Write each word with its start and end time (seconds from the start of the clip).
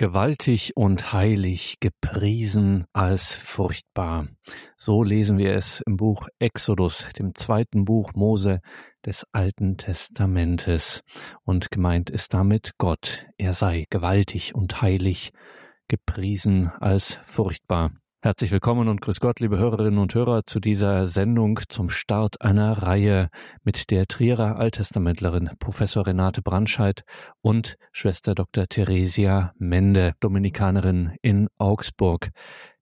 Gewaltig 0.00 0.78
und 0.78 1.12
heilig, 1.12 1.76
gepriesen 1.78 2.86
als 2.94 3.34
furchtbar. 3.34 4.28
So 4.78 5.02
lesen 5.02 5.36
wir 5.36 5.54
es 5.54 5.82
im 5.86 5.98
Buch 5.98 6.26
Exodus, 6.38 7.04
dem 7.18 7.34
zweiten 7.34 7.84
Buch 7.84 8.14
Mose 8.14 8.62
des 9.04 9.26
Alten 9.32 9.76
Testamentes. 9.76 11.02
Und 11.44 11.70
gemeint 11.70 12.08
ist 12.08 12.32
damit 12.32 12.72
Gott. 12.78 13.26
Er 13.36 13.52
sei 13.52 13.84
gewaltig 13.90 14.54
und 14.54 14.80
heilig, 14.80 15.34
gepriesen 15.86 16.70
als 16.80 17.18
furchtbar. 17.24 17.90
Herzlich 18.22 18.50
willkommen 18.50 18.88
und 18.88 19.00
grüß 19.00 19.18
Gott, 19.18 19.40
liebe 19.40 19.56
Hörerinnen 19.56 19.98
und 19.98 20.14
Hörer, 20.14 20.42
zu 20.44 20.60
dieser 20.60 21.06
Sendung 21.06 21.58
zum 21.70 21.88
Start 21.88 22.42
einer 22.42 22.82
Reihe 22.82 23.30
mit 23.64 23.90
der 23.90 24.08
Trierer 24.08 24.56
Alttestamentlerin 24.56 25.48
Professor 25.58 26.06
Renate 26.06 26.42
Brandscheid 26.42 27.02
und 27.40 27.78
Schwester 27.92 28.34
Dr. 28.34 28.66
Theresia 28.68 29.54
Mende, 29.56 30.12
Dominikanerin 30.20 31.16
in 31.22 31.48
Augsburg. 31.56 32.28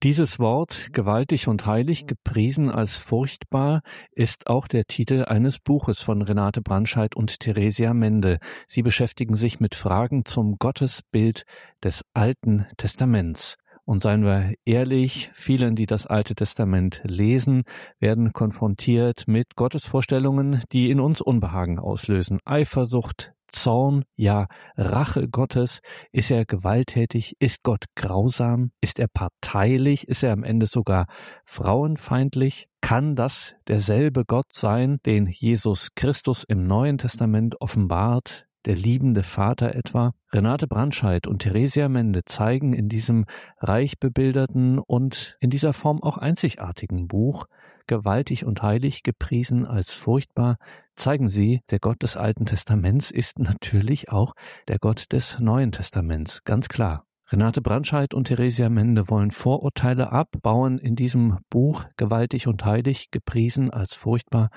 Dieses 0.03 0.39
Wort 0.39 0.89
gewaltig 0.91 1.47
und 1.47 1.65
heilig, 1.65 2.05
gepriesen 2.05 2.69
als 2.69 2.97
furchtbar, 2.97 3.79
ist 4.11 4.47
auch 4.47 4.67
der 4.67 4.87
Titel 4.87 5.23
eines 5.23 5.59
Buches 5.59 6.01
von 6.01 6.21
Renate 6.21 6.61
Brandscheid 6.61 7.15
und 7.15 7.39
Theresia 7.39 7.93
Mende. 7.93 8.39
Sie 8.67 8.81
beschäftigen 8.81 9.35
sich 9.35 9.61
mit 9.61 9.75
Fragen 9.75 10.25
zum 10.25 10.57
Gottesbild 10.57 11.43
des 11.81 12.03
Alten 12.13 12.67
Testaments. 12.75 13.55
Und 13.89 14.03
seien 14.03 14.23
wir 14.23 14.53
ehrlich, 14.65 15.31
vielen, 15.33 15.75
die 15.75 15.87
das 15.87 16.05
Alte 16.05 16.35
Testament 16.35 17.01
lesen, 17.05 17.63
werden 17.99 18.33
konfrontiert 18.33 19.23
mit 19.25 19.55
Gottesvorstellungen, 19.55 20.61
die 20.71 20.91
in 20.91 20.99
uns 20.99 21.21
Unbehagen 21.21 21.79
auslösen. 21.79 22.37
Eifersucht, 22.45 23.33
Zorn, 23.47 24.03
ja 24.15 24.45
Rache 24.77 25.27
Gottes? 25.27 25.79
Ist 26.11 26.29
er 26.29 26.45
gewalttätig? 26.45 27.33
Ist 27.39 27.63
Gott 27.63 27.85
grausam? 27.95 28.69
Ist 28.79 28.99
er 28.99 29.07
parteilich? 29.11 30.07
Ist 30.07 30.21
er 30.21 30.33
am 30.33 30.43
Ende 30.43 30.67
sogar 30.67 31.07
frauenfeindlich? 31.45 32.67
Kann 32.81 33.15
das 33.15 33.55
derselbe 33.67 34.23
Gott 34.23 34.53
sein, 34.53 34.99
den 35.07 35.25
Jesus 35.25 35.95
Christus 35.95 36.43
im 36.43 36.67
Neuen 36.67 36.99
Testament 36.99 37.59
offenbart, 37.59 38.45
der 38.65 38.75
liebende 38.75 39.23
Vater 39.23 39.75
etwa? 39.75 40.13
Renate 40.31 40.67
Brandscheid 40.67 41.27
und 41.27 41.39
Theresia 41.41 41.89
Mende 41.89 42.23
zeigen 42.25 42.73
in 42.73 42.89
diesem 42.89 43.25
reich 43.59 43.99
bebilderten 43.99 44.79
und 44.79 45.37
in 45.39 45.49
dieser 45.49 45.73
Form 45.73 46.03
auch 46.03 46.17
einzigartigen 46.17 47.07
Buch 47.07 47.45
gewaltig 47.87 48.45
und 48.45 48.61
heilig 48.61 49.01
gepriesen 49.03 49.65
als 49.65 49.91
furchtbar, 49.93 50.57
zeigen 50.95 51.27
sie, 51.27 51.61
der 51.71 51.79
Gott 51.79 52.03
des 52.03 52.17
Alten 52.17 52.45
Testaments 52.45 53.09
ist 53.09 53.39
natürlich 53.39 54.09
auch 54.11 54.35
der 54.67 54.77
Gott 54.77 55.11
des 55.11 55.39
Neuen 55.39 55.71
Testaments, 55.71 56.43
ganz 56.43 56.69
klar. 56.69 57.05
Renate 57.31 57.61
Brandscheid 57.61 58.13
und 58.13 58.25
Theresia 58.25 58.69
Mende 58.69 59.09
wollen 59.09 59.31
Vorurteile 59.31 60.11
abbauen 60.11 60.79
in 60.79 60.95
diesem 60.95 61.39
Buch 61.49 61.85
gewaltig 61.97 62.47
und 62.47 62.65
heilig 62.65 63.11
gepriesen 63.11 63.71
als 63.71 63.93
furchtbar 63.95 64.49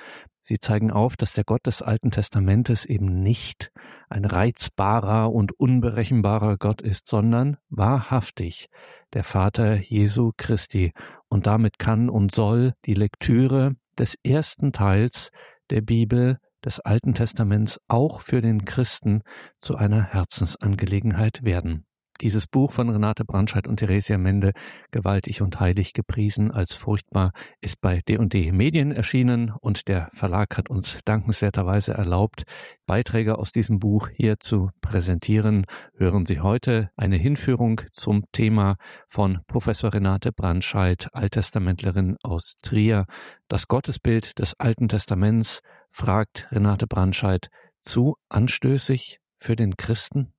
Sie 0.45 0.59
zeigen 0.59 0.91
auf, 0.91 1.17
dass 1.17 1.35
der 1.35 1.45
Gott 1.45 1.67
des 1.67 1.83
Alten 1.83 2.11
Testamentes 2.11 2.85
eben 2.85 3.23
nicht 3.23 3.71
ein 4.13 4.25
reizbarer 4.25 5.33
und 5.33 5.59
unberechenbarer 5.59 6.57
Gott 6.59 6.81
ist, 6.81 7.09
sondern 7.09 7.57
wahrhaftig 7.69 8.69
der 9.15 9.25
Vater 9.25 9.77
Jesu 9.77 10.33
Christi. 10.37 10.93
Und 11.29 11.47
damit 11.47 11.79
kann 11.79 12.09
und 12.09 12.35
soll 12.35 12.75
die 12.85 12.95
Lektüre 12.95 13.75
des 13.99 14.17
ersten 14.23 14.73
Teils 14.73 15.31
der 15.71 15.81
Bibel 15.81 16.39
des 16.65 16.81
Alten 16.81 17.15
Testaments 17.15 17.81
auch 17.89 18.21
für 18.21 18.41
den 18.41 18.65
Christen 18.65 19.23
zu 19.59 19.77
einer 19.77 20.03
Herzensangelegenheit 20.03 21.45
werden. 21.45 21.87
Dieses 22.23 22.47
Buch 22.47 22.71
von 22.71 22.89
Renate 22.89 23.25
Brandscheid 23.25 23.67
und 23.67 23.79
Theresia 23.79 24.17
Mende, 24.17 24.53
Gewaltig 24.93 25.43
und 25.43 25.59
heilig 25.59 25.93
gepriesen 25.93 26.53
als 26.53 26.77
furchtbar, 26.77 27.33
ist 27.61 27.81
bei 27.81 28.01
D&D 28.09 28.53
Medien 28.53 28.93
erschienen 28.93 29.53
und 29.61 29.89
der 29.89 30.09
Verlag 30.13 30.57
hat 30.57 30.71
uns 30.71 31.01
dankenswerterweise 31.05 31.95
erlaubt, 31.95 32.45
Beiträge 32.87 33.39
aus 33.39 33.51
diesem 33.51 33.81
Buch 33.81 34.09
hier 34.09 34.39
zu 34.39 34.71
präsentieren. 34.81 35.67
Hören 35.97 36.25
Sie 36.25 36.39
heute 36.39 36.91
eine 36.97 37.17
Hinführung 37.17 37.81
zum 37.93 38.23
Thema 38.31 38.77
von 39.09 39.41
Professor 39.49 39.93
Renate 39.93 40.31
Brandscheid, 40.31 41.09
Alttestamentlerin 41.13 42.19
aus 42.23 42.55
Trier. 42.63 43.07
Das 43.49 43.67
Gottesbild 43.67 44.39
des 44.39 44.55
Alten 44.61 44.87
Testaments, 44.89 45.61
fragt 45.91 46.47
Renate 46.53 46.87
Brandscheid, 46.87 47.49
zu 47.81 48.15
anstößig 48.29 49.19
für 49.39 49.57
den 49.57 49.77
Christen? 49.77 50.33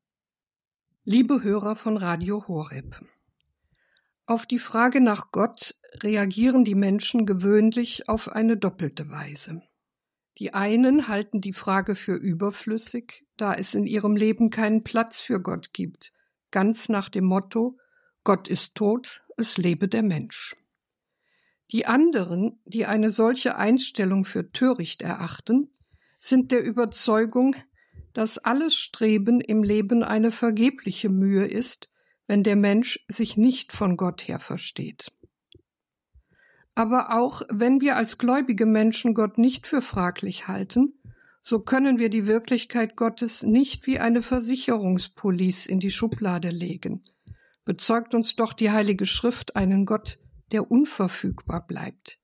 Liebe 1.06 1.44
Hörer 1.44 1.76
von 1.76 1.98
Radio 1.98 2.48
Horeb. 2.48 2.96
Auf 4.26 4.46
die 4.46 4.58
Frage 4.58 5.02
nach 5.02 5.34
Gott 5.34 5.76
reagieren 6.02 6.64
die 6.64 6.76
Menschen 6.76 7.26
gewöhnlich 7.26 8.08
auf 8.08 8.32
eine 8.32 8.56
doppelte 8.56 9.10
Weise. 9.10 9.64
Die 10.38 10.54
einen 10.54 11.10
halten 11.10 11.42
die 11.42 11.52
Frage 11.52 11.96
für 11.96 12.16
überflüssig, 12.16 13.26
da 13.36 13.54
es 13.54 13.76
in 13.76 13.86
ihrem 13.86 14.16
Leben 14.16 14.50
keinen 14.50 14.86
Platz 14.86 15.20
für 15.20 15.42
Gott 15.42 15.74
gibt, 15.74 16.14
ganz 16.52 16.88
nach 16.88 17.10
dem 17.10 17.26
Motto 17.26 17.78
Gott 18.24 18.48
ist 18.48 18.76
tot, 18.76 19.24
es 19.36 19.58
lebe 19.58 19.90
der 19.90 20.04
Mensch. 20.04 20.56
Die 21.74 21.86
anderen, 21.86 22.62
die 22.64 22.86
eine 22.86 23.12
solche 23.12 23.58
Einstellung 23.58 24.24
für 24.24 24.54
töricht 24.54 25.02
erachten, 25.02 25.70
sind 26.18 26.54
der 26.54 26.64
Überzeugung, 26.64 27.58
dass 28.14 28.38
alles 28.38 28.76
Streben 28.76 29.42
im 29.42 29.64
Leben 29.64 30.04
eine 30.04 30.32
vergebliche 30.32 31.10
Mühe 31.10 31.46
ist, 31.46 31.90
wenn 32.28 32.44
der 32.44 32.56
Mensch 32.56 33.04
sich 33.08 33.38
nicht 33.38 33.74
von 33.74 33.98
Gott 33.98 34.28
her 34.28 34.40
versteht. 34.40 35.12
Aber 36.76 37.16
auch 37.16 37.42
wenn 37.50 37.82
wir 37.82 37.96
als 37.98 38.18
gläubige 38.18 38.66
Menschen 38.66 39.14
Gott 39.14 39.38
nicht 39.38 39.68
für 39.68 39.82
fraglich 39.82 40.48
halten, 40.48 40.94
so 41.42 41.60
können 41.60 42.00
wir 42.00 42.10
die 42.10 42.26
Wirklichkeit 42.26 42.96
Gottes 42.96 43.44
nicht 43.44 43.86
wie 43.86 44.00
eine 44.00 44.22
Versicherungspolice 44.22 45.68
in 45.68 45.80
die 45.80 45.92
Schublade 45.92 46.50
legen. 46.50 47.04
Bezeugt 47.66 48.14
uns 48.14 48.36
doch 48.36 48.54
die 48.54 48.72
Heilige 48.72 49.06
Schrift 49.06 49.56
einen 49.56 49.86
Gott, 49.86 50.20
der 50.52 50.72
unverfügbar 50.72 51.66
bleibt, 51.68 52.20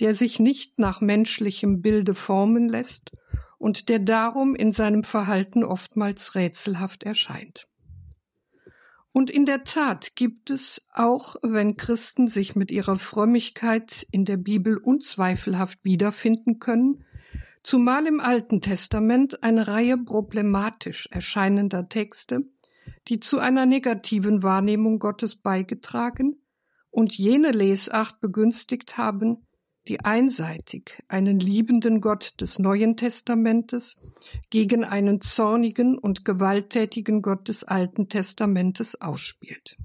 der 0.00 0.14
sich 0.14 0.40
nicht 0.40 0.78
nach 0.78 1.00
menschlichem 1.00 1.80
Bilde 1.80 2.14
formen 2.14 2.68
lässt 2.68 3.12
und 3.58 3.88
der 3.88 3.98
darum 3.98 4.54
in 4.54 4.72
seinem 4.72 5.04
Verhalten 5.04 5.64
oftmals 5.64 6.34
rätselhaft 6.34 7.02
erscheint. 7.02 7.66
Und 9.12 9.30
in 9.30 9.46
der 9.46 9.64
Tat 9.64 10.14
gibt 10.14 10.50
es, 10.50 10.86
auch 10.92 11.36
wenn 11.40 11.78
Christen 11.78 12.28
sich 12.28 12.54
mit 12.54 12.70
ihrer 12.70 12.98
Frömmigkeit 12.98 14.06
in 14.10 14.26
der 14.26 14.36
Bibel 14.36 14.76
unzweifelhaft 14.76 15.78
wiederfinden 15.84 16.58
können, 16.58 17.02
zumal 17.62 18.06
im 18.06 18.20
Alten 18.20 18.60
Testament 18.60 19.42
eine 19.42 19.68
Reihe 19.68 19.96
problematisch 19.96 21.08
erscheinender 21.10 21.88
Texte, 21.88 22.42
die 23.08 23.18
zu 23.18 23.38
einer 23.38 23.64
negativen 23.64 24.42
Wahrnehmung 24.42 24.98
Gottes 24.98 25.36
beigetragen 25.36 26.36
und 26.90 27.16
jene 27.16 27.52
Lesacht 27.52 28.20
begünstigt 28.20 28.98
haben, 28.98 29.45
die 29.88 30.04
einseitig 30.04 31.02
einen 31.08 31.38
liebenden 31.38 32.00
Gott 32.00 32.34
des 32.40 32.58
Neuen 32.58 32.96
Testamentes 32.96 33.96
gegen 34.50 34.84
einen 34.84 35.20
zornigen 35.20 35.98
und 35.98 36.24
gewalttätigen 36.24 37.22
Gott 37.22 37.48
des 37.48 37.64
Alten 37.64 38.08
Testamentes 38.08 39.00
ausspielt. 39.00 39.76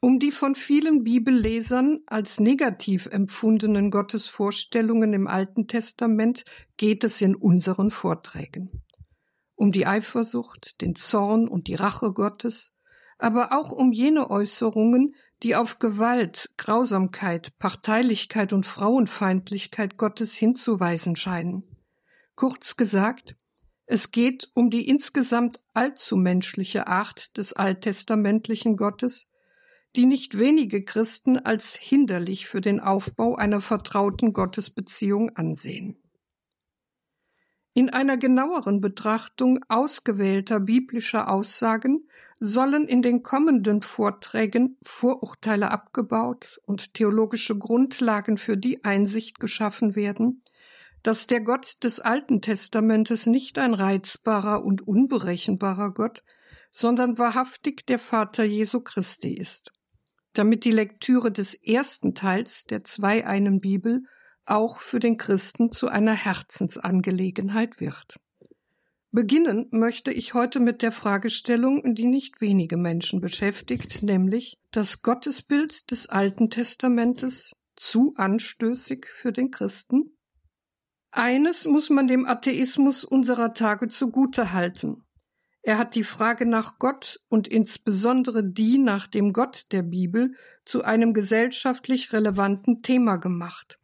Um 0.00 0.18
die 0.18 0.30
von 0.30 0.54
vielen 0.54 1.04
Bibellesern 1.04 2.00
als 2.06 2.38
negativ 2.38 3.06
empfundenen 3.06 3.90
Gottesvorstellungen 3.90 5.12
im 5.12 5.26
Alten 5.26 5.66
Testament 5.66 6.44
geht 6.76 7.02
es 7.02 7.20
in 7.20 7.34
unseren 7.34 7.90
Vorträgen. 7.90 8.82
Um 9.54 9.72
die 9.72 9.86
Eifersucht, 9.86 10.80
den 10.80 10.94
Zorn 10.94 11.48
und 11.48 11.66
die 11.66 11.74
Rache 11.74 12.12
Gottes, 12.12 12.72
aber 13.18 13.58
auch 13.58 13.72
um 13.72 13.92
jene 13.92 14.30
Äußerungen, 14.30 15.14
die 15.42 15.54
auf 15.54 15.78
Gewalt, 15.78 16.50
Grausamkeit, 16.56 17.56
Parteilichkeit 17.58 18.52
und 18.52 18.66
Frauenfeindlichkeit 18.66 19.96
Gottes 19.96 20.34
hinzuweisen 20.34 21.16
scheinen. 21.16 21.64
Kurz 22.34 22.76
gesagt, 22.76 23.36
es 23.86 24.10
geht 24.10 24.50
um 24.54 24.70
die 24.70 24.88
insgesamt 24.88 25.62
allzu 25.72 26.16
menschliche 26.16 26.88
Art 26.88 27.36
des 27.36 27.52
alttestamentlichen 27.52 28.76
Gottes, 28.76 29.28
die 29.94 30.06
nicht 30.06 30.38
wenige 30.38 30.84
Christen 30.84 31.38
als 31.38 31.74
hinderlich 31.74 32.46
für 32.46 32.60
den 32.60 32.80
Aufbau 32.80 33.36
einer 33.36 33.60
vertrauten 33.60 34.32
Gottesbeziehung 34.32 35.30
ansehen. 35.36 35.96
In 37.72 37.90
einer 37.90 38.16
genaueren 38.16 38.80
Betrachtung 38.80 39.60
ausgewählter 39.68 40.60
biblischer 40.60 41.28
Aussagen 41.28 42.08
sollen 42.38 42.86
in 42.86 43.02
den 43.02 43.22
kommenden 43.22 43.82
Vorträgen 43.82 44.76
Vorurteile 44.82 45.70
abgebaut 45.70 46.60
und 46.64 46.94
theologische 46.94 47.58
Grundlagen 47.58 48.36
für 48.36 48.56
die 48.56 48.84
Einsicht 48.84 49.40
geschaffen 49.40 49.96
werden, 49.96 50.42
dass 51.02 51.26
der 51.26 51.40
Gott 51.40 51.82
des 51.82 52.00
Alten 52.00 52.42
Testamentes 52.42 53.26
nicht 53.26 53.58
ein 53.58 53.74
reizbarer 53.74 54.64
und 54.64 54.86
unberechenbarer 54.86 55.94
Gott, 55.94 56.22
sondern 56.70 57.18
wahrhaftig 57.18 57.86
der 57.86 57.98
Vater 57.98 58.44
Jesu 58.44 58.80
Christi 58.80 59.32
ist, 59.34 59.72
damit 60.34 60.64
die 60.64 60.72
Lektüre 60.72 61.32
des 61.32 61.54
ersten 61.54 62.14
Teils 62.14 62.64
der 62.64 62.84
Zwei-Einen 62.84 63.60
Bibel 63.60 64.02
auch 64.44 64.80
für 64.80 65.00
den 65.00 65.16
Christen 65.16 65.72
zu 65.72 65.88
einer 65.88 66.12
Herzensangelegenheit 66.12 67.80
wird. 67.80 68.16
Beginnen 69.16 69.68
möchte 69.70 70.12
ich 70.12 70.34
heute 70.34 70.60
mit 70.60 70.82
der 70.82 70.92
Fragestellung, 70.92 71.94
die 71.94 72.04
nicht 72.04 72.42
wenige 72.42 72.76
Menschen 72.76 73.22
beschäftigt, 73.22 74.02
nämlich 74.02 74.58
das 74.72 75.00
Gottesbild 75.00 75.90
des 75.90 76.10
Alten 76.10 76.50
Testamentes 76.50 77.54
zu 77.76 78.12
anstößig 78.16 79.06
für 79.10 79.32
den 79.32 79.50
Christen? 79.50 80.18
Eines 81.12 81.64
muss 81.64 81.88
man 81.88 82.08
dem 82.08 82.26
Atheismus 82.26 83.04
unserer 83.04 83.54
Tage 83.54 83.88
zugute 83.88 84.52
halten. 84.52 85.06
Er 85.62 85.78
hat 85.78 85.94
die 85.94 86.04
Frage 86.04 86.44
nach 86.44 86.78
Gott 86.78 87.18
und 87.30 87.48
insbesondere 87.48 88.44
die 88.44 88.76
nach 88.76 89.06
dem 89.06 89.32
Gott 89.32 89.64
der 89.72 89.82
Bibel 89.82 90.34
zu 90.66 90.84
einem 90.84 91.14
gesellschaftlich 91.14 92.12
relevanten 92.12 92.82
Thema 92.82 93.16
gemacht 93.16 93.78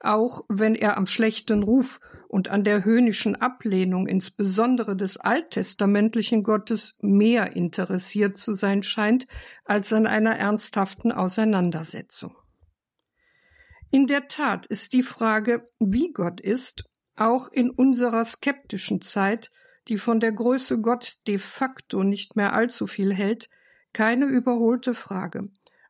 auch 0.00 0.44
wenn 0.48 0.74
er 0.74 0.96
am 0.96 1.06
schlechten 1.06 1.62
Ruf 1.62 2.00
und 2.28 2.48
an 2.48 2.64
der 2.64 2.84
höhnischen 2.84 3.36
Ablehnung 3.36 4.06
insbesondere 4.06 4.96
des 4.96 5.16
alttestamentlichen 5.16 6.42
Gottes 6.42 6.98
mehr 7.00 7.56
interessiert 7.56 8.36
zu 8.36 8.54
sein 8.54 8.82
scheint 8.82 9.26
als 9.64 9.92
an 9.92 10.06
einer 10.06 10.36
ernsthaften 10.36 11.12
Auseinandersetzung. 11.12 12.36
In 13.90 14.06
der 14.06 14.28
Tat 14.28 14.66
ist 14.66 14.92
die 14.92 15.02
Frage, 15.02 15.64
wie 15.78 16.12
Gott 16.12 16.40
ist, 16.40 16.84
auch 17.14 17.50
in 17.50 17.70
unserer 17.70 18.24
skeptischen 18.24 19.00
Zeit, 19.00 19.50
die 19.88 19.98
von 19.98 20.20
der 20.20 20.32
Größe 20.32 20.80
Gott 20.80 21.18
de 21.26 21.38
facto 21.38 22.02
nicht 22.02 22.36
mehr 22.36 22.52
allzu 22.52 22.86
viel 22.86 23.14
hält, 23.14 23.48
keine 23.92 24.26
überholte 24.26 24.92
Frage, 24.92 25.42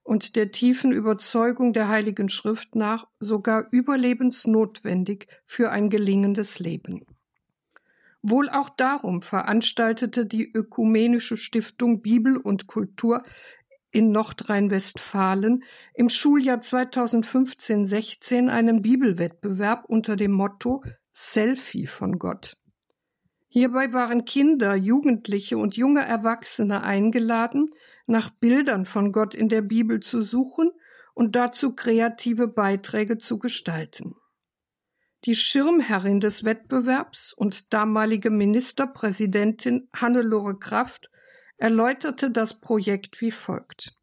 und 0.06 0.36
der 0.36 0.52
tiefen 0.52 0.92
Überzeugung 0.92 1.72
der 1.72 1.88
Heiligen 1.88 2.28
Schrift 2.28 2.76
nach 2.76 3.08
sogar 3.18 3.66
überlebensnotwendig 3.72 5.26
für 5.44 5.72
ein 5.72 5.90
gelingendes 5.90 6.60
Leben. 6.60 7.04
Wohl 8.22 8.48
auch 8.48 8.70
darum 8.70 9.22
veranstaltete 9.22 10.24
die 10.24 10.50
Ökumenische 10.50 11.36
Stiftung 11.36 12.02
Bibel 12.02 12.36
und 12.36 12.66
Kultur 12.66 13.24
in 13.90 14.12
Nordrhein-Westfalen 14.12 15.64
im 15.94 16.08
Schuljahr 16.08 16.58
2015-16 16.58 18.48
einen 18.48 18.82
Bibelwettbewerb 18.82 19.86
unter 19.86 20.16
dem 20.16 20.32
Motto 20.32 20.82
Selfie 21.12 21.86
von 21.86 22.18
Gott. 22.18 22.56
Hierbei 23.48 23.92
waren 23.92 24.24
Kinder, 24.24 24.74
Jugendliche 24.74 25.56
und 25.56 25.76
junge 25.76 26.04
Erwachsene 26.04 26.82
eingeladen, 26.82 27.70
nach 28.06 28.30
Bildern 28.30 28.84
von 28.84 29.12
Gott 29.12 29.34
in 29.34 29.48
der 29.48 29.62
Bibel 29.62 30.00
zu 30.00 30.22
suchen 30.22 30.70
und 31.14 31.36
dazu 31.36 31.74
kreative 31.74 32.48
Beiträge 32.48 33.18
zu 33.18 33.38
gestalten. 33.38 34.14
Die 35.24 35.34
Schirmherrin 35.34 36.20
des 36.20 36.44
Wettbewerbs 36.44 37.32
und 37.32 37.72
damalige 37.72 38.30
Ministerpräsidentin 38.30 39.88
Hannelore 39.94 40.58
Kraft 40.58 41.10
erläuterte 41.56 42.30
das 42.30 42.60
Projekt 42.60 43.20
wie 43.20 43.30
folgt. 43.30 43.94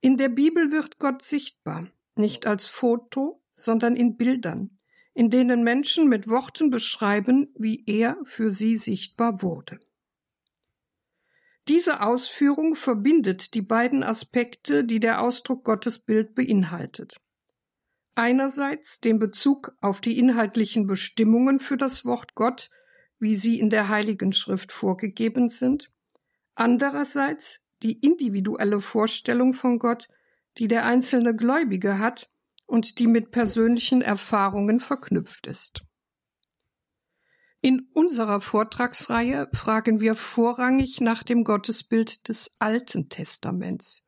In 0.00 0.16
der 0.16 0.30
Bibel 0.30 0.72
wird 0.72 0.98
Gott 0.98 1.22
sichtbar, 1.22 1.86
nicht 2.16 2.46
als 2.46 2.66
Foto, 2.66 3.42
sondern 3.52 3.94
in 3.94 4.16
Bildern, 4.16 4.78
in 5.12 5.28
denen 5.28 5.62
Menschen 5.62 6.08
mit 6.08 6.28
Worten 6.28 6.70
beschreiben, 6.70 7.52
wie 7.56 7.84
er 7.86 8.16
für 8.24 8.50
sie 8.50 8.76
sichtbar 8.76 9.42
wurde. 9.42 9.78
Diese 11.70 12.00
Ausführung 12.00 12.74
verbindet 12.74 13.54
die 13.54 13.62
beiden 13.62 14.02
Aspekte, 14.02 14.84
die 14.84 14.98
der 14.98 15.20
Ausdruck 15.22 15.62
Gottesbild 15.62 16.34
beinhaltet. 16.34 17.20
Einerseits 18.16 18.98
den 18.98 19.20
Bezug 19.20 19.76
auf 19.80 20.00
die 20.00 20.18
inhaltlichen 20.18 20.88
Bestimmungen 20.88 21.60
für 21.60 21.76
das 21.76 22.04
Wort 22.04 22.34
Gott, 22.34 22.70
wie 23.20 23.36
sie 23.36 23.60
in 23.60 23.70
der 23.70 23.88
Heiligen 23.88 24.32
Schrift 24.32 24.72
vorgegeben 24.72 25.48
sind, 25.48 25.92
andererseits 26.56 27.60
die 27.84 28.00
individuelle 28.00 28.80
Vorstellung 28.80 29.52
von 29.52 29.78
Gott, 29.78 30.08
die 30.58 30.66
der 30.66 30.84
einzelne 30.84 31.36
Gläubige 31.36 32.00
hat 32.00 32.32
und 32.66 32.98
die 32.98 33.06
mit 33.06 33.30
persönlichen 33.30 34.02
Erfahrungen 34.02 34.80
verknüpft 34.80 35.46
ist. 35.46 35.84
In 37.62 37.88
unserer 37.92 38.40
Vortragsreihe 38.40 39.48
fragen 39.52 40.00
wir 40.00 40.14
vorrangig 40.14 41.00
nach 41.00 41.22
dem 41.22 41.44
Gottesbild 41.44 42.28
des 42.28 42.50
Alten 42.58 43.10
Testaments, 43.10 44.02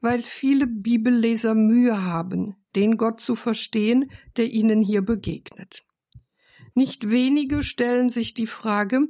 weil 0.00 0.22
viele 0.22 0.66
Bibelleser 0.66 1.54
Mühe 1.54 2.02
haben, 2.02 2.56
den 2.74 2.96
Gott 2.96 3.20
zu 3.20 3.36
verstehen, 3.36 4.10
der 4.36 4.50
ihnen 4.50 4.80
hier 4.80 5.02
begegnet. 5.02 5.84
Nicht 6.74 7.10
wenige 7.10 7.62
stellen 7.62 8.08
sich 8.08 8.32
die 8.32 8.46
Frage, 8.46 9.02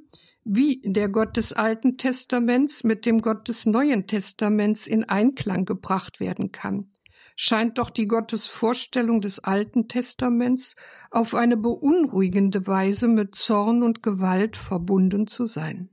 wie 0.43 0.83
der 0.85 1.09
Gott 1.09 1.37
des 1.37 1.53
Alten 1.53 1.97
Testaments 1.97 2.83
mit 2.83 3.06
dem 3.06 3.21
Gott 3.21 3.47
des 3.47 3.67
Neuen 3.67 4.06
Testaments 4.09 4.87
in 4.87 5.05
Einklang 5.05 5.65
gebracht 5.65 6.19
werden 6.19 6.50
kann 6.50 6.91
scheint 7.37 7.79
doch 7.79 7.91
die 7.91 8.09
Gottesvorstellung 8.09 9.21
des 9.21 9.38
Alten 9.38 9.88
Testaments 9.88 10.75
auf 11.11 11.35
eine 11.35 11.59
beunruhigende 11.59 12.67
Weise 12.67 13.06
mit 13.06 13.35
Zorn 13.35 13.83
und 13.83 14.03
Gewalt 14.03 14.56
verbunden 14.56 15.27
zu 15.27 15.47
sein. 15.47 15.91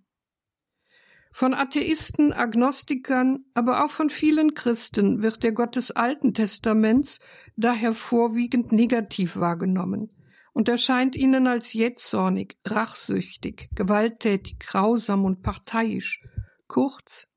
Von 1.35 1.53
Atheisten, 1.53 2.31
Agnostikern, 2.31 3.45
aber 3.53 3.83
auch 3.83 3.89
von 3.89 4.09
vielen 4.09 4.53
Christen 4.53 5.21
wird 5.23 5.43
der 5.43 5.51
Gott 5.51 5.75
des 5.75 5.91
Alten 5.91 6.33
Testaments 6.33 7.19
daher 7.55 7.93
vorwiegend 7.93 8.71
negativ 8.71 9.35
wahrgenommen 9.35 10.11
und 10.53 10.69
erscheint 10.69 11.15
ihnen 11.15 11.47
als 11.47 11.73
jetzornig, 11.73 12.57
rachsüchtig, 12.63 13.69
gewalttätig, 13.73 14.59
grausam 14.59 15.25
und 15.25 15.41
parteiisch, 15.41 16.21
kurz 16.67 17.27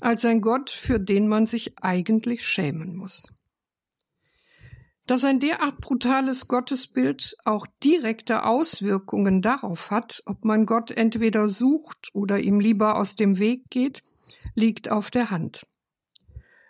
als 0.00 0.24
ein 0.24 0.40
Gott, 0.40 0.70
für 0.70 0.98
den 0.98 1.28
man 1.28 1.46
sich 1.46 1.78
eigentlich 1.78 2.46
schämen 2.46 2.96
muss. 2.96 3.30
Dass 5.12 5.24
ein 5.24 5.40
derart 5.40 5.82
brutales 5.82 6.48
Gottesbild 6.48 7.36
auch 7.44 7.66
direkte 7.84 8.46
Auswirkungen 8.46 9.42
darauf 9.42 9.90
hat, 9.90 10.22
ob 10.24 10.46
man 10.46 10.64
Gott 10.64 10.90
entweder 10.90 11.50
sucht 11.50 12.08
oder 12.14 12.40
ihm 12.40 12.60
lieber 12.60 12.96
aus 12.96 13.14
dem 13.14 13.38
Weg 13.38 13.68
geht, 13.68 14.02
liegt 14.54 14.90
auf 14.90 15.10
der 15.10 15.30
Hand. 15.30 15.66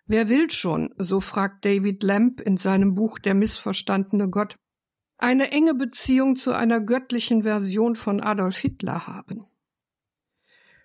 Wer 0.06 0.28
will 0.28 0.50
schon, 0.50 0.92
so 0.98 1.20
fragt 1.20 1.64
David 1.64 2.02
Lamb 2.02 2.40
in 2.40 2.56
seinem 2.56 2.96
Buch 2.96 3.20
Der 3.20 3.34
missverstandene 3.34 4.28
Gott, 4.28 4.56
eine 5.18 5.52
enge 5.52 5.74
Beziehung 5.74 6.34
zu 6.34 6.52
einer 6.52 6.80
göttlichen 6.80 7.44
Version 7.44 7.94
von 7.94 8.20
Adolf 8.20 8.56
Hitler 8.56 9.06
haben? 9.06 9.46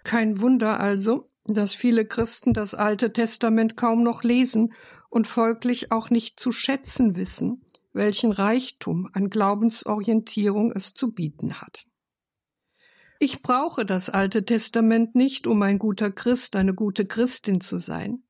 Kein 0.03 0.41
Wunder 0.41 0.79
also, 0.79 1.27
dass 1.45 1.73
viele 1.73 2.05
Christen 2.05 2.53
das 2.53 2.75
Alte 2.75 3.11
Testament 3.13 3.75
kaum 3.75 4.03
noch 4.03 4.21
lesen 4.21 4.73
und 5.09 5.27
folglich 5.27 5.91
auch 5.91 6.09
nicht 6.09 6.39
zu 6.39 6.51
schätzen 6.51 7.15
wissen, 7.15 7.61
welchen 7.93 8.31
Reichtum 8.31 9.09
an 9.13 9.29
Glaubensorientierung 9.29 10.71
es 10.71 10.93
zu 10.93 11.11
bieten 11.11 11.61
hat. 11.61 11.85
Ich 13.19 13.41
brauche 13.41 13.85
das 13.85 14.09
Alte 14.09 14.45
Testament 14.45 15.15
nicht, 15.15 15.47
um 15.47 15.61
ein 15.63 15.79
guter 15.79 16.11
Christ, 16.11 16.55
eine 16.55 16.75
gute 16.75 17.05
Christin 17.05 17.61
zu 17.61 17.79
sein. 17.79 18.23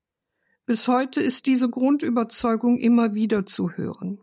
Bis 0.66 0.88
heute 0.88 1.22
ist 1.22 1.46
diese 1.46 1.70
Grundüberzeugung 1.70 2.78
immer 2.78 3.14
wieder 3.14 3.46
zu 3.46 3.72
hören. 3.72 4.22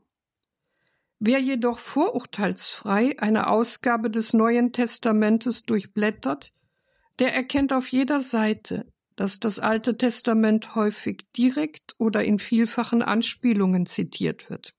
Wer 1.18 1.40
jedoch 1.40 1.78
vorurteilsfrei 1.78 3.18
eine 3.18 3.48
Ausgabe 3.48 4.10
des 4.10 4.32
Neuen 4.32 4.72
Testamentes 4.72 5.64
durchblättert, 5.64 6.52
der 7.18 7.34
erkennt 7.34 7.72
auf 7.72 7.88
jeder 7.88 8.20
Seite, 8.20 8.86
dass 9.16 9.40
das 9.40 9.58
Alte 9.58 9.96
Testament 9.96 10.74
häufig 10.74 11.26
direkt 11.36 11.94
oder 11.98 12.24
in 12.24 12.38
vielfachen 12.38 13.02
Anspielungen 13.02 13.86
zitiert 13.86 14.50
wird. 14.50 14.74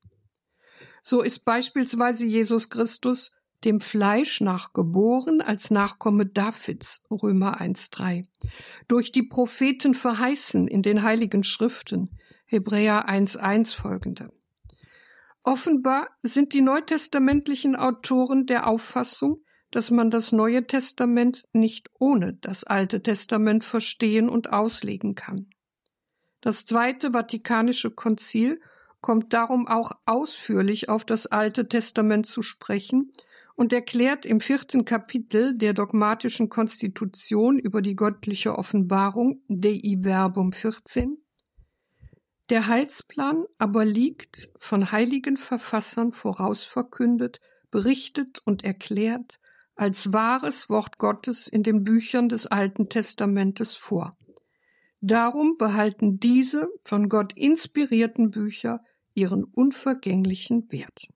So 1.02 1.22
ist 1.22 1.46
beispielsweise 1.46 2.26
Jesus 2.26 2.70
Christus 2.70 3.32
dem 3.64 3.80
Fleisch 3.80 4.42
nach 4.42 4.74
geboren 4.74 5.42
als 5.42 5.72
Nachkomme 5.72 6.26
Davids, 6.26 7.04
Römer 7.10 7.60
1.3, 7.60 8.24
durch 8.88 9.12
die 9.12 9.24
Propheten 9.24 9.94
verheißen 9.94 10.68
in 10.68 10.84
den 10.84 11.04
Heiligen 11.04 11.44
Schriften, 11.44 12.12
Hebräer 12.46 13.10
1.1 13.10 13.76
folgende. 13.76 14.32
Offenbar 15.44 16.10
sind 16.22 16.54
die 16.54 16.62
neutestamentlichen 16.62 17.76
Autoren 17.76 18.46
der 18.46 18.68
Auffassung, 18.68 19.44
dass 19.72 19.92
man 19.92 20.12
das 20.12 20.32
Neue 20.32 20.68
Testament 20.68 21.46
nicht 21.54 21.90
ohne 22.00 22.34
das 22.34 22.64
Alte 22.64 23.02
Testament 23.02 23.64
verstehen 23.64 24.30
und 24.30 24.54
auslegen 24.54 25.16
kann. 25.16 25.48
Das 26.42 26.66
Zweite 26.66 27.12
Vatikanische 27.12 27.92
Konzil 27.92 28.62
kommt 29.02 29.34
darum 29.34 29.68
auch 29.68 29.92
ausführlich 30.06 30.90
auf 30.90 31.06
das 31.06 31.28
Alte 31.28 31.68
Testament 31.68 32.28
zu 32.28 32.42
sprechen 32.42 33.12
und 33.56 33.74
erklärt 33.74 34.26
im 34.26 34.42
vierten 34.42 34.86
Kapitel 34.86 35.58
der 35.58 35.74
dogmatischen 35.74 36.50
Konstitution 36.50 37.58
über 37.60 37.82
die 37.82 37.96
göttliche 37.96 38.58
Offenbarung 38.58 39.42
Dei 39.48 39.98
Verbum 40.02 40.54
14 40.54 41.18
der 42.50 42.68
Heilsplan 42.68 43.46
aber 43.58 43.86
liegt 43.86 44.50
von 44.58 44.92
heiligen 44.92 45.36
Verfassern 45.38 46.12
vorausverkündet, 46.12 47.42
berichtet 47.72 48.40
und 48.46 48.64
erklärt 48.64 49.40
als 49.76 50.14
wahres 50.14 50.70
Wort 50.70 50.98
Gottes 50.98 51.48
in 51.48 51.64
den 51.64 51.84
Büchern 51.84 52.30
des 52.30 52.48
Alten 52.48 52.90
Testamentes 52.90 53.76
vor. 53.76 54.12
Darum 55.02 55.58
behalten 55.58 56.20
diese 56.20 56.68
von 56.84 57.10
Gott 57.10 57.34
inspirierten 57.34 58.32
Bücher 58.32 58.84
ihren 59.14 59.44
unvergänglichen 59.44 60.72
Wert. 60.72 61.08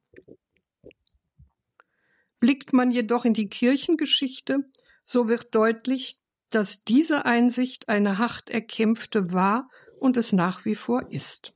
Blickt 2.39 2.71
man 2.71 2.91
jedoch 2.91 3.25
in 3.25 3.33
die 3.33 3.49
Kirchengeschichte, 3.49 4.69
so 5.03 5.27
wird 5.27 5.55
deutlich, 5.55 6.19
dass 6.49 6.83
diese 6.83 7.25
Einsicht 7.25 7.89
eine 7.89 8.17
hart 8.17 8.49
erkämpfte 8.49 9.33
war 9.33 9.69
und 9.99 10.17
es 10.17 10.31
nach 10.31 10.65
wie 10.65 10.75
vor 10.75 11.11
ist. 11.11 11.53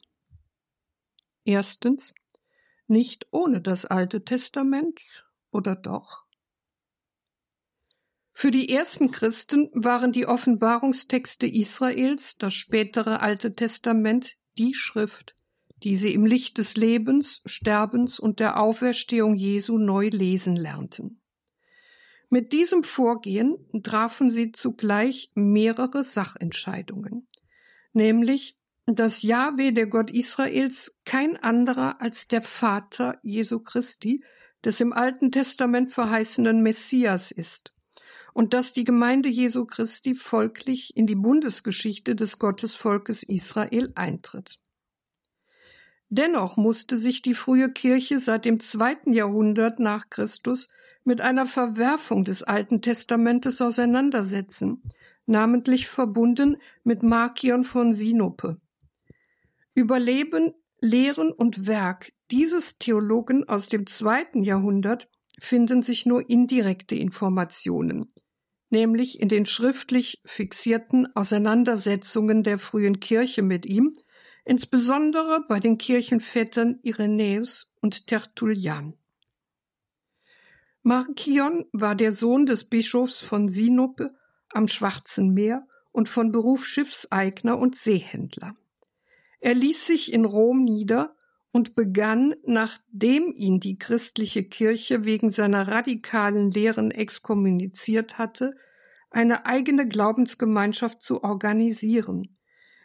Erstens, 1.45 2.13
nicht 2.87 3.27
ohne 3.31 3.61
das 3.61 3.85
Alte 3.85 4.23
Testament 4.23 5.25
oder 5.51 5.75
doch? 5.75 6.22
Für 8.33 8.51
die 8.51 8.69
ersten 8.69 9.11
Christen 9.11 9.69
waren 9.73 10.11
die 10.11 10.25
Offenbarungstexte 10.25 11.47
Israels, 11.47 12.35
das 12.37 12.53
spätere 12.55 13.21
Alte 13.21 13.53
Testament, 13.53 14.35
die 14.57 14.73
Schrift, 14.73 15.35
die 15.83 15.95
sie 15.95 16.13
im 16.13 16.25
Licht 16.25 16.57
des 16.57 16.75
Lebens, 16.75 17.41
Sterbens 17.45 18.19
und 18.19 18.39
der 18.39 18.59
Auferstehung 18.59 19.35
Jesu 19.35 19.77
neu 19.77 20.09
lesen 20.09 20.55
lernten. 20.55 21.21
Mit 22.29 22.51
diesem 22.51 22.83
Vorgehen 22.83 23.55
trafen 23.83 24.31
sie 24.31 24.51
zugleich 24.51 25.31
mehrere 25.35 26.03
Sachentscheidungen, 26.03 27.27
nämlich, 27.93 28.55
dass 28.87 29.21
Jahwe, 29.21 29.71
der 29.71 29.85
Gott 29.85 30.09
Israels, 30.09 30.97
kein 31.05 31.37
anderer 31.37 32.01
als 32.01 32.27
der 32.27 32.41
Vater 32.41 33.19
Jesu 33.21 33.59
Christi, 33.59 34.23
des 34.65 34.81
im 34.81 34.93
Alten 34.93 35.31
Testament 35.31 35.91
verheißenen 35.91 36.63
Messias 36.63 37.31
ist, 37.31 37.71
und 38.33 38.53
dass 38.53 38.73
die 38.73 38.83
Gemeinde 38.83 39.29
Jesu 39.29 39.65
Christi 39.65 40.15
folglich 40.15 40.95
in 40.97 41.07
die 41.07 41.15
Bundesgeschichte 41.15 42.15
des 42.15 42.39
Gottesvolkes 42.39 43.23
Israel 43.23 43.91
eintritt. 43.95 44.59
Dennoch 46.09 46.57
musste 46.57 46.97
sich 46.97 47.21
die 47.21 47.33
frühe 47.33 47.71
Kirche 47.71 48.19
seit 48.19 48.45
dem 48.45 48.59
zweiten 48.59 49.13
Jahrhundert 49.13 49.79
nach 49.79 50.09
Christus 50.09 50.69
mit 51.03 51.21
einer 51.21 51.47
Verwerfung 51.47 52.23
des 52.23 52.43
Alten 52.43 52.81
Testamentes 52.81 53.61
auseinandersetzen, 53.61 54.83
namentlich 55.25 55.87
verbunden 55.87 56.57
mit 56.83 57.01
Markion 57.01 57.63
von 57.63 57.93
Sinope. 57.93 58.57
Über 59.73 59.99
Leben, 59.99 60.53
Lehren 60.79 61.31
und 61.31 61.65
Werk 61.65 62.11
dieses 62.29 62.77
Theologen 62.77 63.47
aus 63.47 63.67
dem 63.67 63.87
zweiten 63.87 64.43
Jahrhundert 64.43 65.09
finden 65.39 65.81
sich 65.81 66.05
nur 66.05 66.29
indirekte 66.29 66.95
Informationen, 66.95 68.12
nämlich 68.73 69.21
in 69.21 69.29
den 69.29 69.45
schriftlich 69.45 70.21
fixierten 70.25 71.15
Auseinandersetzungen 71.15 72.43
der 72.43 72.59
frühen 72.59 72.99
Kirche 72.99 73.41
mit 73.41 73.65
ihm 73.65 73.95
insbesondere 74.45 75.45
bei 75.47 75.59
den 75.59 75.77
Kirchenvätern 75.77 76.79
Irenäus 76.83 77.73
und 77.81 78.07
Tertullian. 78.07 78.93
Markion 80.81 81.65
war 81.71 81.95
der 81.95 82.11
Sohn 82.11 82.45
des 82.45 82.65
Bischofs 82.65 83.19
von 83.19 83.47
Sinope 83.47 84.13
am 84.49 84.67
Schwarzen 84.67 85.33
Meer 85.33 85.65
und 85.91 86.09
von 86.09 86.31
Beruf 86.31 86.65
Schiffseigner 86.65 87.57
und 87.57 87.75
Seehändler. 87.75 88.55
Er 89.39 89.53
ließ 89.53 89.87
sich 89.87 90.11
in 90.11 90.25
Rom 90.25 90.63
nieder 90.63 91.15
und 91.53 91.75
begann, 91.75 92.33
nachdem 92.45 93.31
ihn 93.31 93.59
die 93.59 93.77
christliche 93.77 94.43
Kirche 94.43 95.05
wegen 95.05 95.29
seiner 95.29 95.67
radikalen 95.67 96.49
Lehren 96.49 96.89
exkommuniziert 96.89 98.17
hatte, 98.17 98.55
eine 99.11 99.45
eigene 99.45 99.87
Glaubensgemeinschaft 99.87 101.03
zu 101.03 101.23
organisieren, 101.23 102.33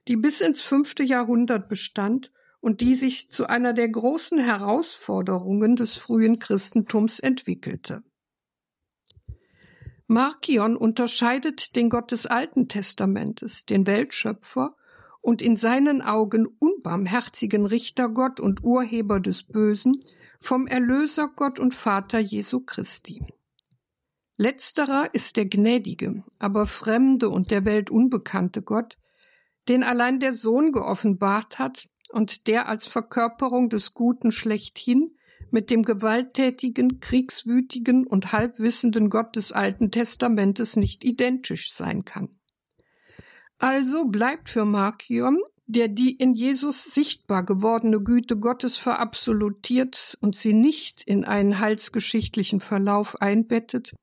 die 0.07 0.17
bis 0.17 0.43
ins 0.43 0.61
fünfte 0.61 1.03
Jahrhundert 1.03 1.71
bestand 1.71 2.31
und 2.61 2.83
die 2.83 2.95
sich 2.95 3.31
zu 3.31 3.49
einer 3.49 3.73
der 3.73 3.89
großen 3.89 4.39
Herausforderungen 4.39 5.75
des 5.75 5.95
frühen 5.95 6.39
Christentums 6.39 7.21
entwickelte. 7.21 8.03
Markion 10.07 10.77
unterscheidet 10.77 11.75
den 11.75 11.89
Gott 11.89 12.11
des 12.11 12.27
Alten 12.27 12.69
Testamentes, 12.69 13.65
den 13.65 13.87
Weltschöpfer 13.87 14.77
und 15.21 15.43
in 15.43 15.57
seinen 15.57 16.03
Augen 16.03 16.47
unbarmherzigen 16.47 17.67
Richtergott 17.67 18.41
und 18.41 18.63
Urheber 18.63 19.21
des 19.21 19.43
Bösen 19.43 20.03
vom 20.41 20.67
Erlösergott 20.67 21.59
und 21.59 21.75
Vater 21.75 22.19
Jesu 22.19 22.61
Christi. 22.61 23.23
Letzterer 24.37 25.11
ist 25.15 25.37
der 25.37 25.47
gnädige, 25.47 26.23
aber 26.39 26.67
fremde 26.67 27.29
und 27.29 27.51
der 27.51 27.65
Welt 27.65 27.91
unbekannte 27.91 28.63
Gott, 28.63 28.97
den 29.69 29.83
allein 29.83 30.21
der 30.21 30.33
Sohn 30.33 30.71
geoffenbart 30.71 31.59
hat 31.59 31.89
und 32.11 32.47
der 32.47 32.69
als 32.69 32.87
Verkörperung 32.87 33.69
des 33.69 33.95
Guten 33.95 34.31
schlechthin 34.31 35.17
mit 35.51 35.71
dem 35.71 35.83
gewalttätigen, 35.83 37.01
kriegswütigen 37.01 38.07
und 38.07 38.33
halbwissenden 38.33 39.11
Gott 39.11 39.37
des 39.37 39.53
Alten 39.53 39.91
Testamentes 39.91 40.77
nicht 40.77 41.05
identisch 41.05 41.73
sein 41.73 42.05
kann. 42.05 42.38
Also 43.59 44.07
bleibt 44.07 44.49
für 44.49 44.65
Markion, 44.65 45.41
der 45.67 45.89
die 45.89 46.13
in 46.13 46.33
Jesus 46.33 46.85
sichtbar 46.85 47.45
gewordene 47.45 48.01
Güte 48.01 48.39
Gottes 48.39 48.77
verabsolutiert 48.77 50.17
und 50.21 50.37
sie 50.37 50.55
nicht 50.55 51.03
in 51.03 51.25
einen 51.25 51.59
heilsgeschichtlichen 51.59 52.61
Verlauf 52.61 53.21
einbettet, 53.21 53.95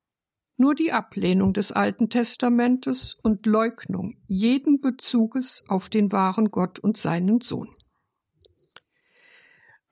nur 0.58 0.74
die 0.74 0.92
Ablehnung 0.92 1.52
des 1.52 1.72
Alten 1.72 2.08
Testamentes 2.08 3.14
und 3.14 3.46
Leugnung 3.46 4.16
jeden 4.26 4.80
Bezuges 4.80 5.64
auf 5.68 5.88
den 5.88 6.12
wahren 6.12 6.50
Gott 6.50 6.78
und 6.78 6.96
seinen 6.96 7.40
Sohn. 7.40 7.68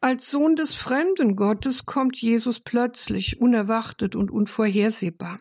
Als 0.01 0.31
Sohn 0.31 0.55
des 0.55 0.75
fremden 0.75 1.35
Gottes 1.35 1.87
kommt 1.87 2.21
Jesus 2.21 2.61
plötzlich, 2.61 3.41
unerwartet 3.41 4.15
und 4.15 4.31
unvorhersehbar. 4.31 5.39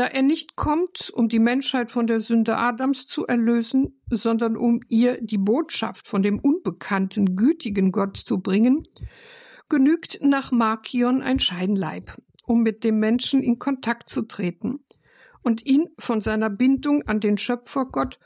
Da 0.00 0.06
er 0.06 0.22
nicht 0.22 0.56
kommt, 0.56 1.10
um 1.10 1.28
die 1.28 1.38
Menschheit 1.38 1.90
von 1.90 2.06
der 2.06 2.20
Sünde 2.20 2.56
Adams 2.56 3.06
zu 3.06 3.26
erlösen, 3.26 4.00
sondern 4.08 4.56
um 4.56 4.80
ihr 4.88 5.20
die 5.20 5.36
Botschaft 5.36 6.08
von 6.08 6.22
dem 6.22 6.38
unbekannten, 6.38 7.36
gütigen 7.36 7.92
Gott 7.92 8.16
zu 8.16 8.40
bringen, 8.40 8.88
genügt 9.68 10.20
nach 10.22 10.52
Markion 10.52 11.20
ein 11.20 11.38
Scheinleib, 11.38 12.16
um 12.46 12.62
mit 12.62 12.82
dem 12.82 12.98
Menschen 12.98 13.42
in 13.42 13.58
Kontakt 13.58 14.08
zu 14.08 14.22
treten 14.22 14.82
und 15.42 15.66
ihn 15.66 15.90
von 15.98 16.22
seiner 16.22 16.48
Bindung 16.48 17.02
an 17.02 17.20
den 17.20 17.36
Schöpfergott 17.36 18.18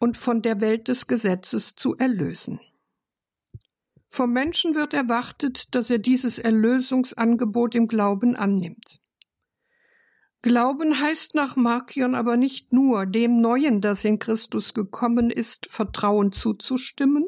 und 0.00 0.16
von 0.16 0.42
der 0.42 0.60
Welt 0.60 0.88
des 0.88 1.06
Gesetzes 1.06 1.76
zu 1.76 1.94
erlösen. 1.98 2.58
Vom 4.08 4.32
Menschen 4.32 4.74
wird 4.74 4.92
erwartet, 4.92 5.72
dass 5.72 5.88
er 5.88 6.00
dieses 6.00 6.40
Erlösungsangebot 6.40 7.76
im 7.76 7.86
Glauben 7.86 8.34
annimmt. 8.34 8.99
Glauben 10.42 10.98
heißt 10.98 11.34
nach 11.34 11.56
Markion 11.56 12.14
aber 12.14 12.36
nicht 12.38 12.72
nur, 12.72 13.04
dem 13.04 13.40
Neuen, 13.40 13.82
das 13.82 14.04
in 14.04 14.18
Christus 14.18 14.72
gekommen 14.72 15.30
ist, 15.30 15.66
Vertrauen 15.66 16.32
zuzustimmen, 16.32 17.26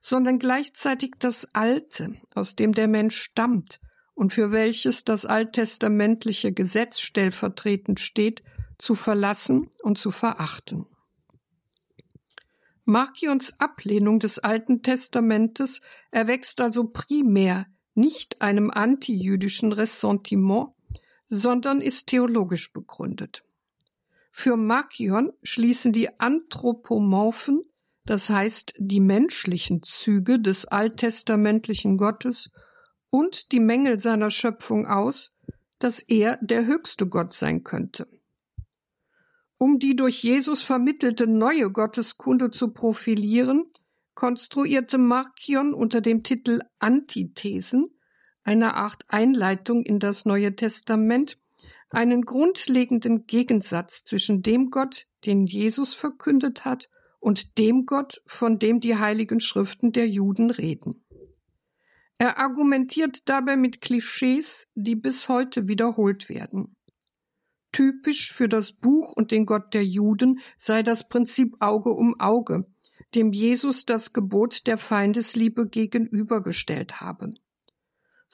sondern 0.00 0.38
gleichzeitig 0.38 1.14
das 1.18 1.52
Alte, 1.54 2.12
aus 2.34 2.54
dem 2.54 2.72
der 2.72 2.86
Mensch 2.86 3.16
stammt, 3.16 3.80
und 4.14 4.32
für 4.32 4.52
welches 4.52 5.02
das 5.04 5.26
alttestamentliche 5.26 6.52
Gesetz 6.52 7.00
stellvertretend 7.00 7.98
steht, 7.98 8.44
zu 8.78 8.94
verlassen 8.94 9.70
und 9.82 9.98
zu 9.98 10.12
verachten. 10.12 10.86
Markions 12.84 13.58
Ablehnung 13.58 14.20
des 14.20 14.38
Alten 14.38 14.82
Testamentes 14.82 15.80
erwächst 16.10 16.60
also 16.60 16.84
primär 16.84 17.66
nicht 17.94 18.42
einem 18.42 18.70
antijüdischen 18.70 19.72
Ressentiment, 19.72 20.73
sondern 21.26 21.80
ist 21.80 22.06
theologisch 22.08 22.72
begründet. 22.72 23.44
Für 24.30 24.56
Markion 24.56 25.32
schließen 25.42 25.92
die 25.92 26.20
anthropomorphen, 26.20 27.62
das 28.04 28.28
heißt 28.30 28.74
die 28.78 29.00
menschlichen 29.00 29.82
Züge 29.82 30.40
des 30.40 30.66
alttestamentlichen 30.66 31.96
Gottes 31.96 32.50
und 33.10 33.52
die 33.52 33.60
Mängel 33.60 34.00
seiner 34.00 34.30
Schöpfung 34.30 34.86
aus, 34.86 35.36
dass 35.78 36.00
er 36.00 36.38
der 36.42 36.66
höchste 36.66 37.06
Gott 37.06 37.32
sein 37.32 37.62
könnte. 37.62 38.08
Um 39.56 39.78
die 39.78 39.94
durch 39.96 40.22
Jesus 40.22 40.62
vermittelte 40.62 41.26
neue 41.26 41.70
Gotteskunde 41.70 42.50
zu 42.50 42.72
profilieren, 42.72 43.70
konstruierte 44.14 44.98
Markion 44.98 45.74
unter 45.74 46.00
dem 46.00 46.22
Titel 46.22 46.60
Antithesen 46.78 47.93
eine 48.44 48.74
Art 48.74 49.04
Einleitung 49.08 49.82
in 49.82 49.98
das 49.98 50.24
Neue 50.24 50.54
Testament, 50.54 51.38
einen 51.90 52.22
grundlegenden 52.22 53.26
Gegensatz 53.26 54.04
zwischen 54.04 54.42
dem 54.42 54.70
Gott, 54.70 55.06
den 55.24 55.46
Jesus 55.46 55.94
verkündet 55.94 56.64
hat, 56.64 56.88
und 57.20 57.56
dem 57.56 57.86
Gott, 57.86 58.22
von 58.26 58.58
dem 58.58 58.80
die 58.80 58.96
heiligen 58.96 59.40
Schriften 59.40 59.92
der 59.92 60.06
Juden 60.06 60.50
reden. 60.50 61.04
Er 62.18 62.38
argumentiert 62.38 63.22
dabei 63.24 63.56
mit 63.56 63.80
Klischees, 63.80 64.68
die 64.74 64.94
bis 64.94 65.28
heute 65.30 65.66
wiederholt 65.66 66.28
werden. 66.28 66.76
Typisch 67.72 68.32
für 68.32 68.48
das 68.48 68.72
Buch 68.72 69.14
und 69.16 69.30
den 69.30 69.46
Gott 69.46 69.74
der 69.74 69.84
Juden 69.84 70.38
sei 70.58 70.82
das 70.82 71.08
Prinzip 71.08 71.56
Auge 71.60 71.90
um 71.90 72.20
Auge, 72.20 72.64
dem 73.14 73.32
Jesus 73.32 73.84
das 73.84 74.12
Gebot 74.12 74.66
der 74.66 74.78
Feindesliebe 74.78 75.66
gegenübergestellt 75.68 77.00
habe. 77.00 77.30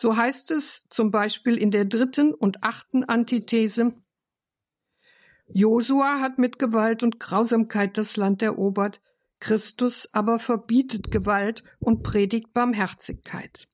So 0.00 0.16
heißt 0.16 0.50
es 0.50 0.86
zum 0.88 1.10
Beispiel 1.10 1.58
in 1.58 1.70
der 1.70 1.84
dritten 1.84 2.32
und 2.32 2.64
achten 2.64 3.04
Antithese 3.04 3.92
Josua 5.52 6.20
hat 6.20 6.38
mit 6.38 6.58
Gewalt 6.58 7.02
und 7.02 7.20
Grausamkeit 7.20 7.98
das 7.98 8.16
Land 8.16 8.40
erobert, 8.40 9.02
Christus 9.40 10.08
aber 10.14 10.38
verbietet 10.38 11.10
Gewalt 11.10 11.64
und 11.80 12.02
predigt 12.02 12.54
Barmherzigkeit. 12.54 13.68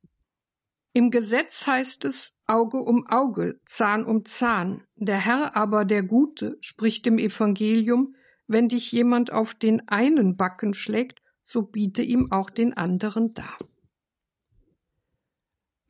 Im 0.93 1.13
Gesetz 1.13 1.65
heißt 1.65 2.05
es 2.05 2.37
Auge 2.49 2.79
um 2.79 3.07
Auge, 3.07 3.61
Zahn 3.65 4.05
um 4.05 4.25
Zahn. 4.25 4.83
Der 4.97 5.19
Herr 5.19 5.55
aber, 5.55 5.85
der 5.85 6.03
Gute, 6.03 6.59
spricht 6.61 7.07
im 7.07 7.19
Evangelium, 7.19 8.17
wenn 8.49 8.69
dich 8.69 8.91
jemand 8.91 9.33
auf 9.33 9.55
den 9.55 9.89
einen 9.89 10.37
Backen 10.37 10.75
schlägt, 10.75 11.23
so 11.45 11.63
biete 11.63 12.03
ihm 12.03 12.33
auch 12.33 12.51
den 12.51 12.77
anderen 12.77 13.33
dar. 13.33 13.57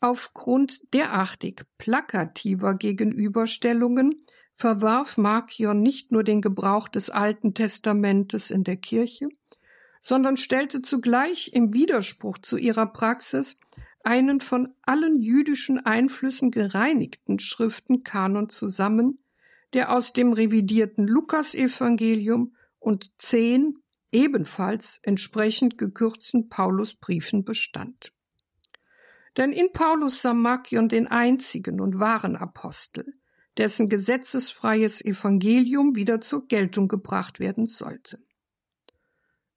Aufgrund 0.01 0.81
derartig 0.93 1.63
plakativer 1.79 2.75
Gegenüberstellungen 2.75 4.25
verwarf 4.55 5.17
Markion 5.17 5.81
nicht 5.83 6.13
nur 6.13 6.25
den 6.25 6.41
Gebrauch 6.41 6.89
des 6.89 7.11
Alten 7.11 7.55
Testamentes 7.55 8.51
in 8.51 8.65
der 8.65 8.77
Kirche, 8.77 9.29
sondern 10.01 10.37
stellte 10.37 10.83
zugleich 10.83 11.53
im 11.53 11.73
Widerspruch 11.73 12.39
zu 12.39 12.57
ihrer 12.57 12.87
Praxis 12.87 13.57
einen 14.03 14.41
von 14.41 14.73
allen 14.83 15.21
jüdischen 15.21 15.85
Einflüssen 15.85 16.51
gereinigten 16.51 17.39
Schriftenkanon 17.39 18.49
zusammen, 18.49 19.19
der 19.73 19.93
aus 19.93 20.13
dem 20.13 20.33
revidierten 20.33 21.09
Lukasevangelium 21.09 22.55
und 22.79 23.11
zehn 23.19 23.75
ebenfalls 24.13 25.01
entsprechend 25.03 25.77
gekürzten 25.77 26.49
Paulusbriefen 26.49 27.45
bestand. 27.45 28.13
Denn 29.37 29.53
in 29.53 29.73
Paulus 29.73 30.23
sah 30.23 30.35
Markion 30.35 30.89
den 30.89 31.07
einzigen 31.07 31.81
und 31.81 32.01
wahren 32.01 32.37
Apostel, 32.37 33.15
dessen 33.59 33.89
gesetzesfreies 33.89 35.05
Evangelium 35.05 35.95
wieder 35.95 36.21
zur 36.21 36.47
Geltung 36.47 36.89
gebracht 36.89 37.39
werden 37.41 37.67
sollte. 37.67 38.19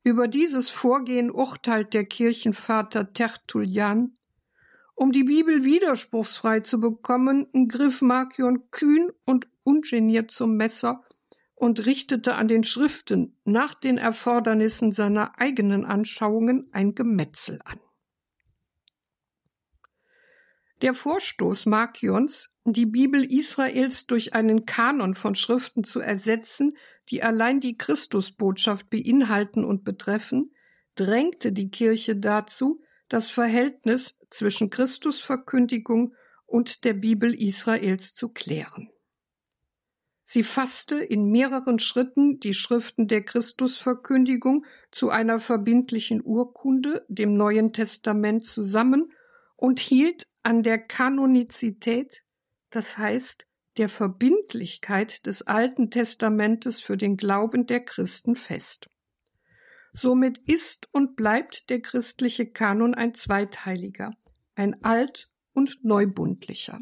Über 0.04 0.28
dieses 0.28 0.70
Vorgehen 0.70 1.32
urteilt 1.32 1.94
der 1.94 2.06
Kirchenvater 2.06 3.14
Tertullian 3.14 4.14
um 5.00 5.14
die 5.14 5.24
Bibel 5.24 5.64
widerspruchsfrei 5.64 6.60
zu 6.60 6.82
bekommen, 6.82 7.48
griff 7.70 8.02
Markion 8.02 8.70
kühn 8.70 9.10
und 9.24 9.48
ungeniert 9.64 10.30
zum 10.30 10.58
Messer 10.58 11.02
und 11.56 11.86
richtete 11.86 12.36
an 12.36 12.50
den 12.50 12.66
Schriften 12.66 13.40
nach 13.46 13.76
den 13.76 13.98
Erfordernissen 13.98 14.92
seiner 14.92 15.40
eigenen 15.40 15.86
Anschauungen 15.86 16.68
ein 16.74 16.96
Gemetzel 16.96 17.62
an. 17.64 17.80
Der 20.82 20.94
Vorstoß 20.94 21.66
Markions, 21.66 22.56
die 22.64 22.86
Bibel 22.86 23.24
Israels 23.24 24.08
durch 24.08 24.34
einen 24.34 24.66
Kanon 24.66 25.14
von 25.14 25.36
Schriften 25.36 25.84
zu 25.84 26.00
ersetzen, 26.00 26.78
die 27.10 27.22
allein 27.22 27.60
die 27.60 27.78
Christusbotschaft 27.78 28.90
beinhalten 28.90 29.66
und 29.66 29.84
betreffen, 29.84 30.54
drängte 30.96 31.52
die 31.52 31.70
Kirche 31.70 32.16
dazu, 32.16 32.82
das 33.10 33.30
Verhältnis 33.30 34.22
zwischen 34.30 34.70
Christusverkündigung 34.70 36.14
und 36.46 36.84
der 36.86 36.94
Bibel 36.94 37.34
Israels 37.34 38.14
zu 38.14 38.30
klären. 38.30 38.90
Sie 40.24 40.44
fasste 40.44 41.04
in 41.04 41.32
mehreren 41.32 41.80
Schritten 41.80 42.40
die 42.40 42.54
Schriften 42.54 43.08
der 43.08 43.24
Christusverkündigung 43.24 44.64
zu 44.92 45.10
einer 45.10 45.40
verbindlichen 45.40 46.22
Urkunde, 46.24 47.04
dem 47.10 47.34
Neuen 47.34 47.74
Testament, 47.74 48.46
zusammen 48.46 49.12
und 49.60 49.80
hielt 49.80 50.26
an 50.42 50.64
der 50.64 50.80
Kanonizität, 50.80 52.24
das 52.70 52.98
heißt 52.98 53.46
der 53.78 53.90
Verbindlichkeit 53.90 55.26
des 55.26 55.44
Alten 55.44 55.92
Testamentes 55.92 56.80
für 56.80 56.98
den 56.98 57.18
Glauben 57.18 57.66
der 57.66 57.82
Christen 57.82 58.36
fest. 58.36 58.90
Somit 59.92 60.38
ist 60.46 60.88
und 60.94 61.16
bleibt 61.16 61.70
der 61.70 61.82
christliche 61.82 62.46
Kanon 62.46 62.94
ein 62.94 63.16
zweiteiliger, 63.16 64.16
ein 64.56 64.82
alt- 64.84 65.30
und 65.54 65.84
neubundlicher. 65.84 66.80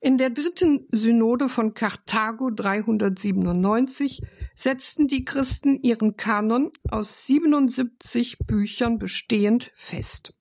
In 0.00 0.16
der 0.16 0.30
dritten 0.30 0.86
Synode 0.90 1.48
von 1.48 1.74
Karthago 1.74 2.50
397 2.50 4.22
setzten 4.54 5.08
die 5.08 5.24
Christen 5.24 5.82
ihren 5.82 6.16
Kanon 6.16 6.70
aus 6.88 7.26
77 7.26 8.38
Büchern 8.46 8.98
bestehend 8.98 9.72
fest. 9.74 10.34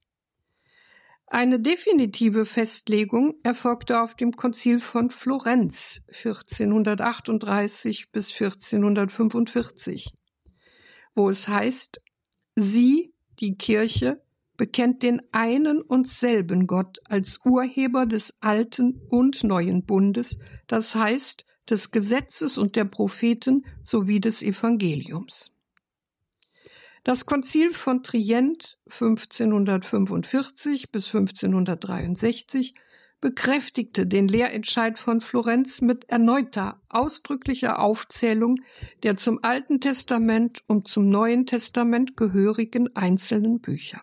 Eine 1.27 1.59
definitive 1.59 2.45
Festlegung 2.45 3.35
erfolgte 3.43 4.01
auf 4.01 4.15
dem 4.15 4.33
Konzil 4.33 4.79
von 4.79 5.09
Florenz 5.09 6.01
1438 6.07 8.11
bis 8.11 8.31
1445 8.31 10.13
wo 11.17 11.29
es 11.29 11.47
heißt, 11.47 11.99
sie, 12.55 13.13
die 13.39 13.57
Kirche, 13.57 14.21
bekennt 14.55 15.03
den 15.03 15.21
einen 15.31 15.81
und 15.81 16.07
selben 16.07 16.67
Gott 16.67 16.99
als 17.05 17.41
Urheber 17.43 18.05
des 18.05 18.35
alten 18.39 19.01
und 19.09 19.43
neuen 19.43 19.83
Bundes, 19.83 20.39
das 20.67 20.95
heißt 20.95 21.45
des 21.69 21.91
Gesetzes 21.91 22.57
und 22.57 22.75
der 22.75 22.85
Propheten 22.85 23.65
sowie 23.83 24.21
des 24.21 24.41
Evangeliums. 24.41 25.51
Das 27.07 27.25
Konzil 27.25 27.71
von 27.71 28.03
Trient 28.03 28.77
1545 28.89 30.91
bis 30.91 31.05
1563 31.05 32.75
bekräftigte 33.21 34.05
den 34.05 34.27
Lehrentscheid 34.27 34.99
von 34.99 35.21
Florenz 35.21 35.79
mit 35.79 36.09
erneuter, 36.09 36.81
ausdrücklicher 36.89 37.79
Aufzählung 37.79 38.57
der 39.03 39.15
zum 39.15 39.39
Alten 39.41 39.79
Testament 39.79 40.63
und 40.67 40.89
zum 40.89 41.07
Neuen 41.07 41.45
Testament 41.45 42.17
gehörigen 42.17 42.93
einzelnen 42.93 43.61
Bücher. 43.61 44.01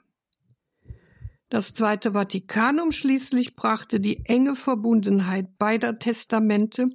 Das 1.51 1.75
Zweite 1.75 2.13
Vatikanum 2.13 2.91
schließlich 2.91 3.55
brachte 3.55 4.01
die 4.01 4.25
enge 4.25 4.57
Verbundenheit 4.57 5.59
beider 5.59 5.99
Testamente 5.99 6.87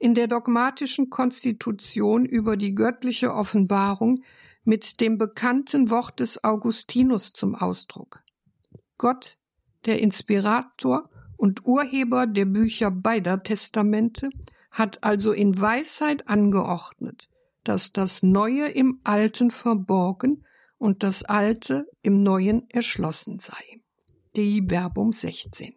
in 0.00 0.14
der 0.14 0.26
dogmatischen 0.26 1.10
Konstitution 1.10 2.26
über 2.26 2.56
die 2.56 2.74
göttliche 2.74 3.32
Offenbarung 3.32 4.24
mit 4.64 5.00
dem 5.00 5.18
bekannten 5.18 5.90
Wort 5.90 6.20
des 6.20 6.42
Augustinus 6.42 7.32
zum 7.32 7.54
Ausdruck. 7.54 8.22
Gott, 8.98 9.38
der 9.84 10.00
Inspirator 10.00 11.10
und 11.36 11.66
Urheber 11.66 12.26
der 12.26 12.46
Bücher 12.46 12.90
beider 12.90 13.42
Testamente, 13.42 14.30
hat 14.70 15.04
also 15.04 15.32
in 15.32 15.60
Weisheit 15.60 16.28
angeordnet, 16.28 17.28
dass 17.62 17.92
das 17.92 18.22
Neue 18.22 18.68
im 18.68 19.00
Alten 19.04 19.50
verborgen 19.50 20.44
und 20.78 21.02
das 21.02 21.22
Alte 21.22 21.86
im 22.02 22.22
Neuen 22.22 22.68
erschlossen 22.70 23.38
sei. 23.38 23.80
Die 24.36 24.64
Verbum 24.66 25.12
16. 25.12 25.74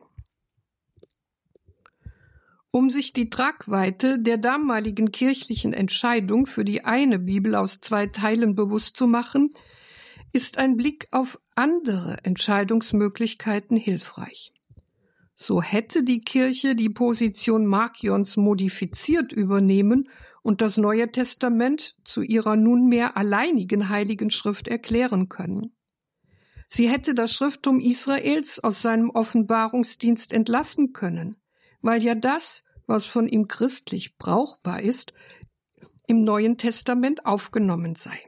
Um 2.72 2.90
sich 2.90 3.14
die 3.14 3.30
Tragweite 3.30 4.20
der 4.20 4.38
damaligen 4.38 5.12
kirchlichen 5.12 5.74
Entscheidung 5.74 6.46
für 6.46 6.66
die 6.66 6.84
eine 6.84 7.18
Bibel 7.18 7.56
aus 7.56 7.82
zwei 7.82 8.08
Teilen 8.08 8.56
bewusst 8.56 8.98
zu 8.98 9.08
machen, 9.08 9.54
ist 10.34 10.58
ein 10.58 10.76
Blick 10.76 11.08
auf 11.12 11.40
andere 11.56 12.18
Entscheidungsmöglichkeiten 12.24 13.78
hilfreich. 13.78 14.54
So 15.36 15.62
hätte 15.62 16.04
die 16.04 16.22
Kirche 16.22 16.76
die 16.76 16.90
Position 16.90 17.68
Markions 17.68 18.38
modifiziert 18.38 19.32
übernehmen 19.32 20.04
und 20.42 20.62
das 20.62 20.78
Neue 20.78 21.12
Testament 21.12 21.96
zu 22.04 22.22
ihrer 22.22 22.56
nunmehr 22.56 23.18
alleinigen 23.18 23.90
heiligen 23.90 24.32
Schrift 24.32 24.68
erklären 24.68 25.30
können. 25.30 25.76
Sie 26.70 26.90
hätte 26.90 27.14
das 27.14 27.34
Schrifttum 27.34 27.80
Israels 27.80 28.60
aus 28.60 28.82
seinem 28.82 29.10
Offenbarungsdienst 29.12 30.34
entlassen 30.34 30.92
können, 30.92 31.38
weil 31.88 32.04
ja 32.04 32.16
das, 32.16 32.66
was 32.86 33.06
von 33.06 33.30
ihm 33.30 33.48
christlich 33.48 34.18
brauchbar 34.18 34.84
ist, 34.84 35.14
im 36.06 36.26
Neuen 36.26 36.58
Testament 36.58 37.26
aufgenommen 37.26 37.96
sei. 37.96 38.20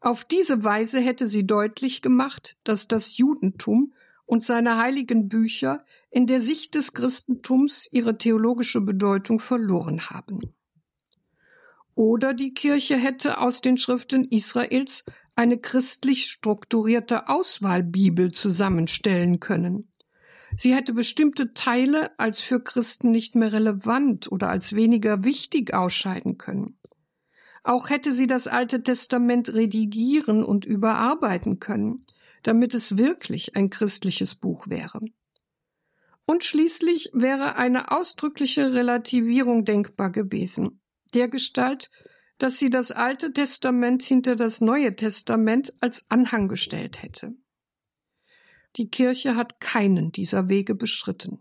Auf 0.00 0.24
diese 0.24 0.64
Weise 0.64 0.98
hätte 0.98 1.28
sie 1.28 1.46
deutlich 1.46 2.02
gemacht, 2.02 2.56
dass 2.64 2.88
das 2.88 3.16
Judentum 3.16 3.94
und 4.26 4.42
seine 4.42 4.76
heiligen 4.76 5.28
Bücher 5.28 5.84
in 6.10 6.26
der 6.26 6.40
Sicht 6.40 6.74
des 6.74 6.94
Christentums 6.94 7.88
ihre 7.92 8.18
theologische 8.18 8.80
Bedeutung 8.80 9.38
verloren 9.38 10.10
haben. 10.10 10.40
Oder 11.94 12.34
die 12.34 12.54
Kirche 12.54 12.96
hätte 12.96 13.38
aus 13.38 13.60
den 13.60 13.78
Schriften 13.78 14.24
Israels 14.24 15.04
eine 15.36 15.58
christlich 15.58 16.26
strukturierte 16.26 17.28
Auswahlbibel 17.28 18.32
zusammenstellen 18.32 19.38
können. 19.38 19.93
Sie 20.58 20.74
hätte 20.74 20.92
bestimmte 20.92 21.52
Teile 21.52 22.18
als 22.18 22.40
für 22.40 22.62
Christen 22.62 23.10
nicht 23.10 23.34
mehr 23.34 23.52
relevant 23.52 24.30
oder 24.30 24.48
als 24.48 24.74
weniger 24.74 25.24
wichtig 25.24 25.74
ausscheiden 25.74 26.38
können. 26.38 26.78
Auch 27.62 27.90
hätte 27.90 28.12
sie 28.12 28.26
das 28.26 28.46
Alte 28.46 28.82
Testament 28.82 29.52
redigieren 29.52 30.44
und 30.44 30.64
überarbeiten 30.64 31.60
können, 31.60 32.06
damit 32.42 32.74
es 32.74 32.98
wirklich 32.98 33.56
ein 33.56 33.70
christliches 33.70 34.34
Buch 34.34 34.68
wäre. 34.68 35.00
Und 36.26 36.44
schließlich 36.44 37.10
wäre 37.12 37.56
eine 37.56 37.90
ausdrückliche 37.90 38.72
Relativierung 38.72 39.64
denkbar 39.64 40.10
gewesen, 40.10 40.80
der 41.14 41.28
Gestalt, 41.28 41.90
dass 42.38 42.58
sie 42.58 42.70
das 42.70 42.90
Alte 42.90 43.32
Testament 43.32 44.02
hinter 44.02 44.36
das 44.36 44.60
Neue 44.60 44.96
Testament 44.96 45.72
als 45.80 46.04
Anhang 46.08 46.48
gestellt 46.48 47.02
hätte. 47.02 47.30
Die 48.76 48.88
Kirche 48.88 49.36
hat 49.36 49.60
keinen 49.60 50.10
dieser 50.10 50.48
Wege 50.48 50.74
beschritten. 50.74 51.38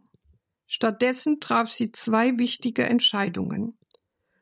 Stattdessen 0.67 1.39
traf 1.39 1.69
sie 1.69 1.91
zwei 1.91 2.37
wichtige 2.37 2.83
Entscheidungen. 2.83 3.75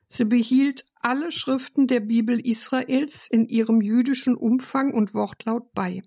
Sie 0.08 0.26
behielt 0.26 0.86
alle 0.96 1.32
Schriften 1.32 1.88
der 1.88 2.02
Bibel 2.02 2.40
Israels 2.40 3.28
in 3.30 3.46
ihrem 3.46 3.82
jüdischen 3.82 4.36
Umfang 4.36 4.94
und 4.94 5.14
Wortlaut 5.14 5.72
bei. 5.74 6.02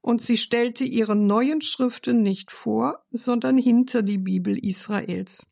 Und 0.00 0.22
sie 0.22 0.36
stellte 0.36 0.84
ihre 0.84 1.16
neuen 1.16 1.60
Schriften 1.60 2.22
nicht 2.22 2.52
vor, 2.52 3.04
sondern 3.10 3.58
hinter 3.58 4.02
die 4.02 4.18
Bibel 4.18 4.56
Israels. 4.56 5.44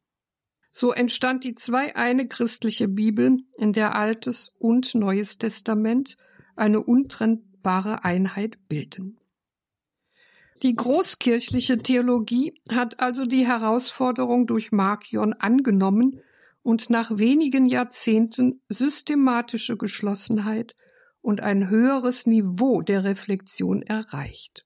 So 0.71 0.93
entstand 0.93 1.45
die 1.45 1.55
zwei-eine 1.55 2.29
christliche 2.29 2.89
Bibel, 2.89 3.39
in 3.59 3.73
der 3.73 3.95
Altes 3.95 4.55
und 4.59 4.95
Neues 4.95 5.39
Testament 5.39 6.17
eine 6.57 6.83
untrennbare 6.83 8.05
Einheit 8.05 8.59
bilden. 8.69 9.19
Die 10.63 10.75
großkirchliche 10.75 11.79
Theologie 11.79 12.61
hat 12.71 13.01
also 13.01 13.27
die 13.27 13.47
Herausforderung 13.47 14.47
durch 14.47 14.73
Markion 14.73 15.33
angenommen 15.35 16.21
und 16.63 16.91
nach 16.91 17.19
wenigen 17.19 17.67
Jahrzehnten 17.67 18.63
systematische 18.69 19.77
Geschlossenheit 19.77 20.75
und 21.21 21.41
ein 21.41 21.69
höheres 21.69 22.27
Niveau 22.27 22.83
der 22.83 23.05
Reflexion 23.05 23.83
erreicht. 23.83 24.65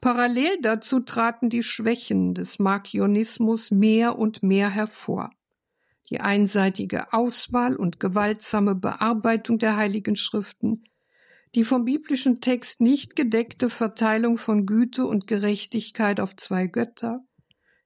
Parallel 0.00 0.60
dazu 0.62 1.00
traten 1.00 1.50
die 1.50 1.62
Schwächen 1.62 2.34
des 2.34 2.58
Markionismus 2.58 3.70
mehr 3.70 4.18
und 4.18 4.42
mehr 4.42 4.70
hervor. 4.70 5.30
Die 6.10 6.20
einseitige 6.20 7.12
Auswahl 7.12 7.76
und 7.76 8.00
gewaltsame 8.00 8.74
Bearbeitung 8.74 9.58
der 9.58 9.76
heiligen 9.76 10.16
Schriften, 10.16 10.84
die 11.54 11.64
vom 11.64 11.84
biblischen 11.84 12.40
Text 12.40 12.80
nicht 12.80 13.16
gedeckte 13.16 13.70
Verteilung 13.70 14.38
von 14.38 14.66
Güte 14.66 15.06
und 15.06 15.26
Gerechtigkeit 15.26 16.20
auf 16.20 16.36
zwei 16.36 16.66
Götter, 16.66 17.24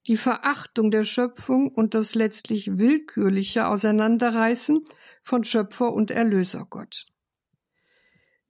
die 0.07 0.17
Verachtung 0.17 0.91
der 0.91 1.05
Schöpfung 1.05 1.69
und 1.69 1.95
das 1.95 2.15
letztlich 2.15 2.79
willkürliche 2.79 3.69
Auseinanderreißen 3.69 4.85
von 5.23 5.45
Schöpfer 5.45 5.93
und 5.93 6.11
Erlösergott. 6.11 7.07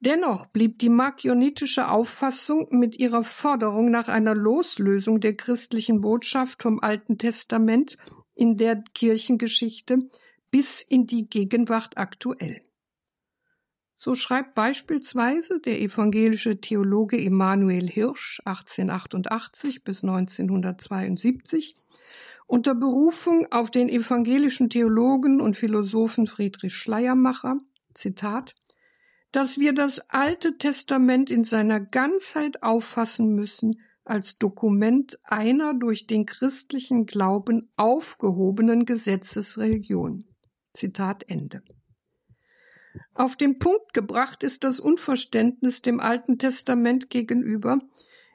Dennoch 0.00 0.46
blieb 0.46 0.80
die 0.80 0.88
markionitische 0.88 1.88
Auffassung 1.88 2.66
mit 2.70 2.98
ihrer 2.98 3.22
Forderung 3.22 3.90
nach 3.90 4.08
einer 4.08 4.34
Loslösung 4.34 5.20
der 5.20 5.36
christlichen 5.36 6.00
Botschaft 6.00 6.62
vom 6.62 6.80
Alten 6.80 7.18
Testament 7.18 7.98
in 8.34 8.56
der 8.56 8.82
Kirchengeschichte 8.94 9.98
bis 10.50 10.82
in 10.82 11.06
die 11.06 11.28
Gegenwart 11.28 11.98
aktuell. 11.98 12.58
So 14.04 14.16
schreibt 14.16 14.56
beispielsweise 14.56 15.60
der 15.60 15.80
evangelische 15.80 16.60
Theologe 16.60 17.16
Emanuel 17.16 17.88
Hirsch 17.88 18.42
1888 18.44 19.84
bis 19.84 20.02
1972 20.02 21.76
unter 22.48 22.74
Berufung 22.74 23.46
auf 23.52 23.70
den 23.70 23.88
evangelischen 23.88 24.70
Theologen 24.70 25.40
und 25.40 25.56
Philosophen 25.56 26.26
Friedrich 26.26 26.74
Schleiermacher, 26.74 27.58
Zitat, 27.94 28.56
dass 29.30 29.58
wir 29.58 29.72
das 29.72 30.10
Alte 30.10 30.58
Testament 30.58 31.30
in 31.30 31.44
seiner 31.44 31.78
Ganzheit 31.78 32.64
auffassen 32.64 33.36
müssen 33.36 33.82
als 34.04 34.36
Dokument 34.36 35.20
einer 35.22 35.74
durch 35.74 36.08
den 36.08 36.26
christlichen 36.26 37.06
Glauben 37.06 37.70
aufgehobenen 37.76 38.84
Gesetzesreligion. 38.84 40.24
Zitat 40.74 41.22
Ende. 41.28 41.62
Auf 43.14 43.36
den 43.36 43.58
Punkt 43.58 43.94
gebracht 43.94 44.42
ist 44.42 44.64
das 44.64 44.80
Unverständnis 44.80 45.82
dem 45.82 46.00
Alten 46.00 46.38
Testament 46.38 47.10
gegenüber 47.10 47.78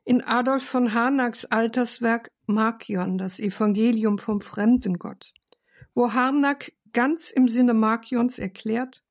in 0.03 0.21
Adolf 0.21 0.63
von 0.63 0.93
Harnacks 0.93 1.45
Alterswerk 1.45 2.31
Markion, 2.45 3.17
das 3.17 3.39
Evangelium 3.39 4.19
vom 4.19 4.39
Fremdengott, 4.39 5.33
wo 5.93 6.13
Harnack 6.13 6.71
ganz 6.93 7.29
im 7.29 7.49
Sinne 7.49 7.73
Markions 7.73 8.39
erklärt, 8.39 9.03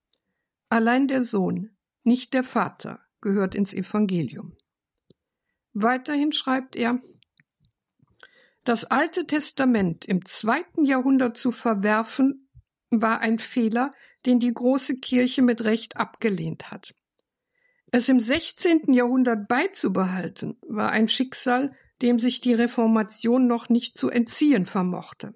allein 0.68 1.06
der 1.06 1.22
Sohn, 1.22 1.76
nicht 2.02 2.32
der 2.32 2.44
Vater, 2.44 3.00
gehört 3.20 3.54
ins 3.54 3.74
Evangelium. 3.74 4.56
Weiterhin 5.74 6.32
schreibt 6.32 6.76
er, 6.76 7.00
das 8.64 8.84
Alte 8.84 9.26
Testament 9.26 10.06
im 10.06 10.24
zweiten 10.24 10.84
Jahrhundert 10.84 11.36
zu 11.36 11.52
verwerfen, 11.52 12.48
war 12.90 13.20
ein 13.20 13.38
Fehler, 13.38 13.92
den 14.26 14.40
die 14.40 14.52
große 14.52 14.98
Kirche 14.98 15.42
mit 15.42 15.64
Recht 15.64 15.96
abgelehnt 15.96 16.70
hat. 16.70 16.94
Es 17.92 18.08
im 18.08 18.20
16. 18.20 18.92
Jahrhundert 18.92 19.48
beizubehalten, 19.48 20.58
war 20.66 20.90
ein 20.90 21.08
Schicksal, 21.08 21.74
dem 22.02 22.18
sich 22.18 22.40
die 22.40 22.52
Reformation 22.52 23.46
noch 23.46 23.68
nicht 23.68 23.96
zu 23.96 24.10
entziehen 24.10 24.66
vermochte. 24.66 25.34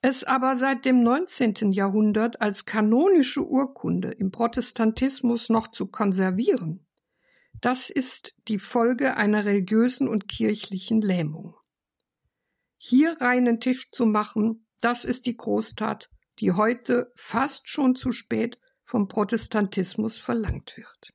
Es 0.00 0.24
aber 0.24 0.56
seit 0.56 0.84
dem 0.84 1.02
19. 1.02 1.72
Jahrhundert 1.72 2.40
als 2.40 2.66
kanonische 2.66 3.46
Urkunde 3.46 4.10
im 4.10 4.30
Protestantismus 4.30 5.48
noch 5.48 5.68
zu 5.68 5.86
konservieren, 5.86 6.84
das 7.60 7.90
ist 7.90 8.36
die 8.46 8.58
Folge 8.58 9.16
einer 9.16 9.44
religiösen 9.44 10.06
und 10.06 10.28
kirchlichen 10.28 11.00
Lähmung. 11.00 11.56
Hier 12.76 13.20
reinen 13.20 13.58
Tisch 13.58 13.90
zu 13.90 14.06
machen, 14.06 14.66
das 14.80 15.04
ist 15.04 15.26
die 15.26 15.36
Großtat 15.36 16.08
die 16.40 16.52
heute 16.52 17.12
fast 17.14 17.68
schon 17.68 17.96
zu 17.96 18.12
spät 18.12 18.58
vom 18.84 19.08
Protestantismus 19.08 20.16
verlangt 20.16 20.76
wird. 20.76 21.12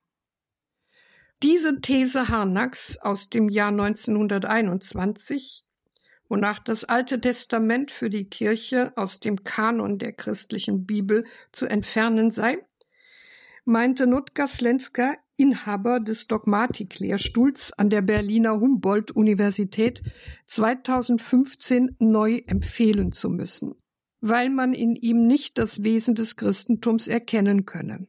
Diese 1.41 1.81
These 1.81 2.29
Harnacks 2.29 2.97
aus 2.99 3.29
dem 3.29 3.49
Jahr 3.49 3.69
1921, 3.69 5.65
wonach 6.29 6.59
das 6.59 6.85
Alte 6.85 7.19
Testament 7.19 7.91
für 7.91 8.09
die 8.09 8.29
Kirche 8.29 8.93
aus 8.95 9.19
dem 9.19 9.43
Kanon 9.43 9.97
der 9.97 10.13
christlichen 10.13 10.85
Bibel 10.85 11.25
zu 11.51 11.65
entfernen 11.65 12.31
sei, 12.31 12.65
meinte 13.65 14.07
Nutka 14.07 14.47
Slenska, 14.47 15.17
Inhaber 15.35 15.99
des 15.99 16.27
Dogmatiklehrstuhls 16.27 17.73
an 17.73 17.89
der 17.89 18.03
Berliner 18.03 18.59
Humboldt-Universität, 18.59 20.01
2015 20.47 21.95
neu 21.99 22.41
empfehlen 22.45 23.11
zu 23.11 23.29
müssen 23.29 23.75
weil 24.25 24.49
man 24.49 24.73
in 24.73 24.95
ihm 24.95 25.27
nicht 25.27 25.57
das 25.57 25.83
Wesen 25.83 26.15
des 26.15 26.37
Christentums 26.37 27.09
erkennen 27.09 27.65
könne. 27.65 28.07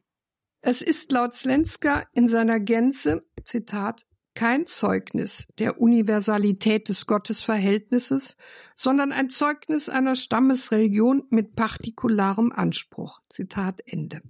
Es 0.61 0.81
ist 0.81 1.11
laut 1.11 1.35
Slenska 1.35 2.07
in 2.13 2.29
seiner 2.29 2.61
Gänze, 2.61 3.19
Zitat, 3.43 4.05
kein 4.33 4.65
Zeugnis 4.65 5.47
der 5.59 5.81
Universalität 5.81 6.87
des 6.87 7.05
Gottesverhältnisses, 7.05 8.37
sondern 8.77 9.11
ein 9.11 9.29
Zeugnis 9.29 9.89
einer 9.89 10.15
Stammesreligion 10.15 11.23
mit 11.31 11.53
partikularem 11.57 12.53
Anspruch. 12.53 13.19
Zitat 13.29 13.81
Ende. 13.85 14.21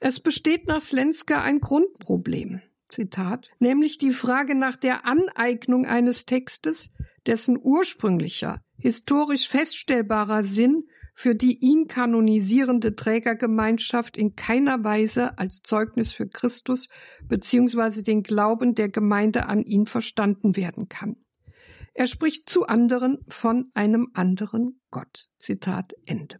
Es 0.00 0.18
besteht 0.18 0.66
nach 0.66 0.80
Slenska 0.80 1.42
ein 1.42 1.60
Grundproblem. 1.60 2.62
Zitat, 2.88 3.50
nämlich 3.58 3.98
die 3.98 4.12
Frage 4.12 4.54
nach 4.54 4.76
der 4.76 5.04
Aneignung 5.04 5.84
eines 5.84 6.24
Textes, 6.24 6.90
dessen 7.26 7.58
ursprünglicher, 7.60 8.63
historisch 8.84 9.48
feststellbarer 9.48 10.44
Sinn 10.44 10.82
für 11.14 11.34
die 11.34 11.58
ihn 11.64 11.86
kanonisierende 11.86 12.94
Trägergemeinschaft 12.94 14.18
in 14.18 14.36
keiner 14.36 14.84
Weise 14.84 15.38
als 15.38 15.62
Zeugnis 15.62 16.12
für 16.12 16.28
Christus 16.28 16.90
bzw. 17.26 18.02
den 18.02 18.22
Glauben 18.22 18.74
der 18.74 18.90
Gemeinde 18.90 19.46
an 19.46 19.62
ihn 19.62 19.86
verstanden 19.86 20.56
werden 20.56 20.90
kann. 20.90 21.16
Er 21.94 22.06
spricht 22.06 22.50
zu 22.50 22.66
anderen 22.66 23.24
von 23.26 23.70
einem 23.72 24.10
anderen 24.12 24.82
Gott. 24.90 25.30
Zitat 25.38 25.94
Ende. 26.04 26.38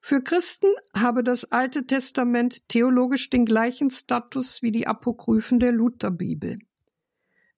Für 0.00 0.24
Christen 0.24 0.74
habe 0.92 1.22
das 1.22 1.44
Alte 1.44 1.86
Testament 1.86 2.68
theologisch 2.68 3.30
den 3.30 3.44
gleichen 3.44 3.92
Status 3.92 4.62
wie 4.62 4.72
die 4.72 4.88
Apokryphen 4.88 5.60
der 5.60 5.70
Lutherbibel. 5.70 6.56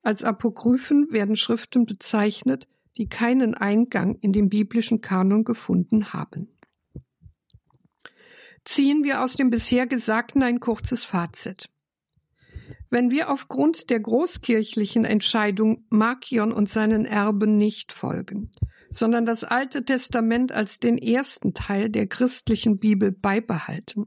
Als 0.02 0.22
Apokryphen 0.24 1.10
werden 1.10 1.36
Schriften 1.36 1.86
bezeichnet, 1.86 2.68
die 2.96 3.08
keinen 3.08 3.54
Eingang 3.54 4.16
in 4.16 4.32
den 4.32 4.48
biblischen 4.48 5.00
Kanon 5.00 5.44
gefunden 5.44 6.12
haben. 6.12 6.48
Ziehen 8.64 9.02
wir 9.02 9.22
aus 9.22 9.34
dem 9.34 9.50
bisher 9.50 9.86
Gesagten 9.86 10.42
ein 10.42 10.60
kurzes 10.60 11.04
Fazit. 11.04 11.68
Wenn 12.90 13.10
wir 13.10 13.30
aufgrund 13.30 13.90
der 13.90 14.00
großkirchlichen 14.00 15.04
Entscheidung 15.04 15.84
Markion 15.88 16.52
und 16.52 16.68
seinen 16.68 17.06
Erben 17.06 17.56
nicht 17.56 17.90
folgen, 17.90 18.52
sondern 18.90 19.24
das 19.24 19.44
Alte 19.44 19.84
Testament 19.84 20.52
als 20.52 20.78
den 20.78 20.98
ersten 20.98 21.54
Teil 21.54 21.88
der 21.88 22.06
christlichen 22.06 22.78
Bibel 22.78 23.10
beibehalten, 23.10 24.06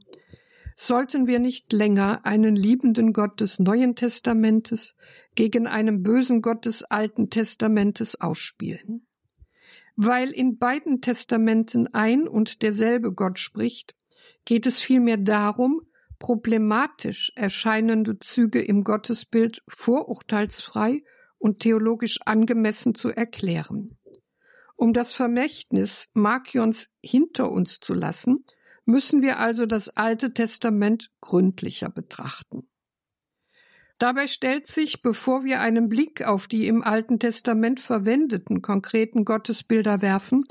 sollten 0.75 1.25
wir 1.25 1.39
nicht 1.39 1.71
länger 1.71 2.25
einen 2.25 2.55
liebenden 2.55 3.13
Gott 3.13 3.39
des 3.39 3.59
Neuen 3.59 3.95
Testamentes 3.95 4.95
gegen 5.35 5.67
einen 5.67 6.03
bösen 6.03 6.41
Gott 6.41 6.65
des 6.65 6.83
Alten 6.83 7.29
Testamentes 7.29 8.19
ausspielen. 8.19 9.07
Weil 9.95 10.31
in 10.31 10.57
beiden 10.57 11.01
Testamenten 11.01 11.88
ein 11.93 12.27
und 12.27 12.61
derselbe 12.61 13.13
Gott 13.13 13.39
spricht, 13.39 13.95
geht 14.43 14.65
es 14.65 14.81
vielmehr 14.81 15.17
darum, 15.17 15.81
problematisch 16.19 17.31
erscheinende 17.35 18.19
Züge 18.19 18.61
im 18.61 18.83
Gottesbild 18.83 19.63
vorurteilsfrei 19.67 21.03
und 21.38 21.61
theologisch 21.61 22.19
angemessen 22.25 22.95
zu 22.95 23.09
erklären. 23.09 23.88
Um 24.75 24.91
das 24.91 25.13
Vermächtnis 25.13 26.09
Markions 26.13 26.89
hinter 27.01 27.51
uns 27.51 27.79
zu 27.79 27.93
lassen, 27.93 28.45
müssen 28.86 29.21
wir 29.21 29.39
also 29.39 29.65
das 29.65 29.89
Alte 29.89 30.34
Testament 30.34 31.12
gründlicher 31.21 31.89
betrachten. 31.89 32.69
Dabei 33.98 34.28
stellt 34.28 34.67
sich, 34.67 35.02
bevor 35.02 35.45
wir 35.45 35.62
einen 35.62 35.88
Blick 35.88 36.24
auf 36.24 36.48
die 36.48 36.67
im 36.67 36.84
Alten 36.84 37.17
Testament 37.19 37.80
verwendeten 37.80 38.62
konkreten 38.62 39.24
Gottesbilder 39.24 40.02
werfen, 40.02 40.43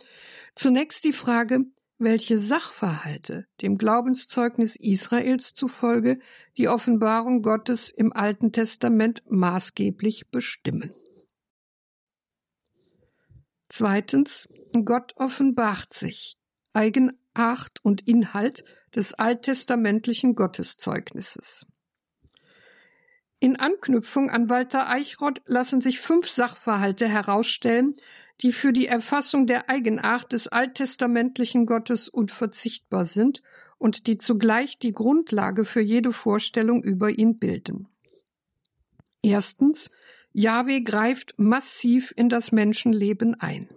zunächst 0.54 1.04
die 1.04 1.12
Frage, 1.12 1.66
welche 1.98 2.38
Sachverhalte 2.38 3.46
dem 3.60 3.76
Glaubenszeugnis 3.76 4.76
Israels 4.76 5.54
zufolge 5.54 6.18
die 6.56 6.68
Offenbarung 6.68 7.42
Gottes 7.42 7.90
im 7.90 8.12
Alten 8.12 8.50
Testament 8.50 9.22
maßgeblich 9.28 10.30
bestimmen. 10.30 10.92
Zweitens, 13.68 14.48
Gott 14.84 15.14
offenbart 15.16 15.92
sich, 15.92 16.38
Eigenart 17.34 17.80
und 17.82 18.06
Inhalt 18.06 18.64
des 18.94 19.14
alttestamentlichen 19.14 20.34
Gotteszeugnisses. 20.34 21.66
In 23.40 23.56
Anknüpfung 23.56 24.30
an 24.30 24.48
Walter 24.48 24.88
Eichrott 24.88 25.42
lassen 25.44 25.80
sich 25.80 26.00
fünf 26.00 26.28
Sachverhalte 26.28 27.08
herausstellen, 27.08 27.96
die 28.40 28.52
für 28.52 28.72
die 28.72 28.86
Erfassung 28.86 29.46
der 29.46 29.68
Eigenart 29.68 30.32
des 30.32 30.48
alttestamentlichen 30.48 31.66
Gottes 31.66 32.08
unverzichtbar 32.08 33.04
sind 33.04 33.42
und 33.76 34.06
die 34.06 34.18
zugleich 34.18 34.78
die 34.78 34.92
Grundlage 34.92 35.64
für 35.64 35.82
jede 35.82 36.12
Vorstellung 36.12 36.82
über 36.82 37.10
ihn 37.10 37.38
bilden. 37.38 37.86
Erstens, 39.22 39.90
Yahweh 40.32 40.80
greift 40.80 41.34
massiv 41.36 42.12
in 42.16 42.28
das 42.28 42.50
Menschenleben 42.50 43.34
ein. 43.38 43.68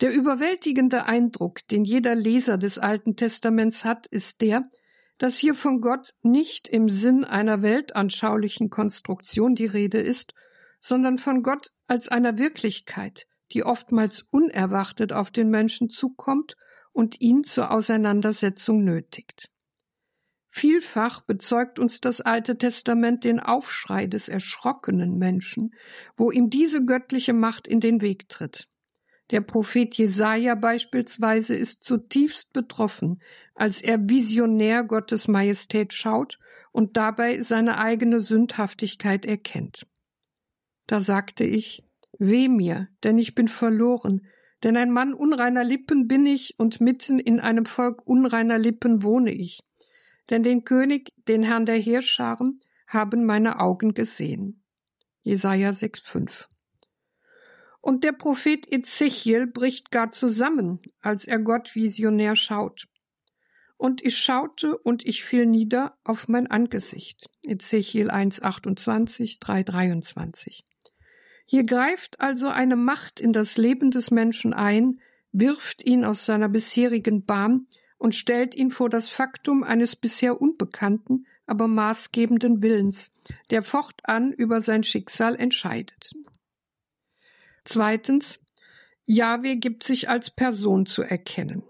Der 0.00 0.14
überwältigende 0.14 1.04
Eindruck, 1.04 1.66
den 1.68 1.84
jeder 1.84 2.14
Leser 2.14 2.56
des 2.56 2.78
Alten 2.78 3.16
Testaments 3.16 3.84
hat, 3.84 4.06
ist 4.06 4.40
der, 4.40 4.62
dass 5.18 5.36
hier 5.36 5.54
von 5.54 5.82
Gott 5.82 6.14
nicht 6.22 6.66
im 6.66 6.88
Sinn 6.88 7.24
einer 7.24 7.60
weltanschaulichen 7.60 8.70
Konstruktion 8.70 9.54
die 9.54 9.66
Rede 9.66 9.98
ist, 9.98 10.32
sondern 10.80 11.18
von 11.18 11.42
Gott 11.42 11.72
als 11.86 12.08
einer 12.08 12.38
Wirklichkeit, 12.38 13.26
die 13.52 13.62
oftmals 13.62 14.24
unerwartet 14.30 15.12
auf 15.12 15.30
den 15.30 15.50
Menschen 15.50 15.90
zukommt 15.90 16.56
und 16.92 17.20
ihn 17.20 17.44
zur 17.44 17.70
Auseinandersetzung 17.70 18.82
nötigt. 18.82 19.50
Vielfach 20.48 21.20
bezeugt 21.20 21.78
uns 21.78 22.00
das 22.00 22.22
Alte 22.22 22.56
Testament 22.56 23.22
den 23.22 23.38
Aufschrei 23.38 24.06
des 24.06 24.30
erschrockenen 24.30 25.18
Menschen, 25.18 25.72
wo 26.16 26.30
ihm 26.30 26.48
diese 26.48 26.86
göttliche 26.86 27.34
Macht 27.34 27.68
in 27.68 27.80
den 27.80 28.00
Weg 28.00 28.30
tritt. 28.30 28.66
Der 29.30 29.40
Prophet 29.40 29.94
Jesaja 29.94 30.56
beispielsweise 30.56 31.54
ist 31.54 31.84
zutiefst 31.84 32.52
betroffen, 32.52 33.20
als 33.54 33.80
er 33.80 34.08
visionär 34.08 34.82
Gottes 34.82 35.28
Majestät 35.28 35.92
schaut 35.92 36.38
und 36.72 36.96
dabei 36.96 37.40
seine 37.40 37.78
eigene 37.78 38.22
Sündhaftigkeit 38.22 39.24
erkennt. 39.24 39.86
Da 40.86 41.00
sagte 41.00 41.44
ich, 41.44 41.84
Weh 42.18 42.48
mir, 42.48 42.88
denn 43.02 43.18
ich 43.18 43.34
bin 43.34 43.48
verloren, 43.48 44.26
denn 44.62 44.76
ein 44.76 44.90
Mann 44.90 45.14
unreiner 45.14 45.64
Lippen 45.64 46.06
bin 46.06 46.26
ich 46.26 46.54
und 46.58 46.80
mitten 46.80 47.18
in 47.18 47.40
einem 47.40 47.64
Volk 47.64 48.06
unreiner 48.06 48.58
Lippen 48.58 49.02
wohne 49.02 49.32
ich. 49.32 49.60
Denn 50.28 50.42
den 50.42 50.64
König, 50.64 51.14
den 51.28 51.42
Herrn 51.42 51.64
der 51.64 51.78
Heerscharen, 51.78 52.60
haben 52.86 53.24
meine 53.24 53.58
Augen 53.58 53.94
gesehen. 53.94 54.62
Jesaja 55.22 55.70
6,5 55.70 56.46
und 57.80 58.04
der 58.04 58.12
Prophet 58.12 58.70
Ezechiel 58.70 59.46
bricht 59.46 59.90
gar 59.90 60.12
zusammen, 60.12 60.80
als 61.00 61.24
er 61.24 61.38
Gott 61.38 61.74
visionär 61.74 62.36
schaut. 62.36 62.88
Und 63.76 64.04
ich 64.04 64.18
schaute 64.18 64.76
und 64.76 65.06
ich 65.06 65.24
fiel 65.24 65.46
nieder 65.46 65.96
auf 66.04 66.28
mein 66.28 66.46
Angesicht. 66.46 67.30
Ezechiel 67.42 68.10
1,28, 68.10 69.40
3,23. 69.40 70.64
Hier 71.46 71.64
greift 71.64 72.20
also 72.20 72.48
eine 72.48 72.76
Macht 72.76 73.18
in 73.18 73.32
das 73.32 73.56
Leben 73.56 73.90
des 73.90 74.10
Menschen 74.10 74.52
ein, 74.52 75.00
wirft 75.32 75.82
ihn 75.82 76.04
aus 76.04 76.26
seiner 76.26 76.48
bisherigen 76.48 77.24
Bahn 77.24 77.66
und 77.96 78.14
stellt 78.14 78.54
ihn 78.54 78.70
vor 78.70 78.90
das 78.90 79.08
Faktum 79.08 79.64
eines 79.64 79.96
bisher 79.96 80.40
unbekannten, 80.40 81.26
aber 81.46 81.66
maßgebenden 81.66 82.62
Willens, 82.62 83.10
der 83.50 83.62
fortan 83.62 84.32
über 84.32 84.62
sein 84.62 84.84
Schicksal 84.84 85.34
entscheidet. 85.36 86.12
Zweitens, 87.72 88.40
Jahwe 89.06 89.54
gibt 89.54 89.84
sich 89.84 90.08
als 90.08 90.32
Person 90.32 90.86
zu 90.86 91.04
erkennen. 91.04 91.62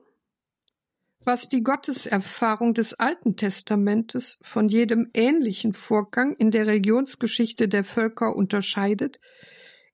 Was 1.26 1.50
die 1.50 1.62
Gotteserfahrung 1.62 2.72
des 2.72 2.94
Alten 2.94 3.36
Testamentes 3.36 4.38
von 4.40 4.70
jedem 4.70 5.10
ähnlichen 5.12 5.74
Vorgang 5.74 6.34
in 6.36 6.50
der 6.50 6.66
Religionsgeschichte 6.66 7.68
der 7.68 7.84
Völker 7.84 8.34
unterscheidet, 8.34 9.20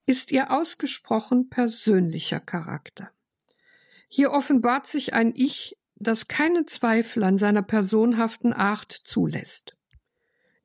ist 0.06 0.30
ihr 0.30 0.52
ausgesprochen 0.52 1.48
persönlicher 1.48 2.38
Charakter. 2.38 3.10
Hier 4.06 4.30
offenbart 4.30 4.86
sich 4.86 5.12
ein 5.12 5.32
Ich, 5.34 5.76
das 5.96 6.28
keinen 6.28 6.68
Zweifel 6.68 7.24
an 7.24 7.36
seiner 7.36 7.62
personhaften 7.62 8.52
Art 8.52 8.92
zulässt. 8.92 9.76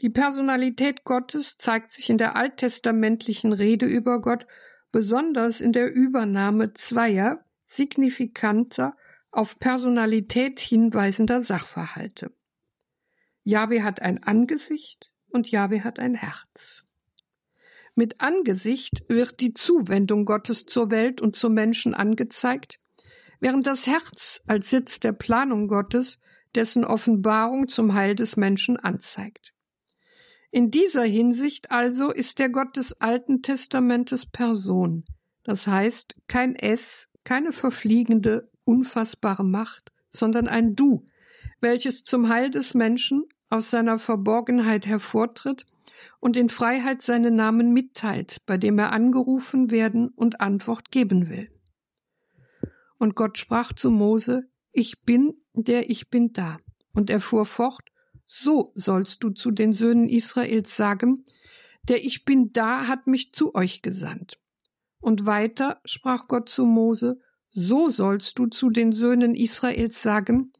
Die 0.01 0.11
Personalität 0.11 1.03
Gottes 1.03 1.57
zeigt 1.57 1.93
sich 1.93 2.11
in 2.11 2.19
der 2.19 2.35
alttestamentlichen 2.35 3.53
Rede 3.53 3.87
über 3.87 4.21
Gott 4.21 4.45
besonders 4.91 5.61
in 5.61 5.71
der 5.71 5.93
Übernahme 5.93 6.73
zweier 6.73 7.45
signifikanter, 7.65 8.95
auf 9.31 9.59
Personalität 9.59 10.59
hinweisender 10.59 11.41
Sachverhalte. 11.41 12.33
Jahwe 13.43 13.83
hat 13.83 14.01
ein 14.01 14.21
Angesicht 14.23 15.11
und 15.29 15.49
Jahwe 15.49 15.83
hat 15.83 15.99
ein 15.99 16.15
Herz. 16.15 16.85
Mit 17.95 18.21
Angesicht 18.21 19.03
wird 19.07 19.39
die 19.39 19.53
Zuwendung 19.53 20.25
Gottes 20.25 20.65
zur 20.65 20.91
Welt 20.91 21.21
und 21.21 21.35
zum 21.35 21.53
Menschen 21.53 21.93
angezeigt, 21.93 22.79
während 23.39 23.67
das 23.67 23.87
Herz 23.87 24.41
als 24.47 24.69
Sitz 24.69 24.99
der 24.99 25.13
Planung 25.13 25.67
Gottes 25.67 26.19
dessen 26.55 26.83
Offenbarung 26.83 27.67
zum 27.67 27.93
Heil 27.93 28.15
des 28.15 28.37
Menschen 28.37 28.77
anzeigt. 28.77 29.53
In 30.53 30.69
dieser 30.69 31.03
Hinsicht 31.03 31.71
also 31.71 32.11
ist 32.11 32.37
der 32.39 32.49
Gott 32.49 32.75
des 32.75 32.99
Alten 32.99 33.41
Testamentes 33.41 34.25
Person, 34.25 35.05
das 35.43 35.65
heißt 35.65 36.15
kein 36.27 36.55
Es, 36.55 37.09
keine 37.23 37.53
verfliegende, 37.53 38.51
unfassbare 38.65 39.45
Macht, 39.45 39.93
sondern 40.09 40.49
ein 40.49 40.75
Du, 40.75 41.05
welches 41.61 42.03
zum 42.03 42.27
Heil 42.27 42.49
des 42.49 42.73
Menschen 42.73 43.23
aus 43.49 43.69
seiner 43.69 43.97
Verborgenheit 43.97 44.85
hervortritt 44.85 45.65
und 46.19 46.35
in 46.35 46.49
Freiheit 46.49 47.01
seinen 47.01 47.37
Namen 47.37 47.71
mitteilt, 47.71 48.37
bei 48.45 48.57
dem 48.57 48.77
er 48.77 48.91
angerufen 48.91 49.71
werden 49.71 50.09
und 50.09 50.41
Antwort 50.41 50.91
geben 50.91 51.29
will. 51.29 51.49
Und 52.97 53.15
Gott 53.15 53.37
sprach 53.37 53.71
zu 53.71 53.89
Mose, 53.89 54.49
Ich 54.73 55.01
bin, 55.03 55.33
der 55.53 55.89
ich 55.89 56.09
bin 56.09 56.33
da. 56.33 56.57
Und 56.93 57.09
er 57.09 57.21
fuhr 57.21 57.45
fort, 57.45 57.81
so 58.33 58.71
sollst 58.75 59.23
du 59.23 59.31
zu 59.31 59.51
den 59.51 59.73
Söhnen 59.73 60.07
Israels 60.07 60.77
sagen, 60.77 61.25
der 61.89 62.05
Ich 62.05 62.23
bin 62.23 62.53
da 62.53 62.87
hat 62.87 63.05
mich 63.05 63.33
zu 63.33 63.55
euch 63.55 63.81
gesandt. 63.81 64.39
Und 65.01 65.25
weiter 65.25 65.81
sprach 65.83 66.27
Gott 66.27 66.47
zu 66.47 66.65
Mose, 66.65 67.19
so 67.49 67.89
sollst 67.89 68.39
du 68.39 68.45
zu 68.45 68.69
den 68.69 68.93
Söhnen 68.93 69.35
Israels 69.35 70.01
sagen, 70.01 70.53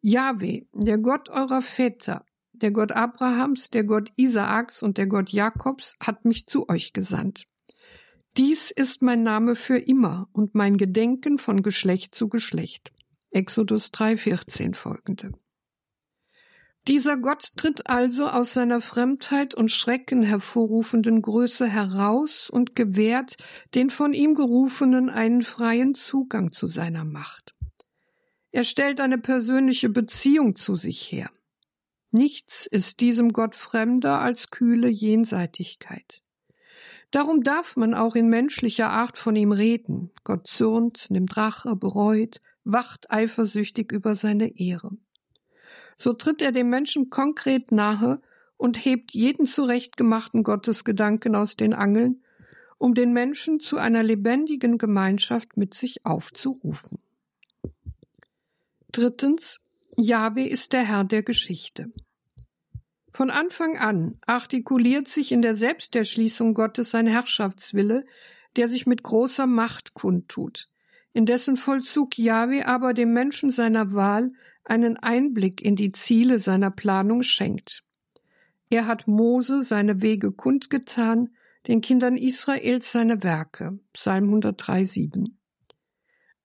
Jahwe, 0.00 0.66
der 0.72 0.98
Gott 0.98 1.28
eurer 1.28 1.62
Väter, 1.62 2.24
der 2.52 2.70
Gott 2.70 2.92
Abrahams, 2.92 3.70
der 3.70 3.82
Gott 3.82 4.12
Isaaks 4.14 4.82
und 4.82 4.96
der 4.96 5.08
Gott 5.08 5.30
Jakobs, 5.30 5.96
hat 5.98 6.24
mich 6.24 6.46
zu 6.46 6.68
euch 6.68 6.92
gesandt. 6.92 7.46
Dies 8.36 8.70
ist 8.70 9.02
mein 9.02 9.24
Name 9.24 9.56
für 9.56 9.78
immer 9.78 10.28
und 10.32 10.54
mein 10.54 10.76
Gedenken 10.76 11.38
von 11.38 11.62
Geschlecht 11.62 12.14
zu 12.14 12.28
Geschlecht. 12.28 12.92
Exodus 13.30 13.90
3,14 13.92 14.74
folgende. 14.74 15.32
Dieser 16.86 17.16
Gott 17.16 17.52
tritt 17.56 17.88
also 17.88 18.28
aus 18.28 18.52
seiner 18.52 18.80
Fremdheit 18.80 19.54
und 19.54 19.72
Schrecken 19.72 20.22
hervorrufenden 20.22 21.20
Größe 21.20 21.66
heraus 21.66 22.48
und 22.48 22.76
gewährt 22.76 23.36
den 23.74 23.90
von 23.90 24.12
ihm 24.12 24.34
Gerufenen 24.34 25.10
einen 25.10 25.42
freien 25.42 25.96
Zugang 25.96 26.52
zu 26.52 26.68
seiner 26.68 27.04
Macht. 27.04 27.56
Er 28.52 28.62
stellt 28.62 29.00
eine 29.00 29.18
persönliche 29.18 29.88
Beziehung 29.88 30.54
zu 30.54 30.76
sich 30.76 31.10
her. 31.10 31.28
Nichts 32.12 32.66
ist 32.66 33.00
diesem 33.00 33.32
Gott 33.32 33.56
fremder 33.56 34.20
als 34.20 34.50
kühle 34.50 34.88
Jenseitigkeit. 34.88 36.22
Darum 37.10 37.42
darf 37.42 37.76
man 37.76 37.94
auch 37.94 38.14
in 38.14 38.28
menschlicher 38.28 38.90
Art 38.90 39.18
von 39.18 39.34
ihm 39.34 39.50
reden. 39.50 40.12
Gott 40.22 40.46
zürnt, 40.46 41.10
nimmt 41.10 41.36
Rache, 41.36 41.74
bereut, 41.74 42.40
wacht 42.62 43.10
eifersüchtig 43.10 43.90
über 43.90 44.14
seine 44.14 44.56
Ehre. 44.56 44.90
So 45.96 46.12
tritt 46.12 46.42
er 46.42 46.52
dem 46.52 46.70
Menschen 46.70 47.10
konkret 47.10 47.72
nahe 47.72 48.20
und 48.56 48.84
hebt 48.84 49.12
jeden 49.12 49.46
zurechtgemachten 49.46 50.42
Gottesgedanken 50.42 51.34
aus 51.34 51.56
den 51.56 51.74
Angeln, 51.74 52.22
um 52.78 52.94
den 52.94 53.12
Menschen 53.12 53.60
zu 53.60 53.78
einer 53.78 54.02
lebendigen 54.02 54.78
Gemeinschaft 54.78 55.56
mit 55.56 55.74
sich 55.74 56.04
aufzurufen. 56.04 56.98
Drittens, 58.92 59.60
Jahwe 59.96 60.46
ist 60.46 60.72
der 60.72 60.84
Herr 60.84 61.04
der 61.04 61.22
Geschichte. 61.22 61.90
Von 63.12 63.30
Anfang 63.30 63.78
an 63.78 64.18
artikuliert 64.26 65.08
sich 65.08 65.32
in 65.32 65.40
der 65.40 65.56
Selbsterschließung 65.56 66.52
Gottes 66.52 66.90
sein 66.90 67.06
Herrschaftswille, 67.06 68.04
der 68.56 68.68
sich 68.68 68.86
mit 68.86 69.02
großer 69.02 69.46
Macht 69.46 69.94
kundtut, 69.94 70.68
in 71.16 71.24
dessen 71.24 71.56
Vollzug 71.56 72.18
Jahwe 72.18 72.66
aber 72.66 72.92
dem 72.92 73.14
Menschen 73.14 73.50
seiner 73.50 73.94
Wahl 73.94 74.32
einen 74.64 74.98
Einblick 74.98 75.62
in 75.62 75.74
die 75.74 75.92
Ziele 75.92 76.40
seiner 76.40 76.70
Planung 76.70 77.22
schenkt. 77.22 77.84
Er 78.68 78.86
hat 78.86 79.08
Mose 79.08 79.62
seine 79.62 80.02
Wege 80.02 80.30
kundgetan, 80.30 81.30
den 81.68 81.80
Kindern 81.80 82.18
Israels 82.18 82.92
seine 82.92 83.22
Werke. 83.22 83.78
Psalm 83.94 84.34
103,7. 84.34 85.28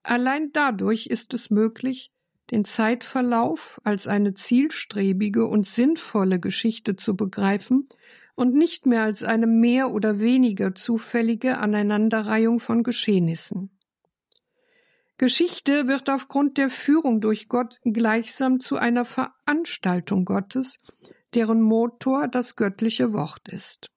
Allein 0.04 0.52
dadurch 0.54 1.06
ist 1.06 1.34
es 1.34 1.50
möglich, 1.50 2.10
den 2.50 2.64
Zeitverlauf 2.64 3.78
als 3.84 4.06
eine 4.06 4.32
zielstrebige 4.32 5.48
und 5.48 5.66
sinnvolle 5.66 6.40
Geschichte 6.40 6.96
zu 6.96 7.14
begreifen 7.14 7.86
und 8.36 8.54
nicht 8.54 8.86
mehr 8.86 9.02
als 9.02 9.22
eine 9.22 9.46
mehr 9.46 9.90
oder 9.90 10.18
weniger 10.18 10.74
zufällige 10.74 11.58
Aneinanderreihung 11.58 12.58
von 12.58 12.82
Geschehnissen. 12.82 13.68
Geschichte 15.18 15.86
wird 15.86 16.10
aufgrund 16.10 16.58
der 16.58 16.70
Führung 16.70 17.20
durch 17.20 17.48
Gott 17.48 17.78
gleichsam 17.84 18.60
zu 18.60 18.76
einer 18.76 19.04
Veranstaltung 19.04 20.24
Gottes, 20.24 20.78
deren 21.34 21.62
Motor 21.62 22.28
das 22.28 22.56
göttliche 22.56 23.12
Wort 23.12 23.48
ist. 23.48 23.90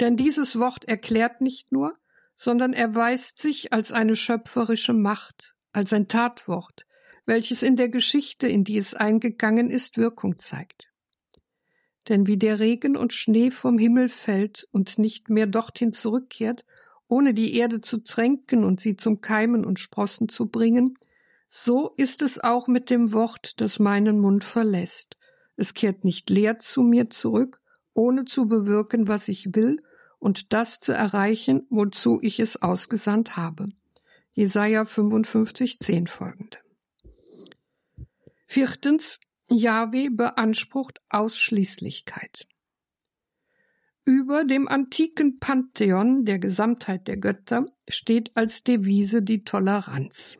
Denn 0.00 0.16
dieses 0.16 0.58
Wort 0.58 0.84
erklärt 0.84 1.40
nicht 1.40 1.72
nur, 1.72 1.98
sondern 2.36 2.72
erweist 2.72 3.40
sich 3.40 3.72
als 3.72 3.90
eine 3.90 4.14
schöpferische 4.14 4.92
Macht, 4.92 5.56
als 5.72 5.92
ein 5.92 6.06
Tatwort, 6.06 6.86
welches 7.26 7.62
in 7.62 7.76
der 7.76 7.88
Geschichte, 7.88 8.46
in 8.46 8.62
die 8.62 8.78
es 8.78 8.94
eingegangen 8.94 9.70
ist, 9.70 9.98
Wirkung 9.98 10.38
zeigt. 10.38 10.88
Denn 12.08 12.26
wie 12.26 12.38
der 12.38 12.60
Regen 12.60 12.96
und 12.96 13.12
Schnee 13.12 13.50
vom 13.50 13.76
Himmel 13.76 14.08
fällt 14.08 14.68
und 14.70 14.98
nicht 14.98 15.28
mehr 15.28 15.46
dorthin 15.46 15.92
zurückkehrt, 15.92 16.64
ohne 17.08 17.34
die 17.34 17.56
Erde 17.56 17.80
zu 17.80 17.98
tränken 18.02 18.64
und 18.64 18.80
sie 18.80 18.96
zum 18.96 19.20
Keimen 19.20 19.64
und 19.64 19.78
Sprossen 19.78 20.28
zu 20.28 20.46
bringen, 20.46 20.98
so 21.48 21.94
ist 21.96 22.22
es 22.22 22.38
auch 22.38 22.68
mit 22.68 22.90
dem 22.90 23.12
Wort, 23.12 23.60
das 23.60 23.78
meinen 23.78 24.20
Mund 24.20 24.44
verlässt. 24.44 25.16
Es 25.56 25.74
kehrt 25.74 26.04
nicht 26.04 26.28
leer 26.30 26.58
zu 26.58 26.82
mir 26.82 27.10
zurück, 27.10 27.60
ohne 27.94 28.26
zu 28.26 28.46
bewirken, 28.46 29.08
was 29.08 29.28
ich 29.28 29.54
will 29.54 29.82
und 30.18 30.52
das 30.52 30.80
zu 30.80 30.92
erreichen, 30.92 31.66
wozu 31.70 32.18
ich 32.22 32.38
es 32.38 32.60
ausgesandt 32.60 33.36
habe. 33.36 33.66
Jesaja 34.32 34.84
55, 34.84 35.80
10 35.80 36.06
folgende. 36.06 36.58
Viertens, 38.46 39.18
Yahweh 39.48 40.10
beansprucht 40.10 41.00
Ausschließlichkeit. 41.08 42.46
Über 44.08 44.46
dem 44.46 44.68
antiken 44.68 45.38
Pantheon 45.38 46.24
der 46.24 46.38
Gesamtheit 46.38 47.06
der 47.08 47.18
Götter 47.18 47.66
steht 47.90 48.34
als 48.34 48.64
Devise 48.64 49.20
die 49.20 49.44
Toleranz. 49.44 50.38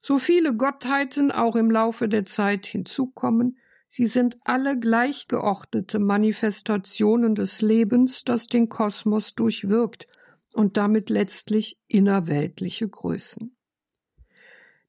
So 0.00 0.18
viele 0.18 0.56
Gottheiten 0.56 1.30
auch 1.30 1.56
im 1.56 1.70
Laufe 1.70 2.08
der 2.08 2.24
Zeit 2.24 2.64
hinzukommen, 2.64 3.58
sie 3.90 4.06
sind 4.06 4.38
alle 4.44 4.78
gleichgeordnete 4.78 5.98
Manifestationen 5.98 7.34
des 7.34 7.60
Lebens, 7.60 8.24
das 8.24 8.46
den 8.46 8.70
Kosmos 8.70 9.34
durchwirkt 9.34 10.06
und 10.54 10.78
damit 10.78 11.10
letztlich 11.10 11.78
innerweltliche 11.86 12.88
Größen. 12.88 13.54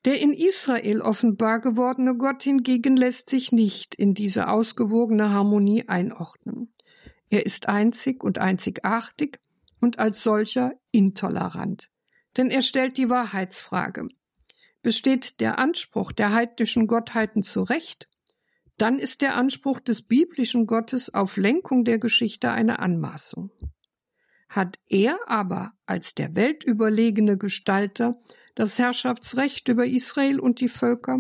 Der 0.06 0.22
in 0.22 0.32
Israel 0.32 1.02
offenbar 1.02 1.60
gewordene 1.60 2.16
Gott 2.16 2.44
hingegen 2.44 2.96
lässt 2.96 3.30
sich 3.30 3.52
nicht 3.52 3.96
in 3.96 4.14
diese 4.14 4.48
ausgewogene 4.48 5.32
Harmonie 5.32 5.90
einordnen. 5.90 6.71
Er 7.32 7.46
ist 7.46 7.70
einzig 7.70 8.24
und 8.24 8.38
einzigartig 8.40 9.40
und 9.80 10.00
als 10.00 10.22
solcher 10.22 10.74
intolerant. 10.92 11.90
Denn 12.36 12.50
er 12.50 12.62
stellt 12.62 12.98
die 12.98 13.10
Wahrheitsfrage. 13.10 14.06
Besteht 14.84 15.40
der 15.40 15.58
Anspruch 15.58 16.12
der 16.12 16.34
heidnischen 16.34 16.88
Gottheiten 16.88 17.42
zu 17.42 17.64
Recht, 17.64 18.08
dann 18.78 19.00
ist 19.00 19.22
der 19.22 19.38
Anspruch 19.38 19.80
des 19.80 20.02
biblischen 20.02 20.68
Gottes 20.68 21.14
auf 21.14 21.38
Lenkung 21.38 21.86
der 21.86 22.00
Geschichte 22.00 22.52
eine 22.52 22.80
Anmaßung. 22.80 23.52
Hat 24.50 24.78
er 24.90 25.18
aber 25.28 25.72
als 25.86 26.16
der 26.16 26.36
weltüberlegene 26.36 27.38
Gestalter 27.38 28.12
das 28.56 28.78
Herrschaftsrecht 28.78 29.70
über 29.70 29.86
Israel 29.86 30.40
und 30.40 30.60
die 30.60 30.68
Völker, 30.68 31.20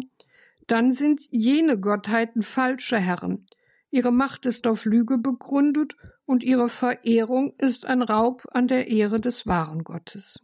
dann 0.67 0.93
sind 0.93 1.21
jene 1.30 1.80
Gottheiten 1.80 2.43
falsche 2.43 2.97
Herren, 2.97 3.45
Ihre 3.91 4.12
Macht 4.12 4.45
ist 4.45 4.67
auf 4.67 4.86
Lüge 4.86 5.17
begründet 5.17 5.95
und 6.25 6.43
ihre 6.43 6.69
Verehrung 6.69 7.54
ist 7.58 7.86
ein 7.86 8.01
Raub 8.01 8.47
an 8.51 8.69
der 8.69 8.88
Ehre 8.88 9.19
des 9.19 9.45
wahren 9.45 9.84
Gottes. 9.84 10.41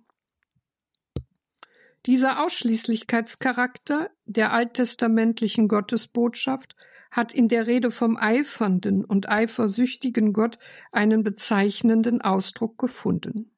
Dieser 2.06 2.44
Ausschließlichkeitscharakter 2.44 4.10
der 4.26 4.52
alttestamentlichen 4.52 5.68
Gottesbotschaft 5.70 6.76
hat 7.10 7.34
in 7.34 7.48
der 7.48 7.68
Rede 7.68 7.90
vom 7.90 8.18
eifernden 8.18 9.06
und 9.06 9.30
eifersüchtigen 9.30 10.34
Gott 10.34 10.60
einen 10.92 11.24
bezeichnenden 11.24 12.22
Ausdruck 12.22 12.78
gefunden. 12.78 13.52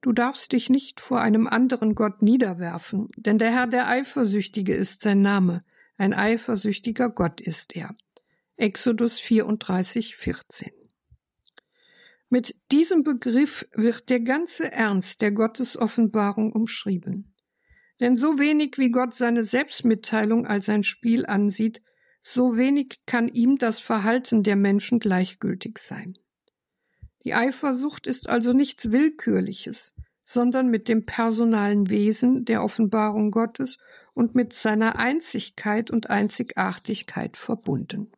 Du 0.00 0.12
darfst 0.12 0.52
dich 0.52 0.68
nicht 0.68 1.00
vor 1.00 1.20
einem 1.20 1.46
anderen 1.46 1.94
Gott 1.94 2.22
niederwerfen, 2.22 3.08
denn 3.16 3.38
der 3.38 3.52
Herr 3.52 3.66
der 3.66 3.88
Eifersüchtige 3.88 4.74
ist 4.74 5.02
sein 5.02 5.22
Name, 5.22 5.60
ein 5.96 6.12
eifersüchtiger 6.12 7.08
Gott 7.08 7.40
ist 7.40 7.74
er. 7.74 7.94
Exodus 8.56 9.18
34, 9.18 10.14
14. 10.14 10.70
Mit 12.28 12.54
diesem 12.70 13.02
Begriff 13.02 13.66
wird 13.72 14.08
der 14.08 14.20
ganze 14.20 14.70
Ernst 14.70 15.22
der 15.22 15.32
Gottesoffenbarung 15.32 16.52
umschrieben. 16.52 17.34
Denn 17.98 18.16
so 18.16 18.38
wenig 18.38 18.78
wie 18.78 18.90
Gott 18.90 19.12
seine 19.12 19.42
Selbstmitteilung 19.42 20.46
als 20.46 20.68
ein 20.68 20.84
Spiel 20.84 21.26
ansieht, 21.26 21.82
so 22.22 22.56
wenig 22.56 23.00
kann 23.06 23.28
ihm 23.28 23.58
das 23.58 23.80
Verhalten 23.80 24.44
der 24.44 24.56
Menschen 24.56 25.00
gleichgültig 25.00 25.78
sein. 25.80 26.14
Die 27.24 27.34
Eifersucht 27.34 28.06
ist 28.06 28.28
also 28.28 28.52
nichts 28.52 28.92
Willkürliches, 28.92 29.94
sondern 30.22 30.70
mit 30.70 30.86
dem 30.86 31.06
personalen 31.06 31.90
Wesen 31.90 32.44
der 32.44 32.62
Offenbarung 32.62 33.32
Gottes 33.32 33.78
und 34.12 34.36
mit 34.36 34.52
seiner 34.52 34.96
Einzigkeit 34.96 35.90
und 35.90 36.08
Einzigartigkeit 36.08 37.36
verbunden. 37.36 38.12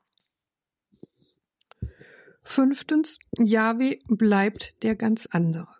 Fünftens, 2.48 3.18
Yahweh 3.36 3.98
bleibt 4.06 4.80
der 4.84 4.94
ganz 4.94 5.26
andere. 5.26 5.74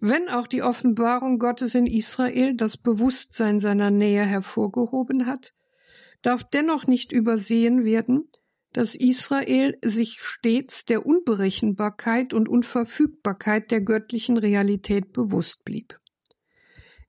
Wenn 0.00 0.30
auch 0.30 0.46
die 0.46 0.62
Offenbarung 0.62 1.38
Gottes 1.38 1.74
in 1.74 1.86
Israel 1.86 2.56
das 2.56 2.78
Bewusstsein 2.78 3.60
seiner 3.60 3.90
Nähe 3.90 4.24
hervorgehoben 4.24 5.26
hat, 5.26 5.52
darf 6.22 6.42
dennoch 6.42 6.86
nicht 6.86 7.12
übersehen 7.12 7.84
werden, 7.84 8.30
dass 8.72 8.94
Israel 8.94 9.78
sich 9.84 10.20
stets 10.20 10.86
der 10.86 11.04
Unberechenbarkeit 11.04 12.32
und 12.32 12.48
Unverfügbarkeit 12.48 13.70
der 13.70 13.82
göttlichen 13.82 14.38
Realität 14.38 15.12
bewusst 15.12 15.64
blieb. 15.64 16.00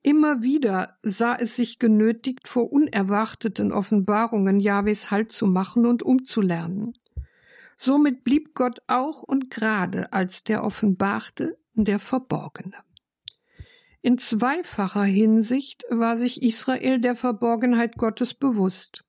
Immer 0.03 0.43
wieder 0.43 0.97
sah 1.01 1.37
es 1.37 1.55
sich 1.55 1.79
genötigt, 1.79 2.49
vor 2.49 2.71
unerwarteten 2.73 3.71
Offenbarungen 3.71 4.59
Jahwes 4.59 5.11
Halt 5.11 5.31
zu 5.31 5.47
machen 5.47 5.85
und 5.85 6.03
umzulernen. 6.03 6.93
Somit 7.77 8.23
blieb 8.23 8.55
Gott 8.55 8.79
auch 8.87 9.23
und 9.23 9.49
gerade 9.49 10.11
als 10.11 10.43
der 10.43 10.63
Offenbarte 10.63 11.57
der 11.73 11.99
Verborgene. 11.99 12.75
In 14.01 14.17
zweifacher 14.17 15.03
Hinsicht 15.03 15.83
war 15.89 16.17
sich 16.17 16.41
Israel 16.41 16.99
der 16.99 17.15
Verborgenheit 17.15 17.97
Gottes 17.97 18.33
bewusst. 18.33 19.03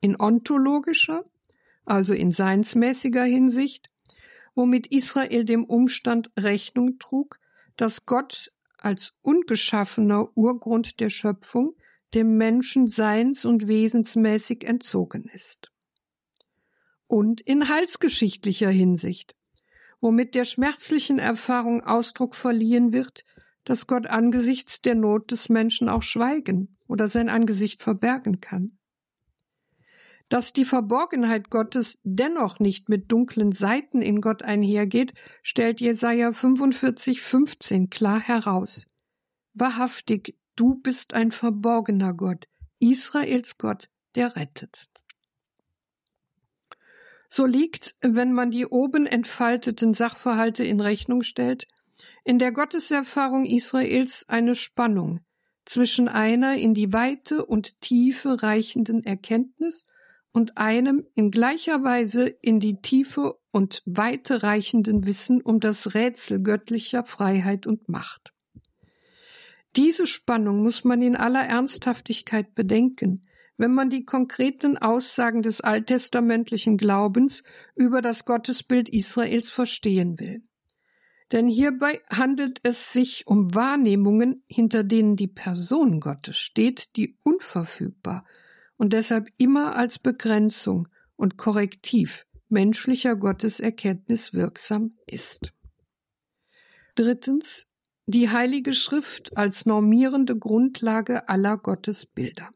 In 0.00 0.20
ontologischer, 0.20 1.24
also 1.84 2.12
in 2.12 2.30
seinsmäßiger 2.30 3.24
Hinsicht, 3.24 3.90
womit 4.54 4.86
Israel 4.88 5.44
dem 5.44 5.64
Umstand 5.64 6.30
Rechnung 6.38 6.98
trug, 6.98 7.38
dass 7.76 8.06
Gott 8.06 8.52
als 8.78 9.14
ungeschaffener 9.22 10.28
Urgrund 10.36 11.00
der 11.00 11.10
Schöpfung 11.10 11.74
dem 12.12 12.36
Menschen 12.36 12.88
seins- 12.88 13.44
und 13.44 13.66
wesensmäßig 13.66 14.64
entzogen 14.64 15.24
ist. 15.32 15.72
Und 17.14 17.40
in 17.42 17.68
heilsgeschichtlicher 17.68 18.70
Hinsicht, 18.70 19.36
womit 20.00 20.34
der 20.34 20.44
schmerzlichen 20.44 21.20
Erfahrung 21.20 21.80
Ausdruck 21.80 22.34
verliehen 22.34 22.92
wird, 22.92 23.24
dass 23.62 23.86
Gott 23.86 24.08
angesichts 24.08 24.82
der 24.82 24.96
Not 24.96 25.30
des 25.30 25.48
Menschen 25.48 25.88
auch 25.88 26.02
schweigen 26.02 26.76
oder 26.88 27.08
sein 27.08 27.28
Angesicht 27.28 27.84
verbergen 27.84 28.40
kann. 28.40 28.80
Dass 30.28 30.52
die 30.52 30.64
Verborgenheit 30.64 31.50
Gottes 31.50 32.00
dennoch 32.02 32.58
nicht 32.58 32.88
mit 32.88 33.12
dunklen 33.12 33.52
Seiten 33.52 34.02
in 34.02 34.20
Gott 34.20 34.42
einhergeht, 34.42 35.14
stellt 35.44 35.80
Jesaja 35.80 36.32
45, 36.32 37.20
15 37.20 37.90
klar 37.90 38.18
heraus. 38.18 38.88
Wahrhaftig, 39.52 40.36
du 40.56 40.80
bist 40.82 41.14
ein 41.14 41.30
verborgener 41.30 42.12
Gott, 42.12 42.48
Israels 42.80 43.56
Gott, 43.56 43.88
der 44.16 44.34
rettet. 44.34 44.88
So 47.36 47.46
liegt, 47.46 47.96
wenn 48.00 48.32
man 48.32 48.52
die 48.52 48.64
oben 48.64 49.06
entfalteten 49.06 49.92
Sachverhalte 49.92 50.62
in 50.62 50.80
Rechnung 50.80 51.24
stellt, 51.24 51.66
in 52.22 52.38
der 52.38 52.52
Gotteserfahrung 52.52 53.44
Israels 53.44 54.24
eine 54.28 54.54
Spannung 54.54 55.18
zwischen 55.64 56.06
einer 56.06 56.54
in 56.54 56.74
die 56.74 56.92
Weite 56.92 57.44
und 57.44 57.80
Tiefe 57.80 58.40
reichenden 58.44 59.02
Erkenntnis 59.02 59.84
und 60.30 60.58
einem 60.58 61.08
in 61.16 61.32
gleicher 61.32 61.82
Weise 61.82 62.28
in 62.28 62.60
die 62.60 62.80
Tiefe 62.80 63.34
und 63.50 63.82
Weite 63.84 64.44
reichenden 64.44 65.04
Wissen 65.04 65.42
um 65.42 65.58
das 65.58 65.96
Rätsel 65.96 66.40
göttlicher 66.40 67.02
Freiheit 67.02 67.66
und 67.66 67.88
Macht. 67.88 68.32
Diese 69.74 70.06
Spannung 70.06 70.62
muss 70.62 70.84
man 70.84 71.02
in 71.02 71.16
aller 71.16 71.44
Ernsthaftigkeit 71.44 72.54
bedenken, 72.54 73.22
wenn 73.56 73.72
man 73.72 73.90
die 73.90 74.04
konkreten 74.04 74.76
Aussagen 74.78 75.42
des 75.42 75.60
alttestamentlichen 75.60 76.76
Glaubens 76.76 77.42
über 77.76 78.02
das 78.02 78.24
Gottesbild 78.24 78.88
Israels 78.88 79.50
verstehen 79.50 80.18
will. 80.18 80.42
Denn 81.32 81.48
hierbei 81.48 82.00
handelt 82.10 82.60
es 82.62 82.92
sich 82.92 83.26
um 83.26 83.54
Wahrnehmungen, 83.54 84.42
hinter 84.46 84.84
denen 84.84 85.16
die 85.16 85.28
Person 85.28 86.00
Gottes 86.00 86.36
steht, 86.36 86.96
die 86.96 87.18
unverfügbar, 87.22 88.24
und 88.76 88.92
deshalb 88.92 89.28
immer 89.36 89.76
als 89.76 89.98
Begrenzung 89.98 90.88
und 91.16 91.36
Korrektiv 91.36 92.26
menschlicher 92.48 93.16
Gotteserkenntnis 93.16 94.34
wirksam 94.34 94.96
ist. 95.06 95.52
Drittens 96.94 97.66
die 98.06 98.28
Heilige 98.28 98.74
Schrift 98.74 99.36
als 99.36 99.64
normierende 99.64 100.36
Grundlage 100.36 101.28
aller 101.28 101.56
Gottesbilder. 101.56 102.50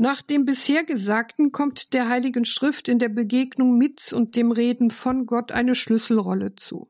Nach 0.00 0.22
dem 0.22 0.46
bisher 0.46 0.82
Gesagten 0.82 1.52
kommt 1.52 1.92
der 1.92 2.08
Heiligen 2.08 2.46
Schrift 2.46 2.88
in 2.88 2.98
der 2.98 3.10
Begegnung 3.10 3.76
mit 3.76 4.14
und 4.14 4.34
dem 4.34 4.50
Reden 4.50 4.90
von 4.90 5.26
Gott 5.26 5.52
eine 5.52 5.74
Schlüsselrolle 5.74 6.54
zu. 6.56 6.88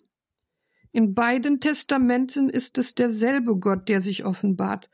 In 0.92 1.12
beiden 1.12 1.58
Testamenten 1.58 2.48
ist 2.48 2.78
es 2.78 2.94
derselbe 2.94 3.56
Gott, 3.56 3.88
der 3.88 4.00
sich 4.00 4.24
offenbart, 4.24 4.88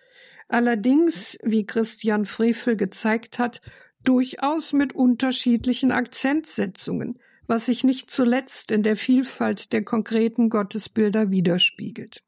allerdings, 0.48 1.38
wie 1.42 1.66
Christian 1.66 2.24
Frevel 2.24 2.74
gezeigt 2.78 3.38
hat, 3.38 3.60
durchaus 4.02 4.72
mit 4.72 4.94
unterschiedlichen 4.94 5.92
Akzentsetzungen, 5.92 7.18
was 7.46 7.66
sich 7.66 7.84
nicht 7.84 8.10
zuletzt 8.10 8.70
in 8.70 8.82
der 8.82 8.96
Vielfalt 8.96 9.74
der 9.74 9.84
konkreten 9.84 10.48
Gottesbilder 10.48 11.30
widerspiegelt. 11.30 12.24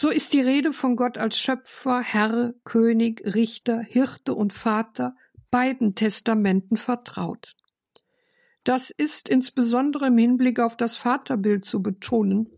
So 0.00 0.10
ist 0.10 0.32
die 0.32 0.40
Rede 0.40 0.72
von 0.72 0.94
Gott 0.94 1.18
als 1.18 1.36
Schöpfer, 1.40 2.00
Herr, 2.00 2.54
König, 2.62 3.20
Richter, 3.34 3.80
Hirte 3.80 4.32
und 4.32 4.52
Vater 4.52 5.16
beiden 5.50 5.96
Testamenten 5.96 6.76
vertraut. 6.76 7.56
Das 8.62 8.90
ist 8.90 9.28
insbesondere 9.28 10.06
im 10.06 10.16
Hinblick 10.16 10.60
auf 10.60 10.76
das 10.76 10.96
Vaterbild 10.96 11.64
zu 11.64 11.82
betonen, 11.82 12.48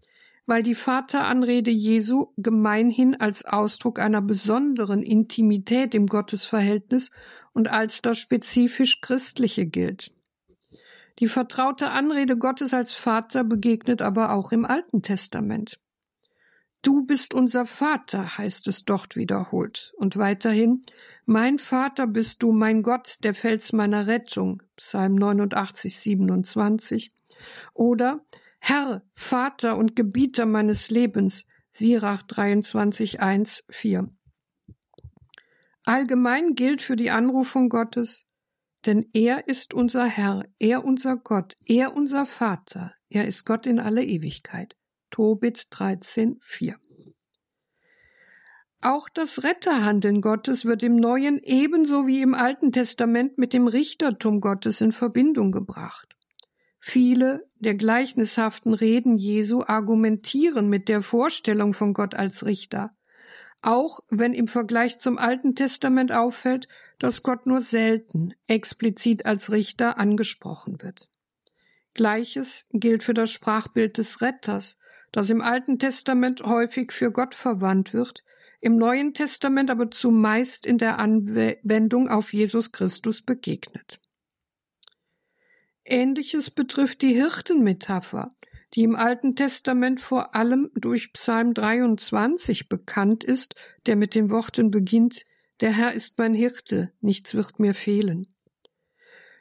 weil 0.44 0.62
die 0.62 0.74
Vateranrede 0.74 1.70
Jesu 1.70 2.26
gemeinhin 2.36 3.18
als 3.18 3.46
Ausdruck 3.46 4.00
einer 4.00 4.20
besonderen 4.20 5.00
Intimität 5.00 5.94
im 5.94 6.08
Gottesverhältnis 6.08 7.10
und 7.54 7.70
als 7.70 8.02
das 8.02 8.18
spezifisch 8.18 9.00
Christliche 9.00 9.64
gilt. 9.64 10.12
Die 11.20 11.28
vertraute 11.28 11.90
Anrede 11.90 12.36
Gottes 12.36 12.74
als 12.74 12.92
Vater 12.92 13.44
begegnet 13.44 14.02
aber 14.02 14.34
auch 14.34 14.52
im 14.52 14.66
Alten 14.66 15.00
Testament. 15.00 15.80
Du 16.82 17.04
bist 17.04 17.34
unser 17.34 17.66
Vater, 17.66 18.38
heißt 18.38 18.66
es 18.68 18.86
dort 18.86 19.14
wiederholt. 19.14 19.92
Und 19.98 20.16
weiterhin, 20.16 20.84
mein 21.26 21.58
Vater 21.58 22.06
bist 22.06 22.42
du, 22.42 22.52
mein 22.52 22.82
Gott, 22.82 23.18
der 23.22 23.34
Fels 23.34 23.74
meiner 23.74 24.06
Rettung, 24.06 24.62
Psalm 24.76 25.14
89, 25.14 25.98
27. 25.98 27.12
Oder, 27.74 28.24
Herr, 28.60 29.02
Vater 29.14 29.76
und 29.76 29.94
Gebieter 29.94 30.46
meines 30.46 30.90
Lebens, 30.90 31.46
Sirach 31.70 32.22
23, 32.22 33.20
1, 33.20 33.64
4. 33.68 34.08
Allgemein 35.84 36.54
gilt 36.54 36.80
für 36.80 36.96
die 36.96 37.10
Anrufung 37.10 37.68
Gottes, 37.68 38.26
denn 38.86 39.06
er 39.12 39.48
ist 39.48 39.74
unser 39.74 40.06
Herr, 40.06 40.44
er 40.58 40.84
unser 40.84 41.16
Gott, 41.16 41.56
er 41.66 41.94
unser 41.94 42.24
Vater, 42.24 42.94
er 43.10 43.26
ist 43.26 43.44
Gott 43.44 43.66
in 43.66 43.78
alle 43.78 44.04
Ewigkeit. 44.04 44.76
Tobit 45.10 45.66
13, 45.70 46.38
4. 46.40 46.76
Auch 48.82 49.08
das 49.10 49.42
Retterhandeln 49.42 50.22
Gottes 50.22 50.64
wird 50.64 50.82
im 50.82 50.96
Neuen 50.96 51.38
ebenso 51.42 52.06
wie 52.06 52.22
im 52.22 52.34
Alten 52.34 52.72
Testament 52.72 53.36
mit 53.36 53.52
dem 53.52 53.66
Richtertum 53.66 54.40
Gottes 54.40 54.80
in 54.80 54.92
Verbindung 54.92 55.52
gebracht. 55.52 56.16
Viele 56.78 57.46
der 57.56 57.74
gleichnishaften 57.74 58.72
Reden 58.72 59.18
Jesu 59.18 59.62
argumentieren 59.66 60.70
mit 60.70 60.88
der 60.88 61.02
Vorstellung 61.02 61.74
von 61.74 61.92
Gott 61.92 62.14
als 62.14 62.46
Richter, 62.46 62.96
auch 63.60 64.00
wenn 64.08 64.32
im 64.32 64.48
Vergleich 64.48 64.98
zum 64.98 65.18
Alten 65.18 65.54
Testament 65.54 66.10
auffällt, 66.10 66.68
dass 66.98 67.22
Gott 67.22 67.44
nur 67.44 67.60
selten 67.60 68.32
explizit 68.46 69.26
als 69.26 69.50
Richter 69.50 69.98
angesprochen 69.98 70.80
wird. 70.80 71.10
Gleiches 71.92 72.66
gilt 72.72 73.02
für 73.02 73.14
das 73.14 73.30
Sprachbild 73.30 73.98
des 73.98 74.22
Retters, 74.22 74.78
das 75.12 75.30
im 75.30 75.40
Alten 75.40 75.78
Testament 75.78 76.42
häufig 76.42 76.92
für 76.92 77.10
Gott 77.10 77.34
verwandt 77.34 77.92
wird, 77.92 78.24
im 78.60 78.76
Neuen 78.76 79.14
Testament 79.14 79.70
aber 79.70 79.90
zumeist 79.90 80.66
in 80.66 80.78
der 80.78 80.98
Anwendung 80.98 82.08
auf 82.08 82.32
Jesus 82.32 82.72
Christus 82.72 83.22
begegnet. 83.22 84.00
Ähnliches 85.84 86.50
betrifft 86.50 87.02
die 87.02 87.14
Hirtenmetapher, 87.14 88.28
die 88.74 88.82
im 88.82 88.94
Alten 88.94 89.34
Testament 89.34 90.00
vor 90.00 90.34
allem 90.34 90.70
durch 90.74 91.12
Psalm 91.12 91.54
23 91.54 92.68
bekannt 92.68 93.24
ist, 93.24 93.54
der 93.86 93.96
mit 93.96 94.14
den 94.14 94.30
Worten 94.30 94.70
beginnt, 94.70 95.24
der 95.60 95.72
Herr 95.72 95.92
ist 95.92 96.16
mein 96.18 96.34
Hirte, 96.34 96.92
nichts 97.00 97.34
wird 97.34 97.58
mir 97.58 97.74
fehlen. 97.74 98.34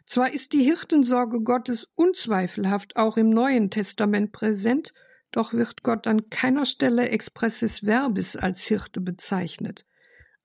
Zwar 0.07 0.33
ist 0.33 0.53
die 0.53 0.63
Hirtensorge 0.63 1.41
Gottes 1.41 1.87
unzweifelhaft 1.95 2.95
auch 2.95 3.15
im 3.15 3.29
Neuen 3.29 3.69
Testament 3.69 4.31
präsent, 4.31 4.93
doch 5.31 5.53
wird 5.53 5.83
Gott 5.83 6.07
an 6.07 6.29
keiner 6.29 6.65
Stelle 6.65 7.09
expressis 7.09 7.83
verbis 7.83 8.35
als 8.35 8.61
Hirte 8.61 9.01
bezeichnet. 9.01 9.85